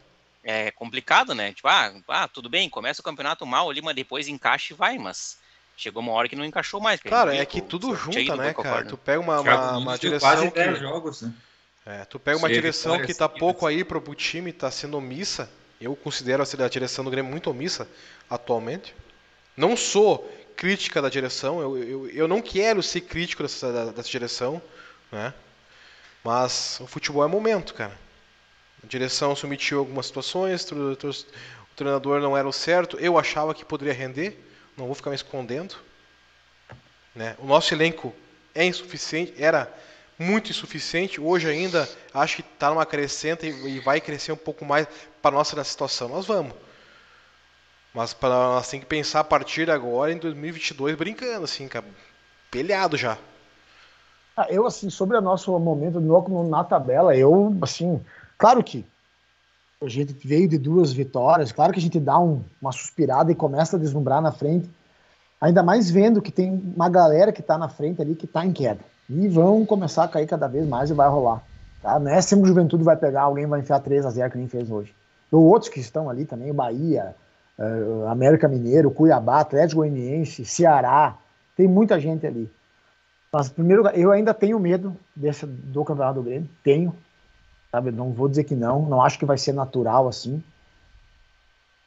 é 0.44 0.72
complicado, 0.72 1.36
né? 1.36 1.54
Tipo, 1.54 1.68
ah, 1.68 1.94
ah, 2.08 2.28
tudo 2.28 2.50
bem, 2.50 2.70
começa 2.70 3.02
o 3.02 3.04
campeonato 3.04 3.46
mal 3.46 3.70
ali, 3.70 3.82
mas 3.82 3.96
depois 3.96 4.28
encaixa 4.28 4.74
e 4.74 4.76
vai, 4.78 4.98
mas 4.98 5.38
chegou 5.76 6.02
uma 6.02 6.13
hora 6.13 6.30
que 6.30 6.36
não 6.36 6.46
encaixou 6.46 6.80
mais. 6.80 7.00
a 7.04 7.10
Cara, 7.10 7.36
é 7.36 7.46
que 7.46 7.62
tudo 7.62 7.96
junta, 7.96 8.36
né, 8.36 8.54
cara? 8.54 8.86
Tu 8.86 8.98
pega 8.98 9.20
uma, 9.20 9.42
uma, 9.42 9.78
uma 9.78 9.98
direção 9.98 10.30
quase 10.30 10.52
que. 10.52 10.56
10 10.56 10.80
jogos, 10.80 11.22
né? 11.22 11.34
É, 11.86 12.04
tu 12.04 12.20
pega 12.20 12.38
uma 12.38 12.50
direção 12.50 13.02
que 13.02 13.13
tá 13.13 13.30
pouco 13.30 13.66
aí 13.66 13.84
pro, 13.84 14.02
pro 14.02 14.13
time, 14.13 14.52
tá 14.52 14.70
sendo 14.70 14.98
omissa. 14.98 15.50
Eu 15.80 15.96
considero 15.96 16.44
a 16.44 16.68
direção 16.68 17.06
do 17.06 17.12
Grêmio 17.12 17.32
muito 17.32 17.50
omissa 17.50 17.88
atualmente. 18.30 18.94
Não 19.56 19.78
sou 19.78 20.30
crítica 20.56 21.02
da 21.02 21.08
direção, 21.08 21.62
eu, 21.62 21.78
eu, 21.78 22.10
eu 22.10 22.28
não 22.28 22.42
quero 22.42 22.82
ser 22.82 23.02
crítico 23.02 23.44
dessa, 23.44 23.92
dessa 23.92 24.10
direção, 24.10 24.62
né? 25.12 25.34
Mas 26.28 26.78
o 26.82 26.88
futebol 26.88 27.24
é 27.24 27.28
momento, 27.28 27.74
cara. 27.74 27.98
A 28.84 28.86
direção 28.86 29.34
se 29.34 29.46
omitiu 29.46 29.80
algumas 29.80 30.08
situações, 30.08 30.70
o 30.70 31.74
treinador 31.74 32.20
não 32.20 32.36
era 32.36 32.46
o 32.46 32.52
certo, 32.52 33.00
eu 33.00 33.18
achava 33.18 33.54
que 33.54 33.63
poderia 33.63 33.94
render, 33.94 34.38
não 34.76 34.88
vou 34.88 34.94
ficar 34.94 35.10
me 35.10 35.16
escondendo. 35.16 35.78
Né? 37.16 37.38
O 37.40 37.46
nosso 37.46 37.74
elenco 37.74 38.13
é 38.54 38.66
insuficiente, 38.66 39.42
era 39.42 39.74
muito 40.20 40.50
insuficiente, 40.50 41.22
hoje 41.22 41.48
ainda 41.48 41.88
acho 42.13 42.36
que 42.36 42.42
está 42.42 42.72
numa 42.72 42.86
crescente 42.86 43.48
e 43.48 43.80
vai 43.80 44.02
crescer 44.02 44.34
um 44.34 44.38
pouco 44.38 44.66
mais 44.66 44.86
para 45.22 45.32
nossa 45.32 45.56
nessa 45.56 45.72
situação. 45.72 46.10
Nós 46.10 46.26
vamos. 46.26 46.54
Mas 47.94 48.13
para 48.13 48.36
nós 48.36 48.68
tem 48.68 48.82
que 48.82 48.86
pensar 48.86 49.22
a 49.22 49.24
partir 49.24 49.63
de 49.63 49.72
agora 49.72 50.12
em 50.12 50.18
2022 50.18 50.94
brincando 50.98 51.46
assim, 51.46 51.70
cara, 51.70 51.86
pelhado 52.52 52.98
já. 52.98 53.18
Ah, 54.38 54.45
eu, 54.52 54.67
assim, 54.67 54.88
sobre 54.91 55.17
o 55.17 55.21
nosso 55.21 55.58
momento 55.58 56.00
no, 56.00 56.47
na 56.47 56.63
tabela, 56.63 57.15
eu, 57.15 57.56
assim, 57.60 58.00
claro 58.38 58.63
que 58.63 58.86
a 59.82 59.89
gente 59.89 60.13
veio 60.28 60.47
de 60.47 60.60
duas 60.60 60.93
vitórias, 60.93 61.52
claro 61.52 61.73
que 61.73 61.80
a 61.80 61.82
gente 61.82 62.00
dá 62.00 62.19
um- 62.19 62.43
uma 62.62 62.71
suspirada 62.71 63.32
e 63.32 63.36
começa 63.36 63.78
a 63.78 63.80
deslumbrar 63.80 64.21
na 64.21 64.32
frente, 64.32 64.69
ainda 65.41 65.63
mais 65.63 65.89
vendo 65.89 66.21
que 66.21 66.32
tem 66.32 66.52
uma 66.76 66.88
galera 66.88 67.32
que 67.32 67.41
tá 67.41 67.58
na 67.58 67.67
frente 67.67 68.00
ali 68.00 68.13
que 68.13 68.28
tá 68.28 68.45
em 68.45 68.54
queda. 68.54 68.80
E 69.10 69.28
vão 69.28 69.65
começar 69.65 70.04
a 70.04 70.08
cair 70.08 70.28
cada 70.28 70.47
vez 70.47 70.67
mais 70.67 70.91
e 70.91 70.93
vai 70.93 71.10
rolar. 71.10 71.41
Tá? 71.82 71.97
Não 72.00 72.12
é 72.12 72.21
sempre 72.21 72.45
o 72.45 72.47
Juventude 72.47 72.84
vai 72.84 72.95
pegar, 72.95 73.23
alguém 73.23 73.47
vai 73.47 73.62
enfiar 73.62 73.80
3 73.80 74.06
a 74.06 74.12
0 74.12 74.32
que 74.32 74.38
nem 74.38 74.47
fez 74.47 74.69
hoje. 74.69 74.93
Ou 75.32 75.43
outros 75.45 75.69
que 75.71 75.80
estão 75.80 76.10
ali 76.10 76.26
também, 76.26 76.54
Bahia, 76.54 77.15
eh, 77.58 78.08
América 78.08 78.47
Mineiro, 78.47 78.91
Cuiabá, 78.91 79.39
Atlético 79.39 79.82
Goianiense, 79.82 80.45
Ceará, 80.45 81.15
tem 81.56 81.67
muita 81.67 82.00
gente 82.00 82.26
ali. 82.26 82.50
Mas, 83.32 83.50
primeiro, 83.50 83.88
eu 83.90 84.12
ainda 84.12 84.34
tenho 84.34 84.60
medo 84.60 84.96
desse, 85.16 85.46
do 85.46 85.84
Campeonato 85.84 86.16
do 86.16 86.24
Grêmio. 86.24 86.50
Tenho. 86.63 86.96
Sabe? 87.72 87.92
Não 87.92 88.12
vou 88.12 88.30
dizer 88.30 88.46
que 88.46 88.56
não. 88.56 88.84
Não 88.84 89.02
acho 89.02 89.20
que 89.20 89.26
vai 89.26 89.38
ser 89.38 89.54
natural 89.54 90.08
assim. 90.08 90.42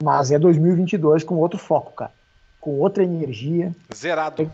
Mas 0.02 0.30
é 0.30 0.38
2022 0.38 1.24
com 1.24 1.36
outro 1.36 1.58
foco, 1.58 1.92
cara. 1.92 2.12
Com 2.60 2.78
outra 2.78 3.02
energia. 3.02 3.74
Zerado. 3.94 4.50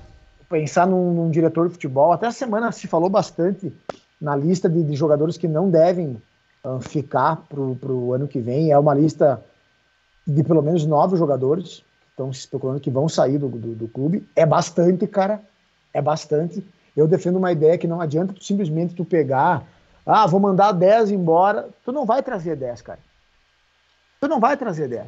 Pensar 0.48 0.86
num, 0.86 1.12
num 1.12 1.30
diretor 1.30 1.66
de 1.66 1.74
futebol. 1.74 2.12
Até 2.12 2.26
a 2.26 2.32
semana 2.32 2.70
se 2.72 2.86
falou 2.86 3.10
bastante 3.10 3.72
na 4.20 4.34
lista 4.34 4.68
de, 4.68 4.82
de 4.82 4.94
jogadores 4.94 5.36
que 5.36 5.48
não 5.48 5.70
devem 5.70 6.20
ah, 6.64 6.78
ficar 6.80 7.36
pro, 7.48 7.76
pro 7.76 8.12
ano 8.12 8.28
que 8.28 8.40
vem. 8.40 8.70
É 8.70 8.78
uma 8.78 8.94
lista 8.94 9.42
de 10.26 10.42
pelo 10.42 10.62
menos 10.62 10.84
nove 10.84 11.16
jogadores 11.16 11.78
que 12.00 12.10
estão 12.10 12.32
se 12.32 12.40
especulando 12.40 12.80
que 12.80 12.90
vão 12.90 13.08
sair 13.08 13.38
do, 13.38 13.48
do, 13.48 13.74
do 13.74 13.88
clube. 13.88 14.26
É 14.34 14.46
bastante, 14.46 15.06
cara. 15.06 15.40
É 15.92 16.00
bastante. 16.00 16.64
Eu 16.96 17.06
defendo 17.06 17.36
uma 17.36 17.52
ideia 17.52 17.76
que 17.76 17.86
não 17.86 18.00
adianta 18.00 18.32
tu 18.32 18.42
simplesmente 18.42 18.94
tu 18.94 19.04
pegar, 19.04 19.62
ah, 20.04 20.26
vou 20.26 20.40
mandar 20.40 20.72
10 20.72 21.10
embora. 21.10 21.68
Tu 21.84 21.92
não 21.92 22.06
vai 22.06 22.22
trazer 22.22 22.56
10, 22.56 22.80
cara. 22.82 22.98
Tu 24.20 24.28
não 24.28 24.40
vai 24.40 24.56
trazer 24.56 24.88
10. 24.88 25.06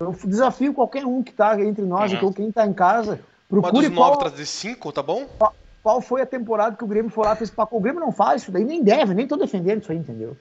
Eu 0.00 0.12
desafio 0.24 0.74
qualquer 0.74 1.04
um 1.06 1.22
que 1.22 1.32
tá 1.32 1.60
entre 1.60 1.84
nós, 1.84 2.12
Uhum. 2.12 2.24
ou 2.24 2.32
quem 2.32 2.50
tá 2.50 2.66
em 2.66 2.72
casa, 2.72 3.20
Uma 3.50 3.62
procure 3.62 3.86
dos 3.88 3.96
nove 3.96 4.10
qual, 4.16 4.18
trazer 4.18 4.46
cinco, 4.46 4.90
tá 4.92 5.02
bom? 5.02 5.26
qual 5.82 6.00
foi 6.00 6.20
a 6.22 6.26
temporada 6.26 6.76
que 6.76 6.84
o 6.84 6.86
Grêmio 6.86 7.10
foi 7.10 7.24
lá 7.24 7.32
e 7.34 7.36
fez 7.36 7.50
papo. 7.50 7.76
O 7.76 7.80
Grêmio 7.80 8.00
não 8.00 8.10
faz 8.12 8.42
isso 8.42 8.50
daí, 8.52 8.64
nem 8.64 8.82
deve, 8.82 9.14
nem 9.14 9.26
tô 9.26 9.36
defendendo 9.36 9.82
isso 9.82 9.92
aí, 9.92 9.98
entendeu? 9.98 10.36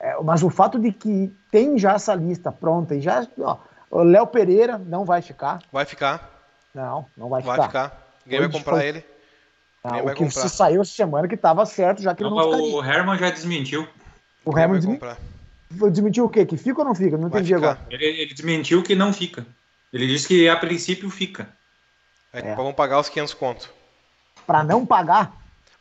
É, 0.00 0.20
mas 0.22 0.42
o 0.42 0.50
fato 0.50 0.78
de 0.80 0.90
que 0.92 1.32
tem 1.50 1.78
já 1.78 1.92
essa 1.92 2.14
lista 2.14 2.50
pronta 2.50 2.94
e 2.94 3.00
já, 3.00 3.26
ó, 3.38 3.58
o 3.90 4.02
Léo 4.02 4.26
Pereira 4.26 4.78
não 4.78 5.04
vai 5.04 5.22
ficar. 5.22 5.60
Vai 5.70 5.84
ficar, 5.84 6.28
Não, 6.74 7.06
não 7.16 7.28
vai 7.28 7.40
vai 7.42 7.54
ficar. 7.54 7.68
ficar. 7.68 8.08
Ninguém 8.26 8.40
vai 8.40 8.50
comprar 8.50 8.76
foi- 8.78 8.86
ele. 8.86 9.04
Ah, 9.84 9.96
o 9.98 10.06
que 10.10 10.14
comprar. 10.14 10.30
se 10.30 10.48
saiu 10.48 10.80
essa 10.82 10.92
semana 10.92 11.26
que 11.26 11.34
estava 11.34 11.66
certo, 11.66 12.02
já 12.02 12.14
que 12.14 12.22
ele 12.22 12.30
Não, 12.30 12.36
não 12.36 12.46
mas 12.50 12.56
ficaria. 12.56 12.76
o 12.76 12.84
Herman 12.84 13.18
já 13.18 13.30
desmentiu. 13.30 13.88
O 14.44 14.56
Herman 14.58 14.76
desmen- 14.78 14.94
comprar. 14.94 15.16
desmentiu 15.90 16.24
o 16.24 16.28
quê? 16.28 16.46
Que 16.46 16.56
fica 16.56 16.78
ou 16.80 16.84
não 16.84 16.94
fica? 16.94 17.16
Não 17.18 17.28
Vai 17.28 17.40
entendi 17.40 17.54
ficar. 17.54 17.70
agora. 17.72 17.86
Ele, 17.90 18.04
ele 18.04 18.32
desmentiu 18.34 18.82
que 18.82 18.94
não 18.94 19.12
fica. 19.12 19.44
Ele 19.92 20.06
disse 20.06 20.28
que 20.28 20.48
a 20.48 20.56
princípio 20.56 21.10
fica. 21.10 21.48
Aí, 22.32 22.42
É. 22.42 22.54
Vamos 22.54 22.74
pagar 22.74 23.00
os 23.00 23.08
500 23.08 23.34
conto. 23.34 23.70
Para 24.46 24.62
não 24.64 24.86
pagar, 24.86 25.32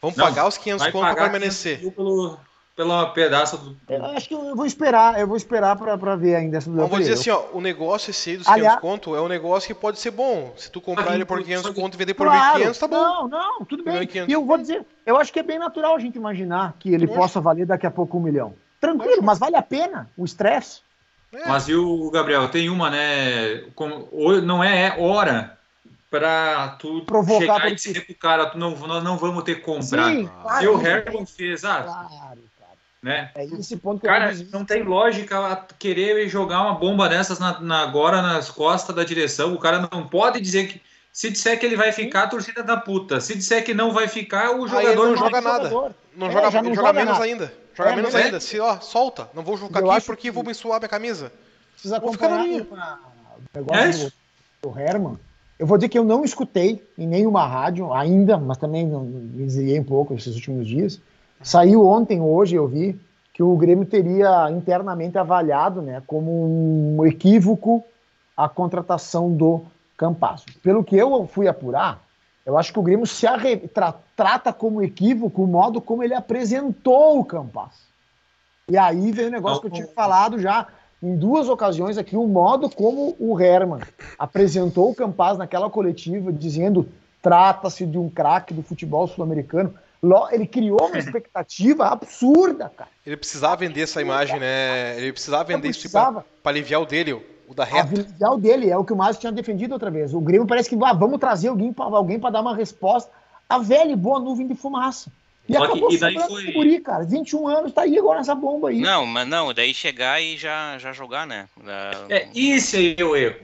Vamos 0.02 0.18
Não, 0.18 0.26
pagar 0.26 0.48
os 0.48 0.58
500 0.58 0.82
Vai 0.82 0.92
conto 0.92 1.04
para 1.04 1.16
permanecer. 1.16 1.78
500 1.78 1.84
mil 1.84 1.92
pelo, 1.92 2.40
pelo 2.76 3.08
pedaço 3.12 3.58
do. 3.58 3.78
eu 3.90 4.06
acho 4.06 4.28
que 4.28 4.34
eu 4.34 4.56
vou 4.56 4.66
esperar, 4.66 5.20
eu 5.20 5.28
vou 5.28 5.36
esperar 5.38 5.76
para 5.76 6.16
ver 6.16 6.36
ainda 6.36 6.58
essa 6.58 6.70
do 6.70 6.78
Mas 6.78 6.90
vou 6.90 7.00
dizer 7.00 7.14
assim, 7.14 7.30
ó, 7.30 7.44
o 7.54 7.62
negócio 7.62 8.12
esse 8.12 8.32
aí 8.32 8.38
dos 8.38 8.48
Aliás- 8.48 8.80
500 8.80 8.82
conto 8.82 9.16
é 9.16 9.22
um 9.22 9.28
negócio 9.28 9.68
que 9.68 9.80
pode 9.80 10.00
ser 10.00 10.12
bom. 10.12 10.54
Se 10.58 10.72
tu 10.72 10.80
comprar 10.82 11.12
Ah, 11.12 11.16
ele 11.16 11.26
por 11.26 11.36
então, 11.40 11.46
500 11.46 11.64
só 11.68 11.74
que- 11.74 11.82
conto 11.82 11.94
e 11.94 11.98
vender 11.98 12.14
por 12.14 12.28
Claro, 12.28 12.60
1.500, 12.60 12.80
tá 12.80 12.88
bom. 12.88 12.96
Não, 12.96 13.28
não, 13.28 13.66
tudo 13.66 13.84
bem. 13.84 14.00
1.500. 14.00 14.30
E 14.30 14.32
eu 14.34 14.46
vou 14.46 14.58
dizer, 14.58 14.86
eu 15.06 15.18
acho 15.18 15.32
que 15.34 15.40
é 15.40 15.44
bem 15.44 15.60
natural 15.60 15.96
a 15.96 16.00
gente 16.00 16.16
imaginar 16.18 16.74
que 16.80 16.94
ele 16.94 17.08
possa 17.08 17.40
valer 17.42 17.66
daqui 17.66 17.86
a 17.86 17.92
pouco 17.92 18.18
um 18.18 18.22
milhão. 18.22 18.54
Tranquilo, 18.80 19.22
mas 19.22 19.38
vale 19.38 19.56
a 19.56 19.62
pena 19.62 20.10
o 20.18 20.26
estresse. 20.26 20.82
É. 21.34 21.48
Mas 21.48 21.68
e 21.70 21.76
o 21.76 22.10
Gabriel, 22.10 22.50
tem 22.50 22.70
uma, 22.70 22.90
né? 22.90 23.64
Como, 23.76 24.10
não 24.42 24.64
é 24.64 24.96
hora 25.00 25.58
para 26.10 26.76
tu 26.78 27.04
Provocar 27.06 27.40
chegar 27.40 27.72
e 27.72 27.76
dizer 27.76 28.06
pro 28.06 28.16
cara, 28.16 28.48
tu 28.48 28.58
não, 28.58 28.72
nós 28.76 29.02
não 29.02 29.18
vamos 29.18 29.44
ter 29.44 29.56
que 29.56 29.62
comprar. 29.62 30.10
Sim, 30.12 30.28
claro. 30.42 30.60
Se 30.60 30.68
o 30.68 30.82
Herman 30.86 31.26
fez, 31.26 31.64
ah, 31.64 31.84
Claro. 31.84 32.42
Né? 33.02 33.32
É 33.36 33.46
esse 33.46 33.76
ponto 33.78 34.00
que 34.00 34.06
eu 34.08 34.12
Cara, 34.12 34.32
dizer. 34.32 34.48
não 34.52 34.64
tem 34.64 34.84
lógica 34.84 35.40
a 35.40 35.56
querer 35.56 36.28
jogar 36.30 36.62
uma 36.62 36.76
bomba 36.76 37.10
dessas 37.10 37.40
na, 37.40 37.60
na- 37.60 37.82
agora 37.82 38.22
nas 38.22 38.50
costas 38.52 38.96
da 38.96 39.04
direção. 39.04 39.54
O 39.54 39.60
cara 39.60 39.90
não 39.92 40.08
pode 40.08 40.40
dizer 40.40 40.68
que. 40.68 40.82
Se 41.14 41.30
disser 41.30 41.60
que 41.60 41.66
ele 41.66 41.76
vai 41.76 41.92
ficar, 41.92 42.24
a 42.24 42.28
torcida 42.28 42.64
da 42.64 42.78
puta. 42.78 43.20
Se 43.20 43.36
disser 43.36 43.66
que 43.66 43.74
não 43.74 43.92
vai 43.92 44.08
ficar, 44.08 44.56
o 44.58 44.66
jogador 44.66 44.88
ele 44.88 44.96
não 45.12 45.18
joga 45.18 45.42
nada. 45.42 45.70
jogador- 45.70 45.96
Não 46.16 46.28
É, 46.28 46.32
joga, 46.32 46.46
não 46.46 46.52
joga, 46.70 46.76
joga 46.76 46.94
menos 46.94 47.12
nada. 47.14 47.24
ainda. 47.26 47.54
Joga 47.76 47.90
É, 47.90 47.96
menos 47.98 48.14
não 48.14 48.20
é? 48.20 48.24
ainda. 48.24 48.40
Se, 48.40 48.60
ó, 48.62 48.80
solta. 48.80 49.30
Não 49.34 49.44
vou 49.44 49.58
jogar 49.58 49.82
Eu 49.82 49.92
aqui 49.92 50.06
porque 50.06 50.22
que- 50.24 50.32
vou 50.32 50.42
me 50.44 50.54
suar 50.54 50.80
minha 50.80 50.88
camisa. 50.88 51.30
precisa 51.74 52.00
Vou 52.00 52.14
ficar 52.14 52.30
na 52.30 52.44
minha. 52.44 52.62
o 52.62 52.68
negócio 53.54 53.82
É 53.82 53.84
do, 53.84 53.90
isso. 53.90 54.14
do 54.62 54.80
Herman. 54.80 55.20
Eu 55.60 55.68
vou 55.68 55.78
dizer 55.78 55.90
que 55.90 55.98
eu 56.00 56.04
não 56.06 56.24
escutei 56.24 56.82
em 56.98 57.06
nenhuma 57.06 57.46
rádio 57.46 57.94
ainda, 57.94 58.38
mas 58.38 58.58
também 58.58 58.88
não- 58.88 59.04
me 59.04 59.46
desiguei 59.46 59.80
um 59.80 59.84
pouco 59.84 60.14
esses 60.14 60.34
últimos 60.36 60.66
dias. 60.66 61.02
Saiu 61.44 61.86
ontem, 61.86 62.22
hoje 62.22 62.56
eu 62.56 62.68
vi 62.68 63.00
que 63.34 63.42
o 63.42 63.56
Grêmio 63.56 63.86
teria 63.86 64.50
internamente 64.52 65.18
avaliado, 65.18 65.82
né, 65.82 66.02
como 66.06 66.98
um 66.98 67.06
equívoco 67.06 67.84
a 68.36 68.48
contratação 68.48 69.32
do 69.32 69.62
Campasso. 69.98 70.46
Pelo 70.64 70.84
que 70.84 70.96
eu 70.98 71.28
fui 71.28 71.48
apurar, 71.48 72.02
eu 72.46 72.58
acho 72.58 72.74
que 72.74 72.80
o 72.80 72.84
Grêmio 72.84 73.06
se 73.06 73.28
arre- 73.28 73.58
tra- 73.58 73.96
trata 74.16 74.52
como 74.52 74.82
equívoco 74.82 75.44
o 75.44 75.48
modo 75.48 75.80
como 75.80 76.04
ele 76.04 76.14
apresentou 76.14 77.20
o 77.20 77.26
Campasso. 77.26 77.88
E 78.70 78.78
aí 78.78 79.12
vem 79.12 79.28
o 79.28 79.32
negócio 79.32 79.62
que 79.62 79.68
eu 79.68 79.72
tinha 79.72 79.88
falado 79.88 80.40
já 80.40 80.68
em 81.02 81.16
duas 81.16 81.50
ocasiões 81.50 81.98
aqui, 81.98 82.16
o 82.16 82.28
modo 82.28 82.70
como 82.70 83.16
o 83.20 83.40
Herman 83.40 83.82
apresentou 84.18 84.92
o 84.92 84.96
Campaz 84.96 85.38
naquela 85.38 85.70
coletiva, 85.70 86.32
dizendo 86.32 86.88
trata-se 87.22 87.86
de 87.86 87.98
um 87.98 88.10
craque 88.10 88.54
do 88.54 88.62
futebol 88.64 89.08
sul-americano. 89.08 89.74
Ele 90.32 90.48
criou 90.48 90.88
uma 90.88 90.98
expectativa 90.98 91.88
absurda, 91.88 92.72
cara. 92.76 92.90
Ele 93.06 93.16
precisava 93.18 93.56
vender 93.58 93.82
essa 93.82 94.02
imagem, 94.02 94.40
né? 94.40 94.98
Ele 94.98 95.14
precisava 95.14 95.44
vender 95.44 95.70
isso 95.70 95.90
pra, 95.92 96.12
pra 96.12 96.52
aliviar 96.52 96.82
o 96.82 96.86
dele, 96.86 97.14
o- 97.14 97.24
o 97.48 97.54
da 97.54 97.64
reta. 97.64 97.82
habilidade 97.82 98.42
dele 98.42 98.70
é 98.70 98.78
o 98.78 98.84
que 98.84 98.94
o 98.94 98.96
Márcio 98.96 99.20
tinha 99.22 99.32
defendido 99.32 99.74
outra 99.74 99.92
vez. 99.92 100.14
O 100.14 100.20
Grêmio 100.22 100.48
parece 100.48 100.70
que 100.70 100.76
ah, 100.84 100.94
vamos 100.94 101.20
trazer 101.20 101.50
alguém 101.50 101.72
para 101.72 101.86
alguém 101.86 102.20
para 102.20 102.32
dar 102.32 102.42
uma 102.42 102.56
resposta 102.56 103.12
a 103.48 103.60
velha 103.60 103.92
e 103.92 103.96
boa 103.96 104.20
nuvem 104.20 104.48
de 104.48 104.56
fumaça. 104.56 105.12
E 105.48 105.54
Só 105.54 105.60
que- 105.60 105.66
acabou 105.66 105.92
e 105.92 105.98
daí 105.98 106.20
foi- 106.20 106.52
guri, 106.54 106.80
cara. 106.80 107.04
21 107.04 107.48
anos, 107.48 107.74
tá 107.74 107.82
aí 107.82 107.98
agora 108.00 108.20
nessa 108.20 108.34
bomba 108.34 108.70
aí. 108.70 108.80
Não, 108.80 109.06
mas 109.06 109.28
não, 109.28 109.54
daí 109.54 109.74
chegar 109.74 110.22
e 110.22 110.38
já, 110.38 110.78
já 110.78 110.94
jogar, 110.94 111.28
né? 111.28 111.48
É, 112.10 112.28
esse 112.34 112.78
aí 112.78 112.96
é 112.98 113.04
o 113.04 113.16
erro. 113.16 113.36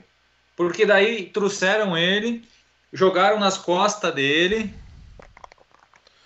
Porque 0.56 0.86
daí 0.86 1.26
trouxeram 1.26 1.96
ele, 1.96 2.42
jogaram 2.92 3.38
nas 3.38 3.58
costas 3.58 4.12
dele, 4.14 4.72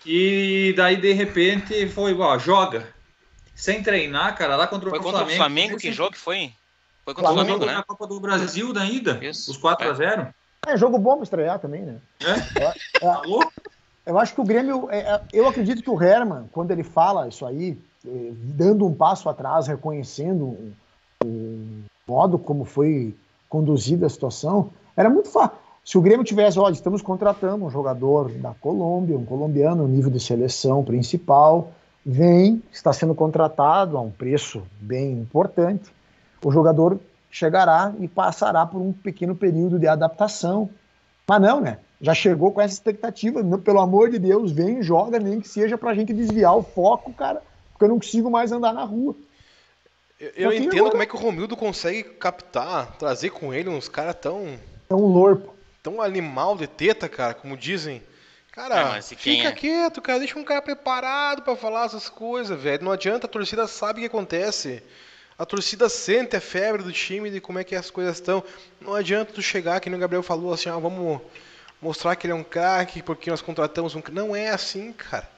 e 0.04 0.74
daí 0.76 0.96
de 0.96 1.12
repente 1.12 1.86
foi, 1.88 2.14
ó, 2.18 2.38
joga. 2.38 2.86
Sem 3.54 3.82
treinar, 3.82 4.36
cara, 4.36 4.56
lá 4.56 4.66
contra, 4.66 4.90
Foi 4.90 4.98
o 4.98 5.02
contra 5.02 5.20
Flamengo. 5.20 5.34
o 5.34 5.36
Flamengo 5.36 5.76
que 5.76 5.92
jogo 5.92 6.12
que 6.12 6.18
foi? 6.18 6.52
Foi 7.04 7.14
contra 7.14 7.30
o 7.30 7.34
Flamengo 7.34 7.58
Flamengo, 7.58 7.66
né? 7.66 7.74
na 7.74 7.82
Copa 7.82 8.06
do 8.06 8.18
Brasil 8.18 8.72
da 8.72 8.84
ida. 8.84 9.18
Isso. 9.22 9.50
Os 9.50 9.58
4x0. 9.58 10.32
É 10.66 10.76
jogo 10.76 10.98
bom 10.98 11.16
pra 11.16 11.24
estrear 11.24 11.58
também, 11.58 11.82
né? 11.82 11.96
É? 12.20 13.26
Louco? 13.26 13.52
Eu 14.04 14.18
acho 14.18 14.34
que 14.34 14.40
o 14.40 14.44
Grêmio. 14.44 14.88
é, 14.90 14.98
é, 14.98 15.20
Eu 15.32 15.48
acredito 15.48 15.82
que 15.82 15.90
o 15.90 16.00
Herman, 16.02 16.48
quando 16.52 16.70
ele 16.70 16.82
fala 16.82 17.28
isso 17.28 17.46
aí, 17.46 17.78
dando 18.04 18.86
um 18.86 18.94
passo 18.94 19.28
atrás, 19.28 19.66
reconhecendo 19.66 20.44
o, 20.44 20.74
o 21.24 21.82
modo 22.06 22.38
como 22.38 22.64
foi 22.64 23.14
conduzida 23.48 24.06
a 24.06 24.10
situação, 24.10 24.72
era 24.96 25.08
muito 25.10 25.28
fácil. 25.28 25.56
Se 25.84 25.98
o 25.98 26.00
Grêmio 26.00 26.24
tivesse, 26.24 26.58
olha, 26.58 26.72
estamos 26.72 27.02
contratando 27.02 27.64
um 27.64 27.70
jogador 27.70 28.30
da 28.30 28.54
Colômbia, 28.54 29.18
um 29.18 29.24
colombiano, 29.24 29.88
nível 29.88 30.10
de 30.10 30.20
seleção 30.20 30.84
principal, 30.84 31.72
vem, 32.06 32.62
está 32.72 32.92
sendo 32.92 33.14
contratado 33.14 33.96
a 33.96 34.00
um 34.00 34.10
preço 34.10 34.62
bem 34.80 35.12
importante, 35.12 35.92
o 36.44 36.52
jogador 36.52 37.00
chegará 37.30 37.92
e 37.98 38.06
passará 38.06 38.64
por 38.64 38.80
um 38.80 38.92
pequeno 38.92 39.34
período 39.34 39.78
de 39.78 39.88
adaptação. 39.88 40.70
Mas 41.26 41.40
não, 41.40 41.60
né? 41.60 41.78
Já 42.00 42.14
chegou 42.14 42.52
com 42.52 42.60
essa 42.60 42.74
expectativa. 42.74 43.42
Pelo 43.58 43.80
amor 43.80 44.10
de 44.10 44.18
Deus, 44.18 44.52
vem, 44.52 44.82
joga, 44.82 45.18
nem 45.18 45.40
que 45.40 45.48
seja 45.48 45.78
pra 45.78 45.94
gente 45.94 46.12
desviar 46.12 46.56
o 46.56 46.62
foco, 46.62 47.12
cara, 47.12 47.40
porque 47.72 47.84
eu 47.84 47.88
não 47.88 47.98
consigo 47.98 48.30
mais 48.30 48.52
andar 48.52 48.72
na 48.72 48.84
rua. 48.84 49.14
Eu, 50.20 50.30
eu 50.36 50.52
entendo 50.52 50.90
como 50.90 51.02
é 51.02 51.06
que 51.06 51.16
o 51.16 51.18
Romildo 51.18 51.56
consegue 51.56 52.04
captar, 52.04 52.96
trazer 52.96 53.30
com 53.30 53.52
ele 53.52 53.68
uns 53.68 53.88
caras 53.88 54.16
tão, 54.16 54.44
um 54.90 55.06
lorpo. 55.06 55.52
Tão 55.82 56.00
animal 56.00 56.56
de 56.56 56.66
teta, 56.66 57.08
cara, 57.08 57.34
como 57.34 57.56
dizem. 57.56 58.02
Cara, 58.52 58.98
É, 58.98 59.02
fica 59.02 59.48
é? 59.48 59.52
quieto, 59.52 60.02
cara, 60.02 60.18
deixa 60.18 60.38
um 60.38 60.44
cara 60.44 60.60
preparado 60.60 61.42
pra 61.42 61.56
falar 61.56 61.86
essas 61.86 62.08
coisas, 62.08 62.60
velho. 62.60 62.84
Não 62.84 62.92
adianta, 62.92 63.26
a 63.26 63.30
torcida 63.30 63.66
sabe 63.66 63.98
o 63.98 64.02
que 64.02 64.06
acontece. 64.06 64.82
A 65.38 65.46
torcida 65.46 65.88
sente 65.88 66.36
a 66.36 66.40
febre 66.40 66.82
do 66.82 66.92
time 66.92 67.30
de 67.30 67.40
como 67.40 67.58
é 67.58 67.64
que 67.64 67.74
as 67.74 67.90
coisas 67.90 68.16
estão. 68.16 68.44
Não 68.80 68.94
adianta 68.94 69.32
tu 69.32 69.40
chegar, 69.40 69.80
que 69.80 69.88
nem 69.88 69.96
o 69.96 70.00
Gabriel 70.00 70.22
falou, 70.22 70.52
assim, 70.52 70.68
ah, 70.68 70.78
vamos 70.78 71.20
mostrar 71.80 72.14
que 72.14 72.26
ele 72.26 72.32
é 72.32 72.36
um 72.36 72.44
craque 72.44 73.02
porque 73.02 73.30
nós 73.30 73.40
contratamos 73.40 73.94
um. 73.94 74.02
Não 74.12 74.36
é 74.36 74.50
assim, 74.50 74.92
cara. 74.92 75.28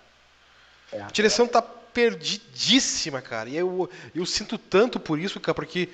É. 0.93 1.01
A 1.03 1.07
direção 1.07 1.47
tá 1.47 1.63
perdidíssima, 1.63 3.23
cara. 3.23 3.49
E 3.49 3.57
eu, 3.57 3.89
eu 4.15 4.27
sinto 4.27 4.59
tanto 4.59 4.99
por 4.99 5.19
isso, 5.19 5.39
cara, 5.39 5.55
porque 5.55 5.89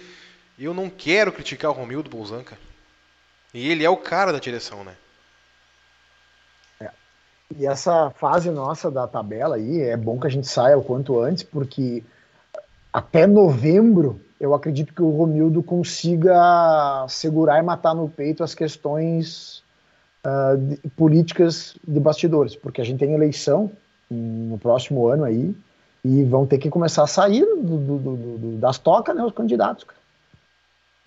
eu 0.58 0.72
não 0.72 0.88
quero 0.88 1.30
criticar 1.30 1.70
o 1.70 1.74
Romildo 1.74 2.08
Bolzan, 2.08 2.42
cara. 2.42 2.60
E 3.52 3.68
ele 3.70 3.84
é 3.84 3.90
o 3.90 3.96
cara 3.96 4.32
da 4.32 4.38
direção, 4.38 4.84
né? 4.84 4.92
E 7.58 7.66
essa 7.66 8.10
fase 8.10 8.48
nossa 8.48 8.90
da 8.92 9.08
tabela 9.08 9.56
aí, 9.56 9.80
é 9.80 9.96
bom 9.96 10.20
que 10.20 10.26
a 10.26 10.30
gente 10.30 10.46
saia 10.46 10.78
o 10.78 10.84
quanto 10.84 11.18
antes, 11.20 11.42
porque 11.42 12.04
até 12.92 13.26
novembro 13.26 14.20
eu 14.40 14.54
acredito 14.54 14.94
que 14.94 15.02
o 15.02 15.10
Romildo 15.10 15.60
consiga 15.62 17.04
segurar 17.08 17.58
e 17.58 17.62
matar 17.62 17.92
no 17.94 18.08
peito 18.08 18.44
as 18.44 18.54
questões 18.54 19.64
ah, 20.22 20.54
de- 20.56 20.76
políticas 20.90 21.74
de 21.86 21.98
bastidores, 21.98 22.54
porque 22.54 22.80
a 22.80 22.84
gente 22.84 23.00
tem 23.00 23.12
eleição 23.14 23.70
no 24.08 24.56
próximo 24.58 25.08
ano 25.08 25.24
aí 25.24 25.54
e 26.04 26.22
vão 26.24 26.46
ter 26.46 26.58
que 26.58 26.70
começar 26.70 27.02
a 27.02 27.06
sair 27.08 27.44
do- 27.44 27.78
do- 27.78 27.98
do- 27.98 28.56
das 28.58 28.78
tocas, 28.78 29.14
né, 29.14 29.24
os 29.24 29.32
candidatos. 29.32 29.84
cara. 29.84 29.99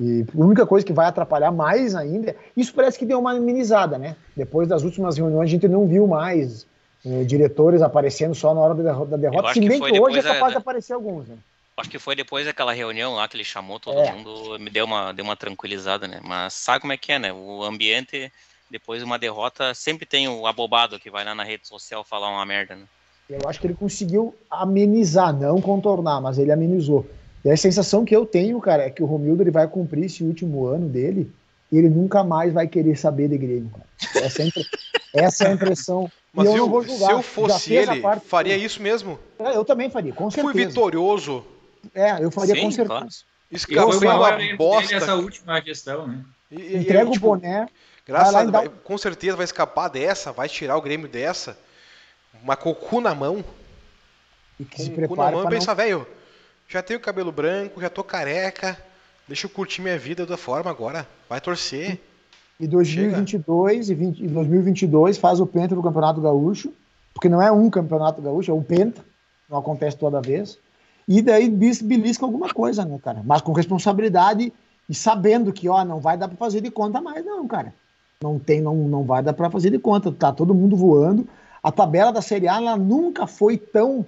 E 0.01 0.25
a 0.33 0.43
única 0.43 0.65
coisa 0.65 0.85
que 0.85 0.93
vai 0.93 1.05
atrapalhar 1.05 1.51
mais 1.51 1.93
ainda, 1.93 2.35
isso 2.57 2.73
parece 2.73 2.97
que 2.97 3.05
deu 3.05 3.19
uma 3.19 3.31
amenizada, 3.35 3.97
né? 3.97 4.15
Depois 4.35 4.67
das 4.67 4.83
últimas 4.83 5.17
reuniões 5.17 5.47
a 5.47 5.51
gente 5.51 5.67
não 5.67 5.87
viu 5.87 6.07
mais 6.07 6.65
eh, 7.05 7.23
diretores 7.25 7.81
aparecendo 7.81 8.33
só 8.33 8.53
na 8.53 8.61
hora 8.61 8.73
da, 8.73 8.83
derro- 8.83 9.05
da 9.05 9.17
derrota, 9.17 9.53
se 9.53 9.59
que 9.59 9.67
bem 9.69 9.77
foi 9.79 9.91
que 9.91 9.99
hoje 9.99 10.19
é 10.19 10.23
capaz 10.23 10.47
de 10.47 10.53
da- 10.53 10.59
aparecer 10.59 10.93
alguns, 10.93 11.27
né? 11.27 11.37
Acho 11.77 11.89
que 11.89 11.99
foi 11.99 12.15
depois 12.15 12.45
daquela 12.45 12.71
reunião 12.71 13.15
lá 13.15 13.27
que 13.27 13.35
ele 13.35 13.43
chamou 13.43 13.79
todo 13.79 13.97
É. 13.97 14.11
mundo, 14.13 14.59
me 14.59 14.69
deu 14.69 14.85
uma, 14.85 15.11
deu 15.11 15.25
uma 15.25 15.35
tranquilizada, 15.35 16.07
né? 16.07 16.19
Mas 16.23 16.53
sabe 16.53 16.81
como 16.81 16.93
é 16.93 16.97
que 16.97 17.11
é, 17.11 17.19
né? 17.19 17.33
O 17.33 17.63
ambiente, 17.63 18.31
depois 18.69 18.99
de 18.99 19.05
uma 19.05 19.17
derrota, 19.17 19.73
sempre 19.73 20.05
tem 20.05 20.27
o 20.27 20.45
abobado 20.45 20.99
que 20.99 21.09
vai 21.09 21.25
lá 21.25 21.33
na 21.33 21.43
rede 21.43 21.67
social 21.67 22.03
falar 22.03 22.29
uma 22.29 22.45
merda, 22.45 22.75
né? 22.75 22.85
Eu 23.29 23.39
acho 23.47 23.59
que 23.59 23.65
ele 23.65 23.73
conseguiu 23.73 24.35
amenizar, 24.51 25.33
não 25.33 25.59
contornar, 25.59 26.21
mas 26.21 26.37
ele 26.37 26.51
amenizou. 26.51 27.09
E 27.45 27.51
a 27.51 27.57
sensação 27.57 28.05
que 28.05 28.15
eu 28.15 28.25
tenho, 28.25 28.59
cara, 28.61 28.83
é 28.83 28.89
que 28.89 29.03
o 29.03 29.05
Romildo 29.05 29.43
ele 29.43 29.51
vai 29.51 29.67
cumprir 29.67 30.05
esse 30.05 30.23
último 30.23 30.65
ano 30.65 30.87
dele 30.87 31.31
e 31.71 31.77
ele 31.77 31.89
nunca 31.89 32.23
mais 32.23 32.53
vai 32.53 32.67
querer 32.67 32.95
saber 32.97 33.27
de 33.27 33.37
Grêmio, 33.37 33.69
cara. 33.71 34.25
Essa 34.25 34.41
é 34.41 34.45
a, 34.45 34.47
impre- 34.47 34.65
essa 35.13 35.43
é 35.43 35.47
a 35.47 35.51
impressão. 35.53 36.09
Mas 36.33 36.47
e 36.49 36.51
eu 36.53 36.57
não 36.57 36.69
vou 36.69 36.81
se 36.83 36.89
julgar. 36.89 37.11
eu 37.11 37.21
fosse 37.21 37.73
ele, 37.75 38.01
parte 38.01 38.25
faria 38.25 38.57
isso 38.57 38.81
mesmo. 38.81 39.19
É, 39.37 39.55
Eu 39.55 39.63
também 39.63 39.89
faria, 39.89 40.11
com 40.13 40.31
Fui 40.31 40.41
certeza. 40.41 40.67
vitorioso. 40.69 41.45
É, 41.93 42.23
eu 42.23 42.31
faria 42.31 42.55
Sim, 42.55 42.61
com 42.63 42.71
certeza. 42.71 42.87
claro. 42.89 43.07
E 43.51 44.05
maior 44.05 44.39
uma 44.39 44.57
bosta. 44.57 44.95
essa 44.95 45.15
última 45.15 45.61
gestão, 45.61 46.07
né? 46.07 46.23
E- 46.51 46.55
e- 46.55 46.59
e, 46.59 46.77
Entrega 46.77 47.11
tipo, 47.11 47.27
o 47.27 47.35
boné. 47.37 47.67
Graças 48.07 48.33
a 48.35 48.43
Deus, 48.45 48.73
com 48.83 48.97
certeza 48.97 49.35
vai 49.37 49.43
escapar 49.43 49.89
dessa, 49.89 50.31
vai 50.31 50.49
tirar 50.49 50.75
o 50.75 50.81
Grêmio 50.81 51.07
dessa. 51.07 51.57
Uma 52.41 52.55
cocu 52.55 52.99
na 52.99 53.13
mão. 53.13 53.43
E 54.59 54.65
que 54.65 54.77
Com 54.77 54.83
se 54.83 54.89
o 54.89 54.93
cu 54.93 55.01
na 55.01 55.07
prepare 55.07 55.31
mão 55.35 55.41
e 55.41 55.43
para 55.43 55.51
não... 55.51 55.59
pensa, 55.59 55.75
velho, 55.75 56.07
já 56.73 56.81
tenho 56.81 56.99
cabelo 56.99 57.31
branco, 57.31 57.79
já 57.79 57.89
tô 57.89 58.03
careca. 58.03 58.75
Deixa 59.27 59.45
eu 59.45 59.49
curtir 59.49 59.79
minha 59.79 59.97
vida 59.97 60.25
da 60.25 60.35
forma 60.35 60.71
agora. 60.71 61.07
Vai 61.29 61.39
torcer. 61.39 61.99
E 62.59 62.67
2022 62.67 63.91
e, 63.91 63.95
20 63.95 64.23
e 64.23 64.27
2022 64.27 65.17
faz 65.19 65.39
o 65.39 65.45
penta 65.45 65.75
do 65.75 65.83
Campeonato 65.83 66.19
Gaúcho, 66.19 66.73
porque 67.13 67.29
não 67.29 67.39
é 67.39 67.51
um 67.51 67.69
Campeonato 67.69 68.21
Gaúcho, 68.23 68.49
é 68.49 68.53
um 68.53 68.63
penta, 68.63 69.05
não 69.47 69.59
acontece 69.59 69.97
toda 69.97 70.19
vez. 70.19 70.57
E 71.07 71.21
daí 71.21 71.47
belisca 71.47 72.25
alguma 72.25 72.51
coisa, 72.51 72.83
né, 72.83 72.97
cara? 73.03 73.21
Mas 73.23 73.41
com 73.41 73.51
responsabilidade 73.51 74.51
e 74.89 74.95
sabendo 74.95 75.53
que, 75.53 75.69
ó, 75.69 75.85
não 75.85 75.99
vai 75.99 76.17
dar 76.17 76.27
para 76.27 76.37
fazer 76.37 76.61
de 76.61 76.71
conta 76.71 76.99
mais, 76.99 77.23
não, 77.23 77.47
cara. 77.47 77.71
Não 78.21 78.39
tem, 78.39 78.61
não, 78.61 78.75
não 78.75 79.03
vai 79.03 79.21
dar 79.21 79.33
para 79.33 79.49
fazer 79.49 79.69
de 79.69 79.77
conta. 79.77 80.11
Tá 80.11 80.31
todo 80.31 80.55
mundo 80.55 80.75
voando. 80.75 81.27
A 81.61 81.71
tabela 81.71 82.11
da 82.11 82.21
Série 82.21 82.47
A 82.47 82.57
ela 82.57 82.77
nunca 82.77 83.27
foi 83.27 83.57
tão 83.57 84.03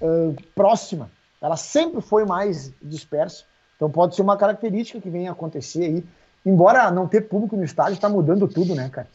ah, 0.00 0.32
próxima. 0.54 1.10
Ela 1.42 1.56
sempre 1.56 2.00
foi 2.00 2.24
mais 2.24 2.72
dispersa. 2.80 3.44
Então 3.76 3.90
pode 3.90 4.14
ser 4.14 4.22
uma 4.22 4.36
característica 4.36 5.00
que 5.00 5.10
venha 5.10 5.32
acontecer 5.32 5.84
aí. 5.84 6.04
Embora 6.46 6.90
não 6.90 7.06
ter 7.08 7.22
público 7.22 7.56
no 7.56 7.64
estádio, 7.64 7.94
está 7.94 8.08
mudando 8.08 8.46
tudo, 8.48 8.74
né, 8.74 8.88
cara? 8.88 9.08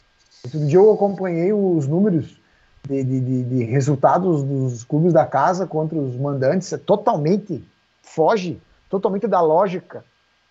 Outro 0.44 0.60
dia 0.66 0.78
eu 0.78 0.92
acompanhei 0.92 1.52
os 1.52 1.86
números 1.86 2.38
de, 2.86 3.02
de- 3.02 3.20
de- 3.20 3.42
de 3.44 3.64
resultados 3.64 4.42
dos 4.42 4.84
clubes 4.84 5.12
da 5.12 5.26
casa 5.26 5.66
contra 5.66 5.98
os 5.98 6.14
mandantes. 6.16 6.72
É 6.72 6.78
totalmente 6.78 7.64
foge 8.02 8.60
totalmente 8.88 9.26
da 9.26 9.40
lógica 9.40 10.04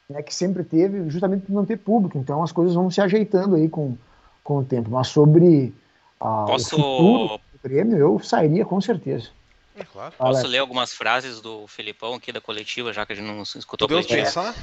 né, 0.10 0.22
que 0.22 0.34
sempre 0.34 0.64
teve, 0.64 1.10
justamente 1.10 1.46
por 1.46 1.54
não 1.54 1.66
ter 1.66 1.78
público. 1.78 2.18
Então 2.18 2.42
as 2.44 2.52
coisas 2.52 2.76
vão 2.76 2.90
se 2.90 3.02
ajeitando 3.02 3.56
aí 3.56 3.68
com, 3.70 3.96
com 4.44 4.58
o 4.60 4.64
tempo. 4.64 4.90
Mas 4.92 5.08
sobre 5.08 5.74
ah, 6.20 6.46
Posso, 6.48 6.76
o 6.76 6.80
futuro 6.80 7.40
do 7.54 7.60
Grêmio, 7.70 7.98
eu 7.98 8.20
sairia 8.20 8.66
com 8.66 8.80
certeza. 8.82 9.30
É 9.78 9.84
claro. 9.84 10.14
posso 10.18 10.38
Alex. 10.40 10.50
ler 10.50 10.58
algumas 10.58 10.94
frases 10.94 11.40
do 11.40 11.68
Felipão 11.68 12.16
aqui 12.16 12.32
da 12.32 12.42
coletiva, 12.42 12.92
já 12.92 13.06
que 13.06 13.14
a 13.14 13.16
gente 13.16 13.26
não 13.26 13.44
escutou 13.44 13.88
Podemos 13.88 14.08
coletiva? 14.08 14.26
pensar? 14.28 14.56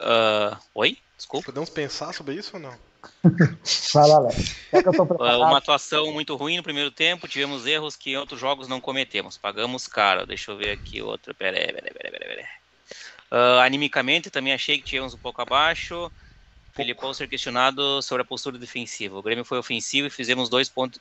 Ah, 0.00 0.58
oi? 0.74 0.98
Desculpa. 1.16 1.46
Podemos 1.46 1.70
pensar 1.70 2.12
sobre 2.12 2.34
isso 2.34 2.50
ou 2.54 2.60
não? 2.60 2.76
Vai 3.94 4.08
lá, 4.08 4.18
Léo. 4.18 4.32
Já 4.72 4.82
que 4.82 4.88
eu 4.88 4.92
tô 4.92 5.24
Ah. 5.24 5.38
Uma 5.38 5.58
atuação 5.58 6.12
muito 6.12 6.34
ruim 6.34 6.56
no 6.56 6.62
primeiro 6.62 6.90
tempo, 6.90 7.28
tivemos 7.28 7.64
erros 7.64 7.94
que 7.94 8.10
em 8.10 8.16
outros 8.16 8.40
jogos 8.40 8.66
não 8.66 8.80
cometemos. 8.80 9.38
Pagamos 9.38 9.86
caro. 9.86 10.26
Deixa 10.26 10.50
eu 10.50 10.56
ver 10.56 10.72
aqui 10.72 11.00
outra. 11.00 11.32
Pera 11.32 11.56
aí, 11.56 11.66
pera 11.72 11.86
aí, 11.86 11.92
pera 11.92 12.08
aí, 12.08 12.12
pera 12.12 12.24
aí, 12.24 12.28
pera 12.28 12.40
aí. 12.40 12.48
Ah, 13.30 13.64
animicamente, 13.64 14.30
também 14.30 14.52
achei 14.52 14.78
que 14.78 14.84
tivemos 14.84 15.14
um 15.14 15.18
pouco 15.18 15.40
abaixo. 15.40 16.10
Filipão 16.74 17.12
ser 17.14 17.28
questionado 17.28 18.02
sobre 18.02 18.22
a 18.22 18.24
postura 18.24 18.58
defensiva. 18.58 19.16
O 19.18 19.22
Grêmio 19.22 19.44
foi 19.44 19.58
ofensivo 19.58 20.06
e 20.06 20.10
fizemos 20.10 20.48
dois 20.48 20.68
pontos 20.68 21.00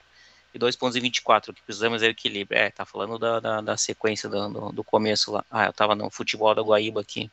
e 0.54 0.60
dois 0.60 0.76
pontos 0.76 0.96
em 0.96 1.02
24, 1.02 1.54
que 1.54 1.62
precisamos 1.62 2.02
é 2.02 2.08
equilíbrio. 2.08 2.58
É, 2.60 2.70
tá 2.70 2.86
falando 2.86 3.18
da, 3.20 3.40
da, 3.40 3.62
da 3.62 3.78
sequência 3.78 4.28
do, 4.30 4.50
do, 4.50 4.72
do 4.72 4.84
começo 4.84 5.32
lá. 5.32 5.44
Ah, 5.52 5.66
eu 5.66 5.74
tava 5.74 5.96
no 5.96 6.10
futebol 6.10 6.54
da 6.56 6.62
Guaíba 6.62 7.02
aqui. 7.02 7.30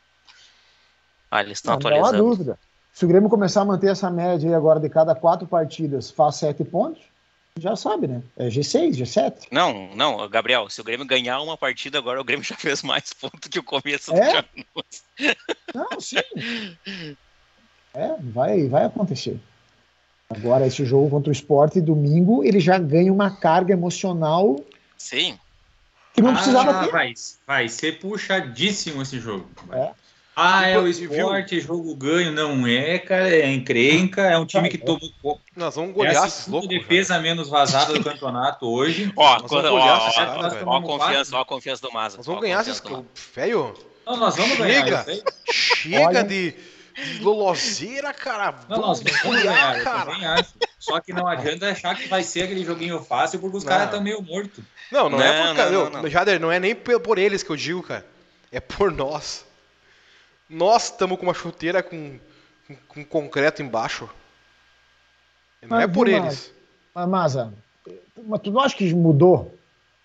Ah, 1.30 1.40
eles 1.42 1.58
estão 1.58 1.74
Não, 1.74 1.80
não 1.80 1.88
há 1.88 1.98
atualizando. 2.00 2.22
dúvida. 2.30 2.58
Se 2.92 3.04
o 3.04 3.08
Grêmio 3.08 3.28
começar 3.28 3.62
a 3.62 3.64
manter 3.64 3.90
essa 3.90 4.08
média 4.10 4.48
aí 4.48 4.54
agora 4.54 4.78
de 4.78 4.88
cada 4.88 5.14
quatro 5.14 5.46
partidas 5.48 6.10
faz 6.10 6.36
sete 6.36 6.62
pontos, 6.64 7.02
já 7.58 7.74
sabe, 7.76 8.06
né? 8.06 8.22
É 8.36 8.48
G6, 8.48 8.90
G7. 8.96 9.46
Não, 9.50 9.94
não, 9.94 10.28
Gabriel, 10.28 10.68
se 10.68 10.80
o 10.80 10.84
Grêmio 10.84 11.06
ganhar 11.06 11.40
uma 11.40 11.56
partida 11.56 11.98
agora, 11.98 12.20
o 12.20 12.24
Grêmio 12.24 12.44
já 12.44 12.56
fez 12.56 12.82
mais 12.82 13.12
pontos 13.12 13.48
que 13.48 13.58
o 13.58 13.64
começo 13.64 14.12
do 14.12 14.16
É? 14.16 14.32
campeonato. 14.42 15.44
Não, 15.74 16.00
sim. 16.00 17.16
É, 17.94 18.16
vai, 18.20 18.68
vai 18.68 18.84
acontecer. 18.84 19.40
Agora, 20.36 20.66
esse 20.66 20.84
jogo 20.84 21.10
contra 21.10 21.28
o 21.30 21.32
esporte, 21.32 21.80
domingo, 21.80 22.42
ele 22.44 22.60
já 22.60 22.78
ganha 22.78 23.12
uma 23.12 23.30
carga 23.30 23.72
emocional 23.72 24.56
Sim. 24.96 25.38
que 26.12 26.20
não 26.22 26.34
precisava 26.34 26.70
Ah, 26.70 26.84
ter. 26.84 26.90
vai, 26.92 27.12
vai 27.46 27.68
ser 27.68 27.98
puxadíssimo 28.00 29.02
esse 29.02 29.18
jogo. 29.20 29.46
É. 29.72 29.90
Ah, 30.36 30.66
é 30.66 30.76
o 30.76 30.88
esporte, 30.88 31.60
jogo 31.60 31.94
ganho. 31.94 32.32
Não 32.32 32.66
é, 32.66 32.98
cara, 32.98 33.28
é 33.28 33.52
encrenca. 33.52 34.22
É 34.22 34.36
um 34.36 34.44
time 34.44 34.68
que 34.68 34.78
tomou. 34.78 35.00
co- 35.22 35.40
Nós 35.54 35.76
vamos 35.76 35.90
É 35.90 35.94
golear 35.94 36.24
a 36.24 36.26
esses 36.26 36.44
segunda 36.44 36.62
loucos. 36.66 36.76
defesa 36.80 37.20
menos 37.20 37.48
vazada 37.48 37.92
do 37.92 38.02
campeonato 38.02 38.66
hoje. 38.66 39.12
Ó, 39.16 39.36
quando- 39.42 39.62
vamos 39.62 39.70
ó, 39.70 39.74
olhar 39.84 39.96
ó, 39.96 40.10
ó, 40.64 40.64
ó, 40.66 40.76
a 40.78 40.82
confiança, 40.82 41.36
ó 41.36 41.40
a 41.40 41.44
confiança 41.44 41.82
do 41.82 41.92
Maza. 41.92 42.16
Nós 42.16 42.26
a 42.26 42.30
vamos 42.30 42.42
ganhar 42.42 42.64
esses. 42.64 43.04
Velho, 43.32 43.74
Não, 44.04 44.16
nós 44.16 44.34
vamos 44.36 44.56
Chega! 44.56 45.04
ganhar. 45.04 45.22
chega 45.52 46.06
Olha. 46.08 46.24
de, 46.24 46.52
de 46.94 47.22
loloseira, 47.22 48.12
cara. 48.12 48.54
Não, 48.68 48.78
nós 48.80 49.02
Vamos 49.02 49.22
vamos 49.22 49.42
ganhar, 49.42 49.54
golear, 49.54 49.78
eu 49.78 49.84
cara. 49.84 50.04
também 50.12 50.26
acho. 50.26 50.54
Só 50.78 51.00
que 51.00 51.12
não 51.12 51.26
adianta 51.26 51.70
achar 51.70 51.96
que 51.96 52.06
vai 52.08 52.22
ser 52.22 52.42
aquele 52.42 52.64
joguinho 52.64 53.02
fácil, 53.02 53.40
porque 53.40 53.56
os 53.56 53.64
Não. 53.64 53.70
caras 53.70 53.86
estão 53.86 54.00
meio 54.02 54.22
mortos. 54.22 54.62
Não, 54.92 55.08
não, 55.08 55.20
é 55.20 55.26
Não, 55.38 55.48
por 55.48 55.56
causa. 55.56 55.72
não, 55.72 55.84
Não, 55.84 55.90
não, 55.90 56.02
não. 56.02 56.08
Jader, 56.10 56.40
não 56.40 56.52
é 56.52 56.60
nem 56.60 56.74
por, 56.74 57.00
por 57.00 57.18
eles 57.18 57.42
que 57.42 57.50
eu 57.50 57.56
digo, 57.56 57.82
cara. 57.82 58.06
É 58.52 58.60
por 58.60 58.92
nós. 58.92 59.44
Nós 60.48 60.84
estamos 60.84 61.16
com 61.18 61.24
uma 61.24 61.34
chuteira 61.34 61.82
com, 61.82 62.18
com, 62.66 62.76
com 62.88 63.04
concreto 63.04 63.62
embaixo. 63.62 64.08
Não 65.62 65.80
é 65.80 65.86
Mas, 65.86 65.96
por 65.96 66.06
viu, 66.06 66.18
eles. 66.18 66.52
Mas, 66.94 67.08
Maza, 67.08 67.54
mas 68.26 68.40
tu 68.42 68.50
não 68.50 68.60
acha 68.60 68.76
que 68.76 68.92
mudou? 68.94 69.58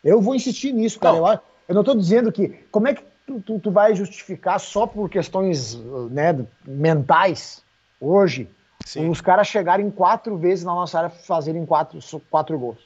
Eu 0.03 0.21
vou 0.21 0.33
insistir 0.33 0.71
nisso, 0.71 0.99
cara. 0.99 1.17
Não. 1.17 1.27
Eu, 1.33 1.39
eu 1.67 1.75
não 1.75 1.81
estou 1.81 1.95
dizendo 1.95 2.31
que. 2.31 2.47
Como 2.71 2.87
é 2.87 2.93
que 2.93 3.03
tu, 3.29 3.41
tu- 3.41 3.59
tu 3.59 3.71
vai 3.71 3.93
justificar 3.93 4.59
só 4.59 4.87
por 4.87 5.09
questões 5.09 5.75
né, 6.11 6.35
mentais 6.65 7.61
hoje 8.01 8.49
Sim. 8.85 9.09
os 9.09 9.21
caras 9.21 9.47
chegarem 9.47 9.91
quatro 9.91 10.35
vezes 10.37 10.65
na 10.65 10.73
nossa 10.73 10.97
área 10.97 11.09
fazerem 11.09 11.65
quatro, 11.65 11.99
quatro 12.29 12.57
gols? 12.57 12.79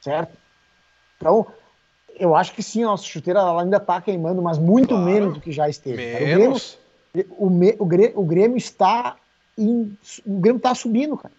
Certo? 0.00 0.36
Então, 1.16 1.46
eu 2.18 2.34
acho 2.34 2.52
que 2.52 2.62
sim, 2.62 2.82
a 2.82 2.86
nossa 2.88 3.04
chuteira 3.04 3.40
ela 3.40 3.62
ainda 3.62 3.78
está 3.78 4.00
queimando, 4.00 4.42
mas 4.42 4.58
muito 4.58 4.88
Claro. 4.88 5.04
menos 5.04 5.34
do 5.34 5.40
que 5.40 5.50
já 5.52 5.68
esteve. 5.68 5.96
cara. 6.12 6.16
O 6.16 6.18
Grêmio, 6.26 6.38
Menos. 6.40 6.78
o, 7.78 7.86
Grêmio, 7.86 8.20
o 8.20 8.24
Grêmio 8.24 8.56
está. 8.56 9.16
Em, 9.56 9.96
o 10.26 10.38
Grêmio 10.40 10.56
está 10.58 10.74
subindo, 10.74 11.16
cara. 11.16 11.32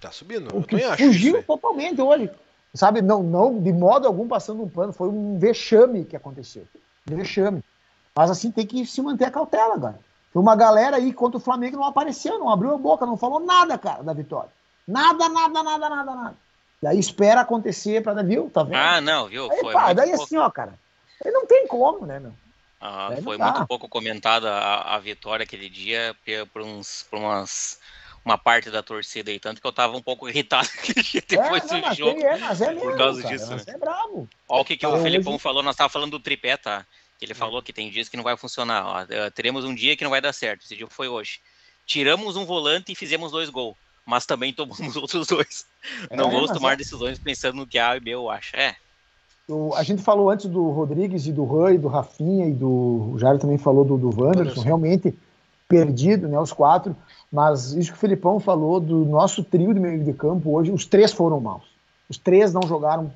Tá 0.00 0.10
subindo. 0.10 0.54
O 0.56 0.62
que 0.62 0.78
fugiu 0.96 1.42
totalmente 1.42 2.00
hoje. 2.00 2.30
Sabe, 2.74 3.00
não, 3.00 3.22
não, 3.22 3.58
de 3.60 3.72
modo 3.72 4.06
algum 4.06 4.28
passando 4.28 4.62
um 4.62 4.68
pano, 4.68 4.92
foi 4.92 5.08
um 5.08 5.38
vexame 5.38 6.04
que 6.04 6.14
aconteceu. 6.16 6.64
Vexame. 7.06 7.62
Mas 8.18 8.32
assim, 8.32 8.50
tem 8.50 8.66
que 8.66 8.84
se 8.84 9.00
manter 9.00 9.26
a 9.26 9.30
cautela, 9.30 9.80
cara. 9.80 10.00
Tem 10.32 10.42
uma 10.42 10.56
galera 10.56 10.96
aí 10.96 11.12
contra 11.12 11.38
o 11.38 11.40
Flamengo 11.40 11.76
não 11.76 11.84
apareceu, 11.84 12.36
não 12.36 12.50
abriu 12.50 12.74
a 12.74 12.76
boca, 12.76 13.06
não 13.06 13.16
falou 13.16 13.38
nada, 13.38 13.78
cara, 13.78 14.02
da 14.02 14.12
vitória. 14.12 14.50
Nada, 14.88 15.28
nada, 15.28 15.62
nada, 15.62 15.88
nada, 15.88 16.14
nada. 16.16 16.36
E 16.82 16.86
aí 16.88 16.98
espera 16.98 17.42
acontecer 17.42 18.02
pra, 18.02 18.20
viu? 18.20 18.50
Tá 18.50 18.64
vendo? 18.64 18.74
Ah, 18.74 19.00
não, 19.00 19.28
viu? 19.28 19.48
aí, 19.48 19.60
Foi 19.60 19.72
pá, 19.72 19.92
daí 19.92 20.08
pouco, 20.08 20.24
assim, 20.24 20.36
ó, 20.36 20.50
cara. 20.50 20.74
Aí 21.24 21.30
não 21.30 21.46
tem 21.46 21.68
como, 21.68 22.04
né, 22.04 22.18
meu? 22.18 22.32
ah, 22.80 23.10
foi 23.22 23.38
muito 23.38 23.64
pouco 23.68 23.88
comentada 23.88 24.50
a, 24.52 24.96
a 24.96 24.98
vitória 24.98 25.44
aquele 25.44 25.68
dia 25.68 26.16
por, 26.52 26.62
uns, 26.62 27.06
por 27.08 27.20
umas, 27.20 27.78
uma 28.24 28.36
parte 28.36 28.68
da 28.68 28.82
torcida 28.82 29.30
aí, 29.30 29.38
tanto 29.38 29.60
que 29.60 29.66
eu 29.66 29.72
tava 29.72 29.96
um 29.96 30.02
pouco 30.02 30.26
irritado 30.28 30.66
dia 31.04 31.22
depois 31.28 31.70
é, 31.70 31.80
não, 31.80 31.88
do 31.88 31.94
jogo. 31.94 32.20
é, 32.20 32.36
mas 32.36 32.60
é 32.62 32.74
mesmo, 32.74 32.96
causa 32.96 33.22
cara, 33.22 33.36
disso, 33.36 33.54
né? 33.54 33.62
é 33.68 33.78
bravo. 33.78 34.28
Olha 34.48 34.62
o 34.62 34.64
que, 34.64 34.76
que 34.76 34.84
Tá, 34.84 34.92
o 34.92 35.00
Felipão 35.00 35.34
hoje- 35.34 35.42
falou, 35.44 35.62
nós 35.62 35.76
tava 35.76 35.88
falando 35.88 36.10
do 36.10 36.20
tripé, 36.20 36.56
tá? 36.56 36.84
Que 37.18 37.24
ele 37.24 37.34
falou 37.34 37.60
que 37.62 37.72
tem 37.72 37.90
dias 37.90 38.08
que 38.08 38.16
não 38.16 38.24
vai 38.24 38.36
funcionar. 38.36 38.86
ó, 38.86 39.06
eh, 39.08 39.30
teremos 39.30 39.64
um 39.64 39.74
dia 39.74 39.96
que 39.96 40.04
não 40.04 40.10
vai 40.10 40.20
dar 40.20 40.32
certo. 40.32 40.62
Esse 40.64 40.76
dia 40.76 40.86
foi 40.88 41.08
hoje. 41.08 41.40
Tiramos 41.86 42.36
um 42.36 42.44
volante 42.44 42.92
e 42.92 42.94
fizemos 42.94 43.32
dois 43.32 43.50
gols. 43.50 43.76
Mas 44.06 44.24
também 44.24 44.52
tomamos 44.52 44.94
outros 44.96 45.26
dois. 45.26 45.66
Não 46.10 46.28
É, 46.28 46.30
vamos 46.30 46.48
mas 46.50 46.56
tomar 46.58 46.72
é- 46.74 46.76
decisões 46.76 47.18
pensando 47.18 47.56
no 47.56 47.66
que 47.66 47.78
A 47.78 47.96
e 47.96 48.00
B 48.00 48.10
eu 48.12 48.30
acho. 48.30 48.54
É. 48.56 48.76
O- 49.48 49.74
a 49.74 49.82
gente 49.82 50.02
falou 50.02 50.30
antes 50.30 50.46
do 50.46 50.70
Rodrigues 50.70 51.26
e 51.26 51.32
do 51.32 51.42
Rui, 51.44 51.76
do 51.76 51.88
Rafinha 51.88 52.46
e 52.46 52.52
do. 52.52 53.10
O 53.14 53.18
Jairo 53.18 53.38
também 53.38 53.58
falou 53.58 53.84
do, 53.84 53.96
do 53.98 54.08
Wanderson, 54.08 54.38
Wanderson. 54.38 54.62
realmente 54.62 55.14
perdido, 55.66 56.28
né? 56.28 56.38
Os 56.38 56.52
quatro. 56.52 56.94
Mas 57.32 57.72
isso 57.72 57.90
que 57.90 57.96
o 57.96 58.00
Felipão 58.00 58.38
falou 58.40 58.78
do 58.80 59.04
nosso 59.04 59.42
trio 59.44 59.74
de 59.74 59.80
meio 59.80 60.02
de 60.02 60.12
campo 60.14 60.54
hoje, 60.56 60.70
os 60.70 60.86
três 60.86 61.12
foram 61.12 61.40
maus. 61.40 61.64
Os 62.08 62.16
três 62.16 62.52
não 62.54 62.62
jogaram 62.62 63.12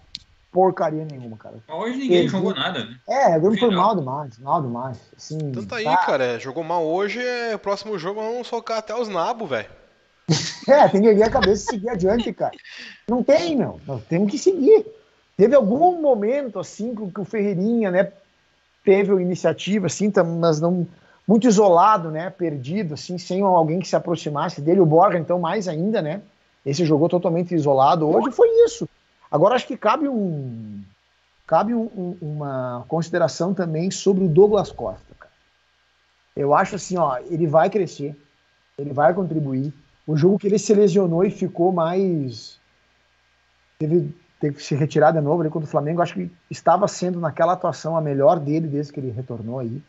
porcaria 0.53 1.05
nenhuma, 1.11 1.37
cara. 1.37 1.57
Hoje 1.67 1.97
ninguém 1.97 2.21
Perdi. 2.21 2.29
jogou 2.29 2.55
nada, 2.55 2.85
né? 2.85 2.97
É, 3.09 3.37
o 3.39 3.41
Grêmio 3.41 3.59
foi 3.59 3.71
mal 3.75 3.97
demais, 3.97 4.39
mal 4.39 4.61
demais. 4.63 4.99
Assim, 5.17 5.39
Tanto 5.39 5.67
tá 5.67 5.77
aí, 5.77 5.85
tá- 5.85 5.97
cara. 5.97 6.39
Jogou 6.39 6.63
mal 6.63 6.85
hoje, 6.85 7.19
é, 7.21 7.55
o 7.55 7.59
próximo 7.59 7.99
jogo 7.99 8.21
vamos 8.21 8.47
socar 8.47 8.79
até 8.79 8.95
os 8.95 9.09
nabos, 9.09 9.49
velho. 9.49 9.69
É, 10.69 10.87
tem 10.89 11.03
que 11.03 11.09
erguer 11.09 11.25
a 11.25 11.31
cabeça 11.31 11.65
e 11.65 11.75
seguir 11.75 11.89
adiante, 11.89 12.33
cara. 12.33 12.53
Não 13.09 13.21
tem, 13.21 13.57
meu. 13.57 13.81
Nós 13.85 14.01
temos 14.05 14.31
que 14.31 14.39
seguir. 14.39 14.87
Teve 15.37 15.57
algum 15.57 16.01
momento, 16.01 16.61
assim, 16.61 16.95
que, 16.95 17.21
o 17.21 17.25
Ferreirinha, 17.25 17.91
né, 17.91 18.13
teve 18.85 19.13
a 19.13 19.21
iniciativa, 19.21 19.87
assim, 19.87 20.13
mas 20.39 20.61
não 20.61 20.87
muito 21.27 21.49
isolado, 21.49 22.13
né, 22.13 22.31
perdido, 22.31 22.95
assim, 22.95 23.19
sem 23.19 23.43
alguém 23.43 23.81
que 23.81 23.89
se 23.89 23.97
aproximasse 23.97 24.61
dele. 24.61 24.81
O 24.81 24.87
Borja, 24.87 25.19
então, 25.19 25.41
mais 25.41 25.67
ainda, 25.67 26.01
né? 26.01 26.21
Esse 26.65 26.85
jogou 26.85 27.09
totalmente 27.09 27.53
isolado. 27.53 28.09
Hoje 28.09 28.31
foi 28.31 28.49
isso. 28.65 28.89
Agora 29.33 29.55
acho 29.55 29.67
que 29.67 29.79
cabe 29.79 30.07
um 30.07 30.85
cabe 31.47 31.75
um- 31.75 31.91
um- 31.97 32.17
uma 32.21 32.85
consideração 32.87 33.55
também 33.55 33.91
sobre 33.91 34.25
o 34.25 34.29
Douglas 34.29 34.71
Costa, 34.71 35.15
cara. 35.19 35.33
Eu 36.37 36.55
acho 36.55 36.77
assim, 36.77 36.99
ó, 36.99 37.19
ele 37.19 37.47
vai 37.47 37.71
crescer, 37.71 38.15
ele 38.79 38.93
vai 38.93 39.13
contribuir. 39.15 39.73
O 40.07 40.17
jogo 40.17 40.39
que 40.39 40.47
ele 40.47 40.59
se 40.59 40.75
lesionou 40.75 41.25
e 41.25 41.31
ficou 41.31 41.73
mais. 41.73 42.59
Teve, 43.79 44.15
teve 44.39 44.57
que 44.57 44.63
se 44.63 44.75
retirar 44.75 45.13
de 45.13 45.21
novo 45.21 45.41
ali 45.41 45.51
contra 45.51 45.67
o 45.67 45.71
Flamengo. 45.71 46.03
Acho 46.03 46.15
que 46.15 46.31
estava 46.51 46.87
sendo 46.87 47.19
naquela 47.19 47.55
atuação 47.55 47.97
a 47.97 48.01
melhor 48.01 48.39
dele 48.39 48.69
desde 48.69 48.93
que 48.93 49.01
ele 49.01 49.11
retornou 49.11 49.59
aí. 49.59 49.83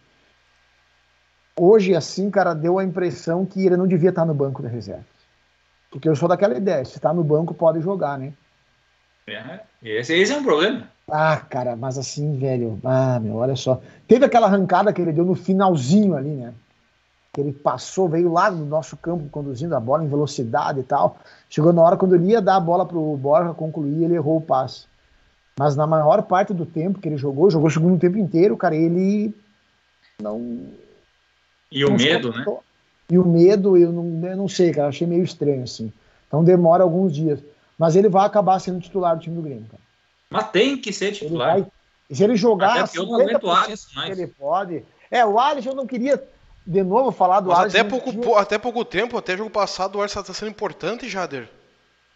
Hoje, 1.55 1.95
assim, 1.95 2.29
cara, 2.29 2.53
deu 2.53 2.79
a 2.79 2.83
impressão 2.83 3.45
que 3.45 3.65
ele 3.65 3.77
não 3.77 3.87
devia 3.87 4.09
estar 4.09 4.25
no 4.25 4.33
banco 4.33 4.61
da 4.61 4.69
reserva. 4.69 5.05
Porque 5.91 6.09
eu 6.09 6.15
sou 6.15 6.27
daquela 6.27 6.57
ideia: 6.57 6.83
se 6.85 6.97
está 6.97 7.13
no 7.13 7.23
banco, 7.23 7.53
pode 7.53 7.79
jogar, 7.81 8.17
né? 8.17 8.33
É, 9.27 9.59
esse, 9.81 10.13
esse 10.13 10.33
é 10.33 10.37
um 10.37 10.43
problema. 10.43 10.87
Ah, 11.09 11.37
cara, 11.37 11.75
mas 11.75 11.97
assim, 11.97 12.37
velho. 12.37 12.79
Ah, 12.83 13.19
meu, 13.19 13.35
olha 13.35 13.55
só. 13.55 13.81
Teve 14.07 14.25
aquela 14.25 14.47
arrancada 14.47 14.91
que 14.91 15.01
ele 15.01 15.13
deu 15.13 15.25
no 15.25 15.35
finalzinho 15.35 16.15
ali, 16.15 16.29
né? 16.29 16.53
Que 17.33 17.41
ele 17.41 17.51
passou, 17.51 18.07
veio 18.07 18.31
lá 18.31 18.51
no 18.51 18.65
nosso 18.65 18.95
campo 18.97 19.27
conduzindo 19.29 19.75
a 19.75 19.79
bola 19.79 20.03
em 20.03 20.09
velocidade 20.09 20.79
e 20.79 20.83
tal. 20.83 21.17
Chegou 21.49 21.73
na 21.73 21.81
hora 21.81 21.97
quando 21.97 22.15
ele 22.15 22.27
ia 22.27 22.41
dar 22.41 22.57
a 22.57 22.59
bola 22.59 22.85
pro 22.85 23.17
Borja 23.17 23.53
concluir, 23.53 24.03
ele 24.03 24.15
errou 24.15 24.37
o 24.37 24.41
passe. 24.41 24.85
Mas 25.57 25.75
na 25.75 25.87
maior 25.87 26.21
parte 26.23 26.53
do 26.53 26.65
tempo 26.65 26.99
que 26.99 27.07
ele 27.07 27.17
jogou, 27.17 27.49
jogou 27.49 27.67
o 27.67 27.71
segundo 27.71 27.99
tempo 27.99 28.17
inteiro, 28.17 28.57
cara, 28.57 28.75
ele 28.75 29.33
não. 30.21 30.61
E 31.71 31.85
o 31.85 31.89
não 31.89 31.97
medo, 31.97 32.31
né? 32.31 32.45
E 33.09 33.17
o 33.17 33.25
medo, 33.25 33.77
eu 33.77 33.91
não, 33.91 34.27
eu 34.27 34.37
não 34.37 34.47
sei, 34.47 34.71
cara, 34.71 34.87
achei 34.87 35.05
meio 35.05 35.23
estranho, 35.23 35.63
assim. 35.63 35.91
Então 36.27 36.43
demora 36.43 36.83
alguns 36.83 37.13
dias. 37.13 37.39
Mas 37.77 37.95
ele 37.95 38.09
vai 38.09 38.25
acabar 38.25 38.59
sendo 38.59 38.79
titular 38.79 39.15
do 39.15 39.21
time 39.21 39.35
do 39.35 39.41
Grêmio, 39.41 39.65
cara. 39.69 39.81
Mas 40.29 40.49
tem 40.51 40.77
que 40.77 40.91
ser 40.93 41.05
Ele 41.07 41.15
titular. 41.15 41.53
vai, 41.59 41.65
se 42.11 42.23
ele 42.23 42.35
jogar 42.35 42.71
Até 42.71 42.83
porque 42.83 42.99
eu 42.99 43.05
não 43.05 43.15
aguento 43.15 43.43
o 43.43 43.47
50% 43.49 43.63
Alisson 43.65 43.89
que 43.89 43.95
mais. 43.95 44.19
ele 44.19 44.27
pode. 44.27 44.83
É, 45.11 45.25
o 45.25 45.39
Alisson 45.39 45.69
eu 45.69 45.75
não 45.75 45.87
queria 45.87 46.23
de 46.65 46.83
novo 46.83 47.11
falar 47.11 47.39
do 47.39 47.49
Mas 47.49 47.59
Alisson. 47.59 47.77
até 47.77 47.83
não 47.83 47.89
pouco, 47.89 48.11
tinha- 48.11 48.39
até 48.39 48.57
pouco 48.57 48.85
tempo, 48.85 49.17
até 49.17 49.35
jogo 49.37 49.49
passado, 49.49 49.97
o 49.97 50.01
Alisson 50.01 50.23
tá 50.23 50.33
sendo 50.33 50.49
importante, 50.49 51.07
Jader. 51.09 51.49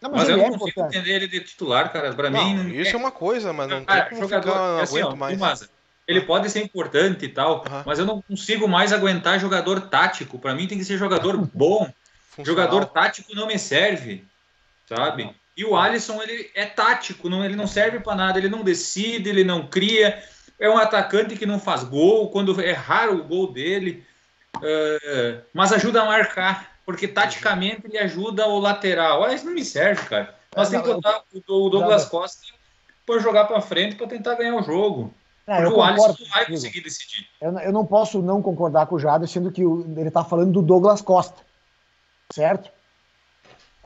Não, 0.01 0.11
mas, 0.11 0.21
Mas 0.21 0.29
eu 0.29 0.35
ele 0.35 0.43
é 0.45 0.49
não 0.49 0.57
consigo 0.59 0.69
importante. 0.79 0.97
entender 0.97 1.15
ele 1.15 1.27
de 1.27 1.39
titular, 1.41 1.91
cara. 1.91 2.13
Pra 2.13 2.29
Não, 2.29 2.43
mim. 2.53 2.69
isso 2.79 2.95
é 2.95 2.99
uma 2.99 3.11
coisa, 3.11 3.51
mas 3.51 3.67
não 3.67 3.83
Cara, 3.83 4.01
tem 4.01 4.09
como 4.09 4.21
jogador, 4.21 4.51
ficar, 4.51 4.59
não 4.73 4.79
é 4.79 4.83
assim, 4.83 5.01
ó, 5.01 5.07
aguento 5.07 5.17
mais. 5.39 5.69
Ele 6.07 6.21
pode 6.21 6.49
ser 6.49 6.63
importante 6.63 7.25
e 7.25 7.29
tal, 7.29 7.65
mas 7.85 7.97
eu 7.99 8.05
não 8.05 8.21
consigo 8.21 8.67
mais 8.67 8.93
aguentar 8.93 9.39
jogador 9.39 9.81
tático. 9.81 10.37
Pra 10.39 10.53
mim 10.55 10.67
tem 10.67 10.77
que 10.77 10.85
ser 10.85 10.97
jogador 10.97 11.35
bom. 11.53 11.89
Funcional. 12.29 12.45
Jogador 12.45 12.85
tático 12.85 13.35
não 13.35 13.47
me 13.47 13.57
serve, 13.59 14.23
sabe? 14.87 15.35
E 15.57 15.65
o 15.65 15.75
Alisson, 15.75 16.21
ele 16.21 16.51
é 16.53 16.67
tático, 16.67 17.27
não, 17.27 17.43
ele 17.43 17.55
não 17.55 17.65
serve 17.65 17.99
pra 17.99 18.13
nada, 18.13 18.37
ele 18.37 18.47
não 18.47 18.63
decide, 18.63 19.27
ele 19.29 19.43
não 19.43 19.67
cria. 19.67 20.23
É 20.59 20.69
um 20.69 20.77
atacante 20.77 21.35
que 21.35 21.47
não 21.47 21.59
faz 21.59 21.83
gol, 21.83 22.29
quando 22.29 22.61
é 22.61 22.71
raro 22.73 23.17
o 23.17 23.23
gol 23.23 23.51
dele, 23.51 24.03
é, 24.61 25.41
mas 25.53 25.73
ajuda 25.73 26.03
a 26.03 26.05
marcar, 26.05 26.77
porque 26.85 27.07
taticamente 27.07 27.81
ele 27.85 27.97
ajuda 27.97 28.47
o 28.47 28.59
lateral. 28.59 29.23
Ah, 29.23 29.33
isso 29.33 29.45
não 29.45 29.53
me 29.53 29.65
serve, 29.65 30.05
cara. 30.07 30.35
Nós 30.55 30.67
É, 30.67 30.71
temos 30.71 30.85
que 30.87 30.93
não, 30.93 31.01
botar 31.01 31.23
o 31.33 31.69
Douglas 31.69 32.03
Não, 32.03 32.09
Costa 32.09 32.45
para 33.05 33.19
jogar 33.19 33.45
pra 33.45 33.59
frente 33.61 33.95
para 33.95 34.07
tentar 34.07 34.35
ganhar 34.35 34.55
o 34.55 34.63
jogo. 34.63 35.13
É, 35.47 35.63
eu 35.63 35.75
o 35.75 35.81
Alisson 35.81 36.15
não 36.19 36.29
vai 36.29 36.45
conseguir 36.45 36.81
decidir. 36.81 37.27
Eu, 37.41 37.51
não- 37.51 37.61
eu 37.61 37.71
não 37.71 37.85
posso 37.85 38.21
não 38.21 38.41
concordar 38.41 38.85
com 38.85 38.95
o 38.95 38.99
Jader, 38.99 39.27
sendo 39.27 39.51
que 39.51 39.61
ele 39.61 40.07
está 40.07 40.23
falando 40.23 40.51
do 40.51 40.61
Douglas 40.61 41.01
Costa, 41.01 41.41
certo? 42.33 42.69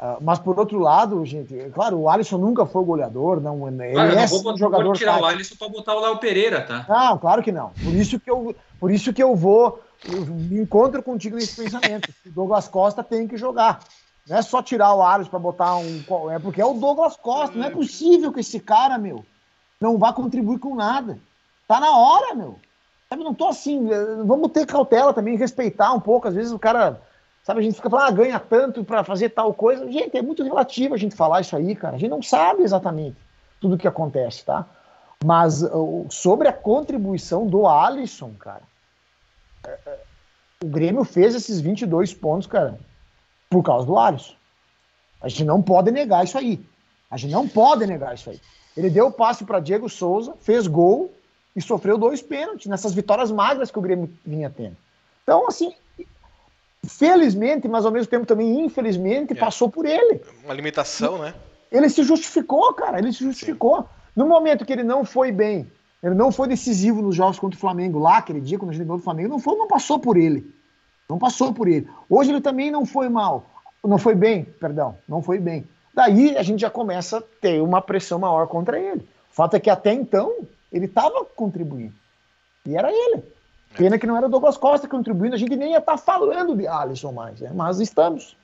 Ah, 0.04 0.18
mas 0.20 0.40
por 0.40 0.60
outro 0.60 0.80
lado, 0.80 1.24
gente, 1.24 1.56
claro, 1.76 2.00
o 2.00 2.10
Alisson 2.10 2.40
nunca 2.40 2.66
foi 2.66 2.84
goleador, 2.84 3.40
não, 3.40 3.68
ele 3.68 3.84
Ah, 3.96 4.06
eu 4.06 4.12
é 4.14 4.16
não 4.16 4.28
vou, 4.28 4.54
um 4.54 4.58
jogador 4.58 4.86
vou 4.86 4.94
tirar 4.94 5.22
o. 5.22 5.26
Alisson 5.26 5.56
para 5.56 5.70
botar 5.70 5.96
o 5.96 6.00
Léo 6.00 6.18
Pereira, 6.18 6.60
tá? 6.62 6.88
Não, 6.90 7.20
claro 7.20 7.44
que 7.44 7.52
não. 7.52 7.70
Por 7.70 7.94
isso 7.94 8.20
que 8.20 8.32
eu, 8.32 8.56
por 8.80 8.90
isso 8.90 9.14
que 9.14 9.22
eu 9.22 9.36
vou, 9.36 9.80
eu 10.12 10.26
me 10.26 10.60
encontro 10.60 11.04
contigo 11.04 11.36
nesse 11.36 11.62
pensamento. 11.62 12.10
O 12.26 12.32
Douglas 12.32 12.68
Costa 12.68 13.04
tem 13.04 13.28
que 13.28 13.38
jogar. 13.38 13.80
Não 14.28 14.38
é 14.38 14.42
só 14.42 14.64
tirar 14.64 14.96
o 14.96 15.04
Alisson 15.04 15.30
para 15.30 15.40
botar 15.40 15.76
um. 15.76 16.32
É 16.32 16.40
porque 16.40 16.60
é 16.60 16.66
o 16.66 16.74
Douglas 16.74 17.16
Costa. 17.16 17.56
Não 17.56 17.68
é 17.68 17.70
possível 17.70 18.34
que 18.34 18.40
esse 18.40 18.60
cara, 18.60 18.98
meu, 18.98 19.24
não 19.80 20.00
vá 20.00 20.12
contribuir 20.12 20.58
com 20.58 20.74
nada. 20.74 21.20
Tá 21.68 21.80
na 21.80 21.96
hora, 21.96 22.34
meu. 22.34 22.58
Sabe, 23.08 23.24
não 23.24 23.36
tô 23.36 23.50
assim. 23.50 23.88
Vamos 24.26 24.52
ter 24.52 24.66
cautela 24.66 25.14
também, 25.14 25.38
respeitar 25.38 25.94
um 25.94 26.00
pouco. 26.00 26.28
Às 26.28 26.34
vezes 26.34 26.52
o 26.52 26.58
cara. 26.58 27.00
Sabe, 27.44 27.60
a 27.60 27.64
gente 27.64 27.76
fica 27.76 27.90
falando, 27.90 28.08
ah, 28.08 28.12
ganha 28.12 28.40
tanto 28.40 28.84
para 28.84 29.04
fazer 29.04 29.30
tal 29.30 29.54
coisa. 29.54 29.92
Gente, 29.92 30.16
é 30.16 30.22
muito 30.22 30.44
relativo 30.44 30.94
a 30.94 30.98
gente 30.98 31.16
falar 31.16 31.42
isso 31.42 31.56
aí, 31.56 31.76
cara. 31.76 31.96
A 31.96 32.00
gente 32.00 32.10
não 32.10 32.22
sabe 32.22 32.62
exatamente 32.62 33.18
tudo 33.60 33.76
o 33.76 33.78
que 33.78 33.88
acontece, 33.88 34.46
tá? 34.46 34.66
Mas 35.24 35.64
sobre 36.10 36.48
a 36.48 36.54
contribuição 36.54 37.48
do 37.48 37.68
Alisson, 37.68 38.34
cara, 38.40 38.64
é, 39.66 39.80
é, 39.86 40.00
o 40.64 40.68
Grêmio 40.68 41.04
fez 41.04 41.36
esses 41.36 41.60
22 41.60 42.14
pontos, 42.14 42.48
cara, 42.48 42.80
por 43.50 43.64
causa 43.64 43.86
do 43.86 43.98
Alisson. 43.98 44.34
A 45.22 45.28
gente 45.28 45.44
não 45.44 45.62
pode 45.62 45.92
negar 45.92 46.24
isso 46.24 46.38
aí. 46.38 46.64
A 47.10 47.18
gente 47.18 47.32
não 47.32 47.48
pode 47.48 47.86
negar 47.86 48.16
isso 48.16 48.30
aí. 48.30 48.40
Ele 48.76 48.90
deu 48.90 49.08
o 49.08 49.12
passe 49.12 49.44
para 49.44 49.60
Diego 49.60 49.90
Souza, 49.90 50.36
fez 50.40 50.66
gol 50.66 51.14
e 51.56 51.62
sofreu 51.62 51.98
dois 51.98 52.22
pênaltis 52.22 52.68
nessas 52.68 52.94
vitórias 52.94 53.32
magras 53.32 53.70
que 53.70 53.78
o 53.78 53.82
Grêmio 53.82 54.12
vinha 54.26 54.50
tendo. 54.50 54.78
Então, 55.24 55.48
assim, 55.48 55.74
felizmente, 56.86 57.68
mas 57.68 57.86
ao 57.86 57.92
mesmo 57.92 58.10
tempo 58.10 58.26
também 58.26 58.66
infelizmente, 58.66 59.34
é. 59.34 59.36
passou 59.36 59.70
por 59.70 59.86
ele. 59.86 60.22
Uma 60.44 60.54
limitação, 60.54 61.18
né? 61.18 61.34
Ele 61.72 61.90
se 61.90 62.04
justificou, 62.04 62.74
cara, 62.74 63.00
ele 63.00 63.14
se 63.14 63.24
justificou. 63.24 63.82
Sim. 63.82 63.88
No 64.16 64.28
momento 64.28 64.66
que 64.66 64.74
ele 64.74 64.84
não 64.84 65.06
foi 65.06 65.32
bem, 65.32 65.72
ele 66.04 66.16
não 66.16 66.32
foi 66.32 66.48
decisivo 66.48 67.02
nos 67.02 67.16
jogos 67.16 67.40
contra 67.40 67.56
o 67.56 67.60
Flamengo, 67.60 68.00
lá 68.00 68.18
aquele 68.18 68.42
dia, 68.42 68.58
quando 68.58 68.72
a 68.72 68.74
gente 68.74 68.84
ganhou 68.84 68.98
do 68.98 69.04
Flamengo, 69.04 69.30
não, 69.30 69.40
foi, 69.40 69.56
não 69.56 69.68
passou 69.68 70.00
por 70.00 70.18
ele. 70.18 70.54
Não 71.08 71.18
passou 71.18 71.54
por 71.54 71.68
ele. 71.68 71.88
Hoje 72.10 72.32
ele 72.32 72.42
também 72.42 72.72
não 72.72 72.86
foi 72.86 73.08
mal. 73.08 73.46
Não 73.84 73.98
foi 73.98 74.16
bem, 74.16 74.44
perdão, 74.44 74.98
não 75.08 75.22
foi 75.22 75.40
bem. 75.40 75.68
Daí 75.94 76.38
a 76.38 76.44
gente 76.44 76.62
já 76.62 76.70
começa 76.70 77.18
a 77.18 77.24
ter 77.42 77.62
uma 77.62 77.82
pressão 77.82 78.20
maior 78.20 78.48
contra 78.48 78.80
ele. 78.80 79.02
O 79.32 79.34
fato 79.34 79.56
é 79.56 79.60
que 79.60 79.70
até 79.70 79.94
então 79.94 80.34
ele 80.72 80.86
estava 80.86 81.26
contribuindo. 81.26 81.94
E 82.66 82.78
era 82.78 82.92
ele. 82.92 83.24
Pena 83.76 83.98
que 83.98 84.06
não 84.06 84.18
era 84.18 84.26
o 84.26 84.30
Douglas 84.30 84.58
Costa 84.58 84.88
contribuindo, 84.88 85.36
a 85.36 85.38
gente 85.38 85.56
nem 85.56 85.72
ia 85.72 85.78
estar 85.78 85.94
tá 85.94 85.98
falando 85.98 86.56
de 86.56 86.68
Alisson 86.68 87.12
mais, 87.12 87.40
né? 87.40 87.52
mas 87.54 87.80
estamos. 87.80 88.36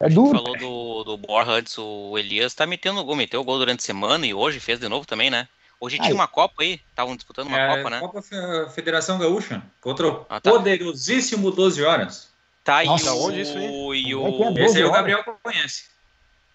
É 0.00 0.08
duro. 0.08 0.36
falou 0.36 0.58
do, 0.58 1.04
do 1.04 1.16
Borja 1.16 1.52
antes, 1.52 1.78
o 1.78 2.18
Elias 2.18 2.54
tá 2.54 2.66
metendo 2.66 3.04
gol, 3.04 3.14
meteu 3.14 3.44
gol 3.44 3.58
durante 3.58 3.80
a 3.80 3.84
semana 3.84 4.26
e 4.26 4.34
hoje 4.34 4.58
fez 4.58 4.80
de 4.80 4.88
novo 4.88 5.06
também, 5.06 5.30
né? 5.30 5.46
Hoje 5.80 5.98
tinha 5.98 6.14
uma 6.14 6.28
Copa 6.28 6.62
aí, 6.62 6.80
estavam 6.90 7.14
disputando 7.14 7.48
uma 7.48 7.58
é, 7.58 7.76
Copa, 7.76 7.90
né? 7.90 8.00
Copa 8.00 8.22
Federação 8.70 9.18
Gaúcha, 9.18 9.62
contra 9.80 10.08
o 10.08 10.26
ah, 10.28 10.40
tá. 10.40 10.50
poderosíssimo 10.50 11.50
12 11.50 11.82
horas. 11.82 12.28
Tá 12.64 12.76
aí 12.76 12.86
Nossa, 12.86 13.12
o, 13.12 13.26
onde 13.26 13.40
isso 13.40 13.58
aí? 13.58 14.02
E 14.06 14.14
o... 14.14 14.54
É 14.54 14.60
é 14.60 14.64
Esse 14.64 14.78
aí 14.78 14.84
o 14.84 14.92
Gabriel 14.92 15.24
conhece. 15.42 15.84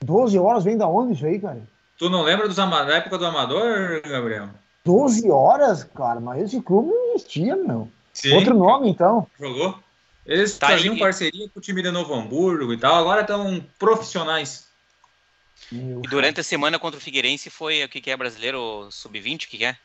12 0.02 0.38
horas 0.40 0.64
vem 0.64 0.78
da 0.78 0.88
onde 0.88 1.14
isso 1.14 1.26
aí, 1.26 1.40
cara? 1.40 1.62
Tu 1.98 2.10
não 2.10 2.22
lembra 2.24 2.48
dos 2.48 2.56
da 2.56 2.96
época 2.96 3.18
do 3.18 3.26
Amador, 3.26 4.02
Gabriel? 4.06 4.50
12 4.86 5.30
horas, 5.30 5.84
cara, 5.84 6.20
mas 6.20 6.44
esse 6.44 6.62
clube 6.62 6.90
não 6.90 7.16
existia, 7.16 7.56
meu. 7.56 7.90
Sim. 8.18 8.34
Outro 8.34 8.58
nome, 8.58 8.90
então. 8.90 9.28
Jogou? 9.40 9.80
Eles 10.26 10.58
tá 10.58 10.70
faziam 10.70 10.96
aí. 10.96 11.00
parceria 11.00 11.48
com 11.50 11.60
o 11.60 11.62
time 11.62 11.84
de 11.84 11.92
Novo 11.92 12.16
Hamburgo 12.16 12.74
e 12.74 12.78
tal, 12.78 12.96
agora 12.96 13.22
estão 13.22 13.64
profissionais. 13.78 14.68
Meu 15.72 16.02
e 16.04 16.08
durante 16.08 16.40
a 16.40 16.44
semana 16.44 16.80
contra 16.80 16.98
o 16.98 17.02
Figueirense 17.02 17.52
foi 17.52 17.84
o 17.84 17.88
que, 17.88 18.02
que 18.02 18.10
é 18.10 18.18
brasileiro 18.18 18.90
sub-20? 18.90 19.46
O 19.46 19.50
que, 19.50 19.58
que 19.60 19.66
é? 19.66 19.78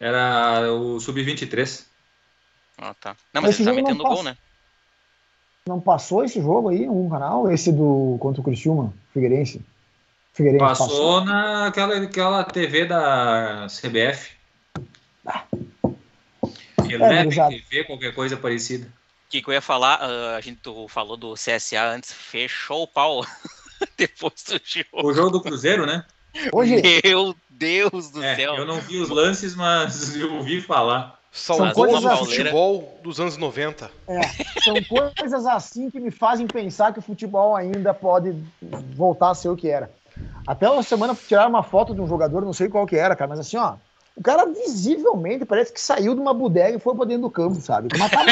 Era 0.00 0.72
o 0.72 0.98
sub-23. 0.98 1.84
Ah, 2.78 2.94
tá. 2.94 3.14
Não, 3.34 3.42
mas 3.42 3.50
esse 3.50 3.60
ele 3.60 3.70
tá 3.70 3.76
metendo 3.76 4.02
gol, 4.02 4.22
né? 4.22 4.34
Não 5.66 5.78
passou 5.78 6.24
esse 6.24 6.40
jogo 6.40 6.70
aí 6.70 6.88
um 6.88 7.10
canal? 7.10 7.50
Esse 7.52 7.70
do 7.70 8.16
contra 8.18 8.40
o 8.40 8.44
Criciúma, 8.44 8.94
Figueirense? 9.12 9.60
Figueirense 10.32 10.64
passou, 10.64 10.86
passou. 10.88 11.24
naquela 11.26 11.98
aquela 11.98 12.44
TV 12.44 12.86
da 12.86 13.66
CBF. 13.66 14.30
Ah. 15.26 15.44
Eleve 16.94 17.40
é, 17.40 17.48
TV, 17.48 17.84
qualquer 17.84 18.14
coisa 18.14 18.36
parecida. 18.36 18.86
O 18.86 19.30
que, 19.30 19.42
que 19.42 19.48
eu 19.48 19.54
ia 19.54 19.62
falar? 19.62 20.00
Uh, 20.00 20.36
a 20.36 20.40
gente 20.40 20.60
falou 20.88 21.16
do 21.16 21.34
CSA 21.34 21.82
antes, 21.82 22.12
fechou 22.12 22.82
o 22.82 22.86
pau. 22.86 23.24
depois 23.96 24.44
do 24.44 24.60
jogo. 24.64 25.08
O 25.08 25.12
jogo 25.12 25.30
do 25.30 25.40
Cruzeiro, 25.40 25.86
né? 25.86 26.04
Hoje... 26.52 26.80
Meu 27.04 27.34
Deus 27.48 28.10
do 28.10 28.22
é, 28.22 28.36
céu. 28.36 28.54
Eu 28.54 28.64
não 28.64 28.80
vi 28.80 28.98
os 28.98 29.08
lances, 29.08 29.54
mas 29.54 30.14
eu 30.16 30.34
ouvi 30.34 30.60
falar. 30.60 31.20
São 31.30 31.72
coisas 31.72 32.02
do 32.02 32.16
futebol 32.16 33.00
dos 33.02 33.18
anos 33.18 33.38
90. 33.38 33.90
É, 34.06 34.20
são 34.60 34.74
coisas 34.84 35.46
assim 35.46 35.90
que 35.90 35.98
me 35.98 36.10
fazem 36.10 36.46
pensar 36.46 36.92
que 36.92 36.98
o 36.98 37.02
futebol 37.02 37.56
ainda 37.56 37.94
pode 37.94 38.36
voltar 38.94 39.30
a 39.30 39.34
ser 39.34 39.48
o 39.48 39.56
que 39.56 39.68
era. 39.68 39.90
Até 40.46 40.68
uma 40.68 40.82
semana 40.82 41.14
tiraram 41.14 41.48
uma 41.48 41.62
foto 41.62 41.94
de 41.94 42.02
um 42.02 42.06
jogador, 42.06 42.44
não 42.44 42.52
sei 42.52 42.68
qual 42.68 42.86
que 42.86 42.96
era, 42.96 43.16
cara, 43.16 43.30
mas 43.30 43.40
assim, 43.40 43.56
ó, 43.56 43.76
o 44.16 44.22
cara 44.22 44.46
visivelmente 44.46 45.44
parece 45.44 45.72
que 45.72 45.80
saiu 45.80 46.14
de 46.14 46.20
uma 46.20 46.34
bodega 46.34 46.76
e 46.76 46.80
foi 46.80 46.94
pra 46.94 47.04
dentro 47.04 47.22
do 47.22 47.30
campo, 47.30 47.60
sabe? 47.60 47.88
Mas 47.98 48.10
tá 48.10 48.24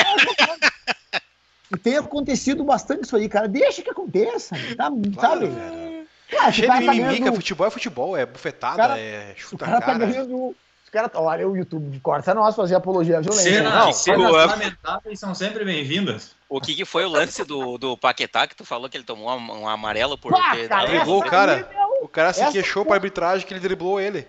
E 1.72 1.76
tem 1.76 1.96
acontecido 1.96 2.64
bastante 2.64 3.04
isso 3.04 3.16
aí, 3.16 3.28
cara. 3.28 3.48
Deixa 3.48 3.82
que 3.82 3.90
aconteça, 3.90 4.56
tá, 4.76 4.90
claro, 5.14 5.46
sabe? 5.46 6.06
Ah, 6.38 6.52
Cheio 6.52 6.72
de 6.72 6.80
mimimica, 6.80 7.26
tá 7.26 7.32
futebol 7.32 7.66
é 7.66 7.70
futebol, 7.70 8.16
é 8.16 8.26
bufetada, 8.26 8.76
cara, 8.76 8.98
é 8.98 9.34
chuta 9.36 9.64
o 9.64 9.68
cara. 9.68 9.80
Tá 9.80 9.94
ganhando, 9.94 10.54
os 10.90 10.90
caras, 10.90 11.10
olha 11.14 11.48
o 11.48 11.56
YouTube, 11.56 11.98
corta 12.00 12.34
nós 12.34 12.54
fazer 12.54 12.74
apologia 12.74 13.18
à 13.18 13.20
violência. 13.20 13.52
Cenas, 13.52 13.72
não, 13.72 13.92
cenas 13.92 14.32
lamentáveis 14.32 15.18
são 15.18 15.34
sempre 15.34 15.64
bem-vindas. 15.64 16.34
O 16.48 16.60
que, 16.60 16.74
que 16.74 16.84
foi 16.84 17.04
o 17.04 17.08
lance 17.08 17.44
do, 17.44 17.78
do 17.78 17.96
Paquetá 17.96 18.46
que 18.46 18.56
tu 18.56 18.64
falou 18.64 18.88
que 18.88 18.96
ele 18.96 19.04
tomou 19.04 19.30
um, 19.30 19.62
um 19.62 19.68
amarelo 19.68 20.18
por 20.18 20.32
Pá, 20.32 20.56
cara, 20.68 20.86
driblou 20.86 21.20
o 21.20 21.24
cara. 21.24 21.68
O 22.02 22.08
cara 22.08 22.32
se 22.32 22.44
queixou 22.50 22.84
pra 22.84 22.94
arbitragem 22.96 23.46
que 23.46 23.52
ele 23.52 23.60
driblou 23.60 24.00
ele. 24.00 24.26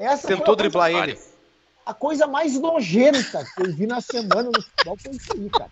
Essa 0.00 0.28
Tentou 0.28 0.56
driblar 0.56 0.90
ele. 0.90 1.18
A 1.84 1.94
coisa 1.94 2.26
mais 2.26 2.58
nojenta 2.58 3.44
que 3.54 3.62
eu 3.62 3.72
vi 3.72 3.86
na 3.86 4.00
semana 4.00 4.50
no 4.50 4.62
futebol 4.62 4.96
foi 5.02 5.12
isso 5.12 5.32
aí, 5.32 5.50
cara 5.50 5.70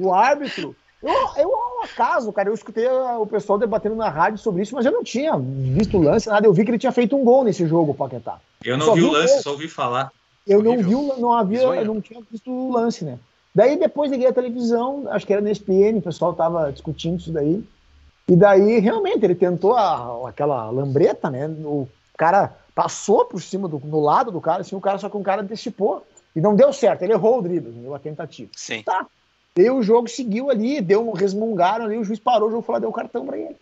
o 0.00 0.12
árbitro. 0.12 0.74
Eu, 1.02 1.12
eu, 1.36 1.54
ao 1.54 1.84
acaso, 1.84 2.32
cara, 2.32 2.48
eu 2.48 2.54
escutei 2.54 2.86
o 2.86 3.26
pessoal 3.26 3.58
debatendo 3.58 3.94
na 3.94 4.08
rádio 4.08 4.38
sobre 4.38 4.62
isso, 4.62 4.74
mas 4.74 4.84
eu 4.84 4.92
não 4.92 5.02
tinha 5.02 5.32
visto 5.38 5.96
o 5.96 6.02
lance, 6.02 6.28
nada. 6.28 6.46
Eu 6.46 6.52
vi 6.52 6.64
que 6.64 6.70
ele 6.70 6.78
tinha 6.78 6.92
feito 6.92 7.16
um 7.16 7.24
gol 7.24 7.44
nesse 7.44 7.66
jogo, 7.66 7.92
o 7.92 7.94
Paquetá. 7.94 8.38
Eu 8.62 8.76
não 8.76 8.94
vi 8.94 9.02
o 9.02 9.12
lance, 9.12 9.34
gol. 9.34 9.42
só 9.42 9.50
ouvi 9.52 9.68
falar. 9.68 10.10
Eu 10.46 10.62
não 10.62 10.76
vi, 10.76 11.20
não 11.20 11.32
havia, 11.32 11.62
eu 11.62 11.84
não 11.84 12.00
tinha 12.00 12.20
visto 12.30 12.50
o 12.50 12.72
lance, 12.72 13.04
né? 13.04 13.18
Daí 13.54 13.78
depois 13.78 14.10
liguei 14.10 14.26
a 14.26 14.32
televisão, 14.32 15.04
acho 15.10 15.26
que 15.26 15.32
era 15.32 15.42
na 15.42 15.50
ESPN, 15.50 15.98
o 15.98 16.02
pessoal 16.02 16.34
tava 16.34 16.70
discutindo 16.70 17.18
isso 17.18 17.32
daí. 17.32 17.64
E 18.28 18.36
daí, 18.36 18.78
realmente, 18.78 19.24
ele 19.24 19.34
tentou 19.34 19.74
a, 19.74 20.28
aquela 20.28 20.70
lambreta, 20.70 21.30
né? 21.30 21.48
O 21.64 21.88
cara 22.16 22.54
passou 22.80 23.26
por 23.26 23.42
cima 23.42 23.68
do 23.68 23.78
no 23.78 24.00
lado 24.00 24.32
do 24.32 24.40
cara, 24.40 24.62
assim, 24.62 24.74
o 24.74 24.80
cara 24.80 24.96
só 24.96 25.10
que 25.10 25.16
o 25.16 25.22
cara 25.22 25.42
antecipou. 25.42 26.02
E 26.34 26.40
não 26.40 26.56
deu 26.56 26.72
certo, 26.72 27.02
ele 27.02 27.12
errou 27.12 27.38
o 27.38 27.42
drible, 27.42 27.72
deu 27.72 27.94
a 27.94 27.98
tentativa. 27.98 28.50
Sim. 28.56 28.82
Tá. 28.82 29.06
E 29.54 29.68
o 29.68 29.82
jogo 29.82 30.08
seguiu 30.08 30.48
ali, 30.48 30.80
deu 30.80 31.06
um 31.06 31.12
resmungaram 31.12 31.84
ali, 31.84 31.98
o 31.98 32.04
juiz 32.04 32.18
parou, 32.18 32.48
o 32.48 32.50
jogo 32.50 32.62
falou, 32.62 32.80
deu 32.80 32.92
cartão 32.92 33.26
para 33.26 33.36
ele. 33.36 33.56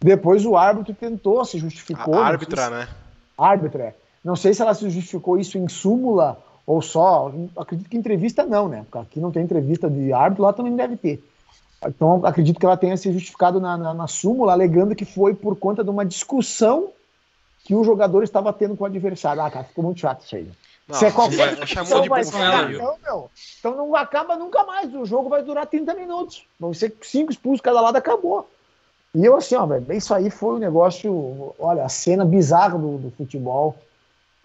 Depois 0.00 0.46
o 0.46 0.56
árbitro 0.56 0.94
tentou, 0.94 1.44
se 1.44 1.58
justificou. 1.58 2.14
A 2.14 2.28
árbitra, 2.28 2.70
né? 2.70 2.88
Árbitra, 3.36 3.82
é. 3.82 3.94
Não 4.24 4.36
sei 4.36 4.54
se 4.54 4.62
ela 4.62 4.72
se 4.72 4.88
justificou 4.88 5.38
isso 5.38 5.58
em 5.58 5.68
súmula 5.68 6.38
ou 6.66 6.80
só. 6.80 7.30
Acredito 7.58 7.90
que 7.90 7.96
entrevista 7.98 8.46
não, 8.46 8.70
né? 8.70 8.86
Porque 8.90 8.98
aqui 8.98 9.20
não 9.20 9.30
tem 9.30 9.42
entrevista 9.42 9.90
de 9.90 10.14
árbitro, 10.14 10.44
lá 10.44 10.52
também 10.54 10.70
não 10.70 10.78
deve 10.78 10.96
ter. 10.96 11.22
Então 11.84 12.24
acredito 12.24 12.58
que 12.58 12.64
ela 12.64 12.76
tenha 12.76 12.96
se 12.96 13.12
justificado 13.12 13.60
na, 13.60 13.76
na, 13.76 13.92
na 13.92 14.06
súmula, 14.06 14.52
alegando 14.52 14.94
que 14.94 15.04
foi 15.04 15.34
por 15.34 15.56
conta 15.56 15.84
de 15.84 15.90
uma 15.90 16.06
discussão 16.06 16.88
que 17.64 17.74
o 17.74 17.82
jogador 17.82 18.22
estava 18.22 18.52
tendo 18.52 18.76
com 18.76 18.84
o 18.84 18.86
adversário. 18.86 19.42
Ah, 19.42 19.50
cara, 19.50 19.64
ficou 19.64 19.84
muito 19.84 20.00
chato 20.00 20.24
isso 20.24 20.36
aí. 20.36 20.48
Não, 20.86 20.98
Se 20.98 21.06
é 21.06 21.10
qualquer 21.10 21.56
vai, 21.56 21.66
chamou 21.66 22.02
de 22.02 22.08
vai 22.10 22.20
então, 22.20 22.98
meu, 23.02 23.30
então 23.58 23.74
não 23.74 23.96
acaba 23.96 24.36
nunca 24.36 24.62
mais. 24.64 24.94
O 24.94 25.06
jogo 25.06 25.30
vai 25.30 25.42
durar 25.42 25.66
30 25.66 25.94
minutos. 25.94 26.44
Vão 26.60 26.74
ser 26.74 26.94
cinco 27.02 27.32
expulsos 27.32 27.62
cada 27.62 27.80
lado, 27.80 27.96
acabou. 27.96 28.48
E 29.14 29.24
eu 29.24 29.34
assim, 29.36 29.54
ó, 29.54 29.64
velho, 29.64 29.90
isso 29.92 30.12
aí 30.12 30.28
foi 30.28 30.56
um 30.56 30.58
negócio. 30.58 31.54
Olha, 31.58 31.84
a 31.84 31.88
cena 31.88 32.24
bizarra 32.24 32.76
do, 32.78 32.98
do 32.98 33.10
futebol 33.16 33.78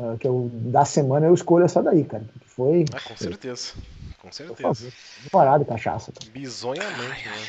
uh, 0.01 0.17
que 0.17 0.27
eu, 0.27 0.49
da 0.53 0.85
semana 0.85 1.25
eu 1.25 1.33
escolho 1.33 1.65
essa 1.65 1.83
daí, 1.83 2.05
cara. 2.05 2.23
Que 2.39 2.47
foi. 2.47 2.85
Ah, 2.93 3.01
com 3.01 3.17
certeza. 3.17 3.73
Com 4.21 4.31
certeza. 4.31 4.93
Parado 5.31 5.65
cachaça. 5.65 6.13
Cara. 6.13 6.31
Bizonhamente, 6.31 7.27
né? 7.27 7.47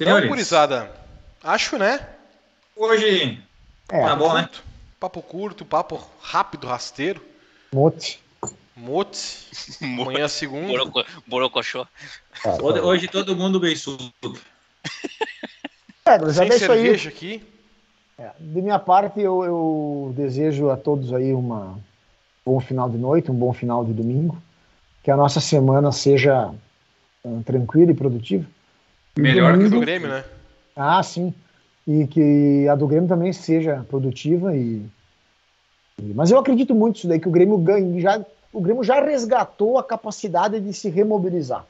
Então, 0.00 0.28
gurizada, 0.28 0.90
acho, 1.42 1.76
né? 1.76 2.08
Hoje. 2.76 3.42
É, 3.90 4.02
tá 4.04 4.14
bom, 4.14 4.32
né? 4.32 4.48
Papo 5.00 5.22
curto, 5.22 5.64
papo 5.64 6.00
rápido, 6.20 6.66
rasteiro. 6.66 7.22
Mote. 7.72 8.20
Mote. 8.76 9.46
Amanhã 9.80 10.24
é 10.24 10.28
segunda. 10.28 10.66
Boroco, 10.66 11.04
borocochô. 11.26 11.86
Ah, 12.44 12.56
tá. 12.56 12.62
Hoje 12.62 13.06
todo 13.06 13.36
mundo 13.36 13.60
beiçudo. 13.60 14.12
É, 16.04 16.18
já 16.18 16.32
Sem 16.32 16.52
cerveja 16.52 17.10
aí. 17.10 17.14
aqui. 17.14 17.42
É, 18.18 18.30
de 18.40 18.60
minha 18.60 18.78
parte, 18.78 19.20
eu, 19.20 19.44
eu, 19.44 20.12
desejo 20.16 20.70
a 20.70 20.76
todos 20.76 21.12
aí 21.12 21.32
uma 21.32 21.78
um 22.44 22.52
bom 22.54 22.60
final 22.60 22.88
de 22.88 22.96
noite, 22.96 23.30
um 23.30 23.34
bom 23.34 23.52
final 23.52 23.84
de 23.84 23.92
domingo. 23.92 24.40
Que 25.04 25.10
a 25.10 25.16
nossa 25.16 25.40
semana 25.40 25.92
seja 25.92 26.52
uh, 27.24 27.42
tranquila 27.44 27.92
e 27.92 27.94
produtiva. 27.94 28.44
Melhor 29.16 29.52
domingo, 29.52 29.70
que 29.70 29.76
do 29.76 29.80
Grêmio, 29.80 30.08
né? 30.08 30.24
Ah, 30.74 31.02
sim. 31.02 31.32
E 31.88 32.06
que 32.06 32.68
a 32.68 32.74
do 32.74 32.86
Grêmio 32.86 33.08
também 33.08 33.32
seja 33.32 33.82
produtiva 33.88 34.54
e. 34.54 34.84
e 35.98 36.12
mas 36.14 36.30
eu 36.30 36.38
acredito 36.38 36.74
muito 36.74 36.96
nisso 36.96 37.08
daí, 37.08 37.18
que 37.18 37.28
o 37.28 37.32
Grêmio 37.32 37.56
ganha, 37.56 37.98
já, 37.98 38.22
o 38.52 38.60
Grêmio 38.60 38.84
já 38.84 39.00
resgatou 39.00 39.78
a 39.78 39.82
capacidade 39.82 40.60
de 40.60 40.74
se 40.74 40.90
remobilizar. 40.90 41.64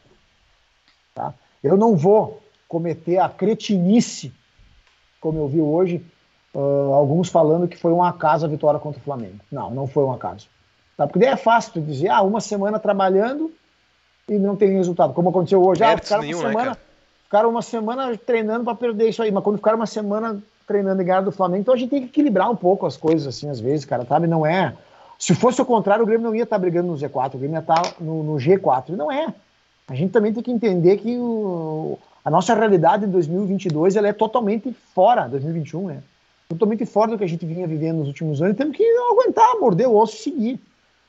Tá? 1.14 1.32
Eu 1.62 1.76
não 1.76 1.94
vou 1.94 2.42
cometer 2.66 3.18
a 3.18 3.28
cretinice, 3.28 4.32
como 5.20 5.38
eu 5.38 5.46
vi 5.46 5.60
hoje, 5.60 6.04
uh, 6.52 6.92
alguns 6.94 7.28
falando 7.28 7.68
que 7.68 7.76
foi 7.76 7.92
um 7.92 8.02
acaso 8.02 8.44
a 8.44 8.48
vitória 8.48 8.80
contra 8.80 9.00
o 9.00 9.04
Flamengo. 9.04 9.38
Não, 9.52 9.70
não 9.70 9.86
foi 9.86 10.02
um 10.02 10.12
acaso. 10.12 10.48
Tá? 10.96 11.06
Porque 11.06 11.20
daí 11.20 11.28
é 11.28 11.36
fácil 11.36 11.74
tu 11.74 11.80
dizer, 11.80 12.08
ah, 12.08 12.22
uma 12.22 12.40
semana 12.40 12.80
trabalhando 12.80 13.52
e 14.28 14.36
não 14.36 14.56
tem 14.56 14.70
resultado, 14.70 15.14
como 15.14 15.28
aconteceu 15.28 15.64
hoje. 15.64 15.84
Ah, 15.84 15.90
uma, 15.90 15.94
né, 15.94 16.32
semana, 16.32 16.70
né, 16.70 16.76
ficaram 17.28 17.50
uma 17.50 17.60
semana 17.60 18.16
treinando 18.16 18.64
para 18.64 18.74
perder 18.74 19.10
isso 19.10 19.22
aí, 19.22 19.30
mas 19.30 19.44
quando 19.44 19.58
ficaram 19.58 19.76
uma 19.76 19.86
semana 19.86 20.42
treinando 20.66 21.02
e 21.02 21.04
ganhar 21.04 21.20
do 21.20 21.30
Flamengo, 21.30 21.60
então 21.60 21.74
a 21.74 21.76
gente 21.76 21.90
tem 21.90 22.00
que 22.00 22.06
equilibrar 22.06 22.50
um 22.50 22.56
pouco 22.56 22.86
as 22.86 22.96
coisas, 22.96 23.26
assim, 23.26 23.50
às 23.50 23.60
vezes, 23.60 23.84
cara, 23.84 24.06
sabe? 24.06 24.26
Não 24.26 24.46
é. 24.46 24.74
Se 25.18 25.34
fosse 25.34 25.60
o 25.60 25.64
contrário, 25.64 26.04
o 26.04 26.06
Grêmio 26.06 26.26
não 26.26 26.34
ia 26.34 26.44
estar 26.44 26.56
tá 26.56 26.60
brigando 26.60 26.88
no 26.88 26.94
Z4, 26.94 27.34
o 27.34 27.38
Grêmio 27.38 27.56
ia 27.56 27.60
estar 27.60 27.82
tá 27.82 27.94
no, 28.00 28.22
no 28.22 28.34
G4. 28.36 28.90
E 28.90 28.92
não 28.92 29.12
é. 29.12 29.34
A 29.86 29.94
gente 29.94 30.10
também 30.10 30.32
tem 30.32 30.42
que 30.42 30.50
entender 30.50 30.96
que 30.98 31.18
o, 31.18 31.98
a 32.24 32.30
nossa 32.30 32.54
realidade 32.54 33.04
de 33.04 33.12
2022 33.12 33.96
ela 33.96 34.08
é 34.08 34.12
totalmente 34.12 34.74
fora, 34.94 35.28
2021, 35.28 35.88
né? 35.88 36.02
Totalmente 36.48 36.86
fora 36.86 37.10
do 37.10 37.18
que 37.18 37.24
a 37.24 37.28
gente 37.28 37.44
vinha 37.44 37.66
vivendo 37.66 37.98
nos 37.98 38.08
últimos 38.08 38.40
anos. 38.40 38.56
Temos 38.56 38.74
que 38.74 38.84
aguentar, 39.10 39.58
morder 39.60 39.86
o 39.86 39.96
osso 39.96 40.14
e 40.14 40.18
seguir. 40.18 40.60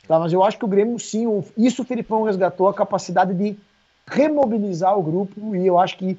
Tá? 0.05 0.19
Mas 0.19 0.33
eu 0.33 0.43
acho 0.43 0.57
que 0.57 0.65
o 0.65 0.67
Grêmio, 0.67 0.99
sim, 0.99 1.43
isso 1.57 1.81
o 1.81 1.85
Felipão 1.85 2.23
resgatou 2.23 2.67
a 2.67 2.73
capacidade 2.73 3.33
de 3.33 3.57
remobilizar 4.09 4.97
o 4.97 5.03
grupo 5.03 5.55
e 5.55 5.65
eu 5.65 5.79
acho 5.79 5.97
que 5.97 6.17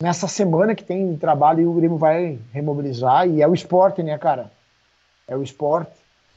nessa 0.00 0.26
semana 0.28 0.74
que 0.74 0.84
tem 0.84 1.16
trabalho 1.16 1.70
o 1.70 1.74
Grêmio 1.74 1.96
vai 1.96 2.38
remobilizar 2.52 3.28
e 3.28 3.42
é 3.42 3.48
o 3.48 3.54
esporte, 3.54 4.02
né, 4.02 4.16
cara? 4.18 4.50
É 5.26 5.36
o 5.36 5.42
esporte. 5.42 5.92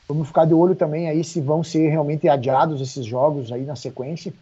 Vamos 0.07 0.27
ficar 0.27 0.45
de 0.45 0.53
olho 0.53 0.75
também 0.75 1.09
aí 1.09 1.23
se 1.23 1.41
vão 1.41 1.63
ser 1.63 1.89
realmente 1.89 2.29
adiados 2.29 2.81
esses 2.81 3.05
jogos 3.05 3.51
aí 3.51 3.63
na 3.63 3.75
sequência 3.75 4.33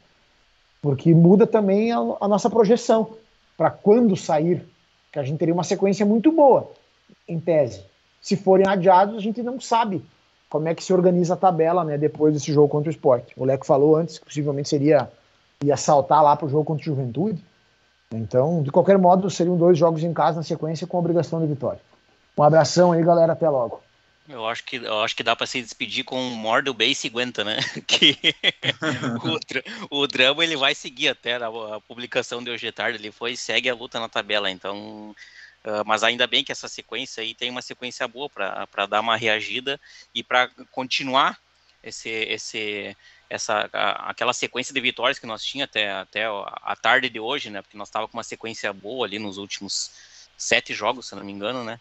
porque 0.86 1.16
muda 1.16 1.47
também 1.47 1.91
a, 1.91 1.97
a 1.97 2.28
nossa 2.28 2.47
projeção 2.47 3.10
para 3.58 3.72
quando 3.72 4.16
sair, 4.16 4.64
que 5.12 5.18
a 5.18 5.24
gente 5.24 5.39
teria 5.39 5.51
uma 5.51 5.64
sequência 5.64 6.06
muito 6.06 6.32
boa, 6.32 6.72
em 7.28 7.39
tese. 7.39 7.82
Se 8.22 8.36
forem 8.36 8.68
adiados, 8.68 9.16
a 9.16 9.20
gente 9.20 9.41
não 9.41 9.60
sabe 9.60 10.06
como 10.47 10.68
é 10.68 10.76
que 10.76 10.84
se 10.84 10.93
organiza 10.93 11.34
a 11.34 11.38
tabela 11.38 11.84
né, 11.84 11.97
depois 11.97 12.36
desse 12.36 12.53
jogo 12.53 12.70
contra 12.70 12.89
o 12.89 12.91
esporte. 12.91 13.34
O 13.36 13.43
Leco 13.43 13.66
falou 13.66 13.95
antes 13.95 14.20
que 14.20 14.26
possivelmente 14.26 14.70
seria 14.70 15.10
ia 15.66 15.78
saltar 15.78 16.24
lá 16.24 16.36
para 16.36 16.45
o 16.45 16.49
jogo 16.49 16.66
contra 16.66 16.82
o 16.82 16.86
Juventude. 16.86 17.43
Então, 18.11 18.63
de 18.63 18.72
qualquer 18.72 18.97
modo, 18.97 19.30
seriam 19.30 19.57
dois 19.57 19.78
jogos 19.78 20.03
em 20.03 20.13
casa 20.13 20.38
na 20.38 20.43
sequência 20.43 20.88
com 20.88 20.97
obrigação 20.97 21.39
de 21.39 21.47
vitória. 21.47 21.80
Um 22.38 22.43
abração 22.43 22.91
aí, 22.91 23.03
galera. 23.03 23.34
Até 23.34 23.49
logo. 23.49 23.82
Eu 24.28 24.47
acho 24.47 24.63
que, 24.63 24.78
eu 24.78 25.01
acho 25.01 25.16
que 25.16 25.22
dá 25.22 25.36
para 25.36 25.45
se 25.45 25.61
despedir 25.61 26.03
com 26.03 26.20
um 26.20 26.32
Morde 26.32 26.70
o 26.70 26.74
Base 26.74 26.95
50, 26.95 27.43
né? 27.43 27.57
Que 27.86 28.18
o, 29.91 30.01
o 30.01 30.07
drama 30.07 30.43
ele 30.43 30.57
vai 30.57 30.74
seguir 30.74 31.09
até 31.09 31.36
a, 31.36 31.47
a 31.47 31.82
publicação 31.88 32.43
de 32.43 32.49
hoje 32.49 32.72
tarde, 32.72 32.97
ele 32.97 33.11
foi 33.11 33.36
segue 33.36 33.70
a 33.70 33.76
luta 33.76 33.99
na 33.99 34.09
tabela, 34.09 34.49
então. 34.49 35.16
Uh, 35.63 35.84
mas 35.86 36.03
ainda 36.03 36.28
bem 36.28 36.43
que 36.43 36.51
essa 36.51 36.68
sequência 36.68 37.22
aí 37.22 37.34
tem 37.34 37.49
uma 37.49 37.61
sequência 37.61 38.07
boa 38.07 38.30
para 38.30 38.86
dar 38.86 39.01
uma 39.01 39.16
reagida 39.16 39.80
e 40.13 40.24
para 40.24 40.49
continuar 40.72 41.39
esse, 41.84 42.09
esse, 42.09 42.95
essa, 43.30 43.70
a, 43.74 44.10
aquela 44.10 44.34
sequência 44.34 44.74
de 44.74 44.82
vitórias 44.82 45.20
que 45.20 45.26
nós 45.26 45.44
tínhamos 45.44 45.70
até, 45.70 45.92
até 45.92 46.26
a 46.26 46.76
tarde 46.76 47.10
de 47.10 47.20
hoje, 47.20 47.50
né? 47.50 47.62
Porque 47.62 47.78
nós 47.78 47.88
estava 47.88 48.08
com 48.08 48.18
uma 48.18 48.24
sequência 48.24 48.72
boa 48.72 49.06
ali 49.06 49.20
nos 49.20 49.38
últimos 49.38 49.92
sete 50.38 50.74
jogos, 50.74 51.08
se 51.08 51.16
não 51.16 51.24
me 51.24 51.32
engano, 51.32 51.64
né? 51.64 51.80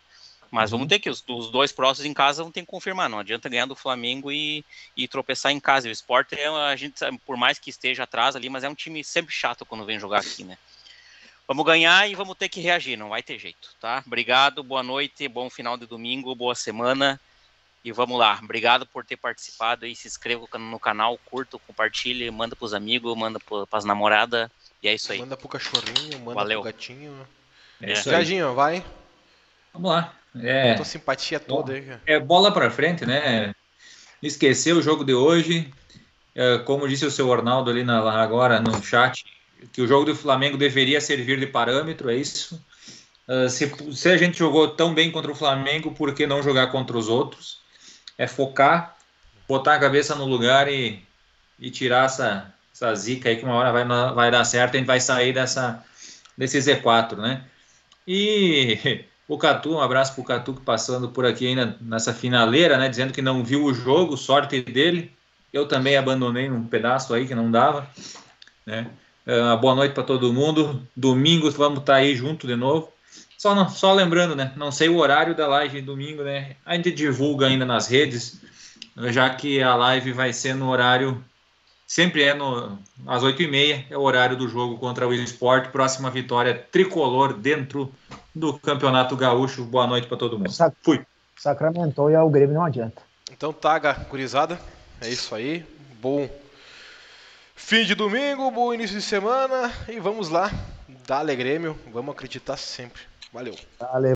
Mas 0.51 0.71
vamos 0.71 0.85
uhum. 0.85 0.89
ter 0.89 1.01
que 1.01 1.11
os, 1.11 1.25
os, 1.27 1.51
dois 1.51 1.73
próximos 1.73 2.09
em 2.09 2.15
casa 2.15 2.43
vão 2.43 2.53
ter 2.53 2.61
que 2.61 2.67
confirmar. 2.67 3.09
Não 3.09 3.19
adianta 3.19 3.49
ganhar 3.49 3.67
do 3.67 3.75
Flamengo 3.75 4.31
e, 4.31 4.65
e 4.97 5.09
tropeçar 5.09 5.51
em 5.51 5.59
casa. 5.59 5.89
O 5.89 5.91
Sport 5.91 6.33
é 6.33 6.47
a 6.47 6.77
gente 6.77 6.95
por 7.27 7.37
mais 7.37 7.59
que 7.59 7.71
esteja 7.71 8.05
atrás 8.05 8.37
ali, 8.37 8.49
mas 8.49 8.63
é 8.63 8.69
um 8.69 8.75
time 8.75 9.03
sempre 9.03 9.35
chato 9.35 9.67
quando 9.67 9.85
vem 9.85 9.99
jogar 9.99 10.21
aqui, 10.21 10.45
né? 10.45 10.57
Vamos 11.47 11.67
ganhar 11.67 12.09
e 12.09 12.15
vamos 12.15 12.37
ter 12.39 12.49
que 12.49 12.61
reagir, 12.61 12.97
não 12.97 13.11
vai 13.11 13.23
ter 13.23 13.39
jeito, 13.39 13.75
tá? 13.79 14.03
Obrigado, 14.07 14.63
boa 14.63 14.83
noite, 14.83 15.29
bom 15.29 15.51
final 15.51 15.77
de 15.77 15.87
domingo, 15.87 16.35
boa 16.35 16.55
semana 16.55 17.21
e 17.85 17.93
vamos 17.93 18.19
lá. 18.19 18.41
Obrigado 18.43 18.87
por 18.87 19.05
ter 19.05 19.17
participado 19.17 19.87
e 19.87 19.95
se 19.95 20.09
inscreva 20.09 20.47
no 20.59 20.81
canal, 20.81 21.19
curta, 21.27 21.59
compartilhe, 21.67 22.31
manda 22.31 22.57
pros 22.57 22.73
amigos, 22.73 23.17
manda 23.17 23.39
para 23.39 23.67
as 23.73 23.85
namoradas 23.85 24.49
e 24.83 24.89
é 24.89 24.95
isso 24.95 25.13
aí. 25.13 25.19
Manda 25.19 25.37
pro 25.37 25.49
cachorrinho, 25.49 26.19
manda 26.21 26.35
Valeu. 26.35 26.63
pro 26.63 26.73
gatinho. 26.73 27.15
É. 27.81 27.95
Jardim, 27.95 28.41
vai. 28.55 28.85
Vamos 29.73 29.91
lá. 29.91 30.15
É, 30.43 30.75
tua 30.75 30.85
simpatia 30.85 31.39
toda 31.39 31.75
aí, 31.75 31.83
cara. 31.83 32.03
É 32.07 32.19
bola 32.19 32.53
para 32.53 32.71
frente, 32.71 33.05
né? 33.05 33.55
Esquecer 34.23 34.73
o 34.73 34.83
jogo 34.83 35.05
de 35.05 35.15
hoje. 35.15 35.71
É, 36.35 36.59
como 36.59 36.89
disse 36.89 37.05
o 37.05 37.11
seu 37.11 37.33
Arnaldo 37.33 37.71
ali 37.71 37.85
na, 37.85 37.99
agora 38.21 38.61
no 38.61 38.83
chat, 38.83 39.25
que 39.73 39.81
o 39.81 39.87
jogo 39.87 40.07
do 40.07 40.17
Flamengo 40.17 40.57
deveria 40.57 41.01
servir 41.01 41.39
de 41.39 41.47
parâmetro, 41.47 42.11
é 42.11 42.17
isso. 42.17 42.61
Uh, 43.29 43.49
se, 43.49 43.73
se, 43.95 44.09
a 44.11 44.17
gente 44.17 44.39
jogou 44.39 44.69
tão 44.69 44.93
bem 44.93 45.11
contra 45.11 45.31
o 45.31 45.35
Flamengo, 45.35 45.93
por 45.93 46.13
que 46.15 46.27
não 46.27 46.43
jogar 46.43 46.67
contra 46.67 46.99
os 46.99 47.09
outros? 47.09 47.64
É 48.17 48.27
focar, 48.27 48.97
botar 49.49 49.75
a 49.75 49.81
cabeça 49.81 50.15
no 50.15 50.25
lugar 50.25 50.69
e, 50.69 51.03
e 51.59 51.71
tirar 51.71 52.07
essa, 52.07 52.53
essa 52.73 52.95
zica 52.95 53.29
aí 53.29 53.37
que 53.37 53.45
uma 53.45 53.55
hora 53.55 53.73
vai, 53.73 53.85
vai 54.15 54.31
dar 54.31 54.45
certo, 54.45 54.75
a 54.75 54.79
gente 54.79 54.87
vai 54.87 55.01
sair 55.01 55.33
dessa, 55.33 55.85
desse 56.37 56.59
Z4, 56.59 57.17
né? 57.17 57.45
E 58.07 59.05
o 59.29 59.39
Catu, 59.39 59.75
um 59.75 59.81
abraço 59.81 60.15
para 60.15 60.23
o 60.23 60.25
Catu 60.25 60.55
que 60.55 60.61
passando 60.61 61.09
por 61.09 61.25
aqui 61.25 61.47
ainda 61.47 61.77
nessa 61.81 62.13
finaleira, 62.13 62.77
né? 62.77 62.89
Dizendo 62.89 63.13
que 63.13 63.23
não 63.23 63.43
viu 63.43 63.65
o 63.65 63.75
jogo, 63.75 64.17
sorte 64.17 64.61
dele. 64.61 65.13
Eu 65.53 65.67
também 65.67 65.97
abandonei 65.97 66.51
um 66.51 66.67
pedaço 66.67 67.15
aí 67.15 67.27
que 67.27 67.35
não 67.35 67.51
dava, 67.51 67.89
né? 68.67 68.91
Uh, 69.27 69.57
boa 69.59 69.75
noite 69.75 69.95
para 69.95 70.03
todo 70.03 70.33
mundo. 70.33 70.83
Domingo 70.95 71.51
vamos 71.51 71.79
estar 71.81 71.95
tá 71.95 71.99
aí 71.99 72.15
junto 72.15 72.47
de 72.47 72.57
novo. 72.57 72.94
Só, 73.45 73.55
não, 73.55 73.69
só 73.69 73.93
lembrando, 73.93 74.35
né? 74.35 74.55
Não 74.57 74.73
sei 74.73 74.89
o 74.89 74.97
horário 74.97 75.35
da 75.35 75.47
live 75.47 75.79
de 75.79 75.85
domingo, 75.87 76.23
né? 76.23 76.57
A 76.65 76.77
gente 76.77 76.91
divulga 76.91 77.47
ainda 77.47 77.67
nas 77.67 77.87
redes, 77.87 78.41
já 79.11 79.29
que 79.29 79.63
a 79.63 79.75
live 79.75 80.13
vai 80.13 80.33
ser 80.33 80.55
no 80.55 80.71
horário 80.71 81.23
sempre 81.87 82.23
é 82.23 82.33
no, 82.33 82.79
às 83.07 83.23
8h30, 83.23 83.85
é 83.91 83.99
o 83.99 84.01
horário 84.01 84.35
do 84.35 84.49
jogo 84.49 84.79
contra 84.79 85.07
o 85.07 85.13
Sport. 85.13 85.69
Próxima 85.73 86.11
vitória 86.11 86.55
tricolor 86.55 87.35
dentro 87.35 87.93
do 88.35 88.59
Campeonato 88.59 89.15
Gaúcho. 89.15 89.63
Boa 89.63 89.87
noite 89.87 90.07
para 90.07 90.17
todo 90.17 90.39
mundo. 90.39 90.51
Sac 90.51 90.75
Fui. 90.83 91.05
Sacramentou 91.37 92.11
e 92.11 92.15
é 92.15 92.23
o 92.23 92.31
Grêmio 92.31 92.55
não 92.55 92.65
adianta. 92.65 93.03
Então 93.31 93.53
tá, 93.53 93.79
gurizada. 94.09 94.59
É 95.03 95.11
isso 95.11 95.35
aí. 95.35 95.67
Bom 96.01 96.31
fim 97.55 97.85
de 97.85 97.95
domingo, 97.95 98.51
bom 98.51 98.73
início 98.73 98.97
de 98.97 99.03
semana. 99.03 99.71
E 99.87 100.01
vamos 100.01 100.31
lá. 100.31 100.51
Dale 101.07 101.37
Grêmio. 101.37 101.79
Vamos 101.93 102.15
acreditar 102.15 102.57
sempre. 102.57 103.03
Valeu. 103.35 103.55
Valeu. 103.81 104.13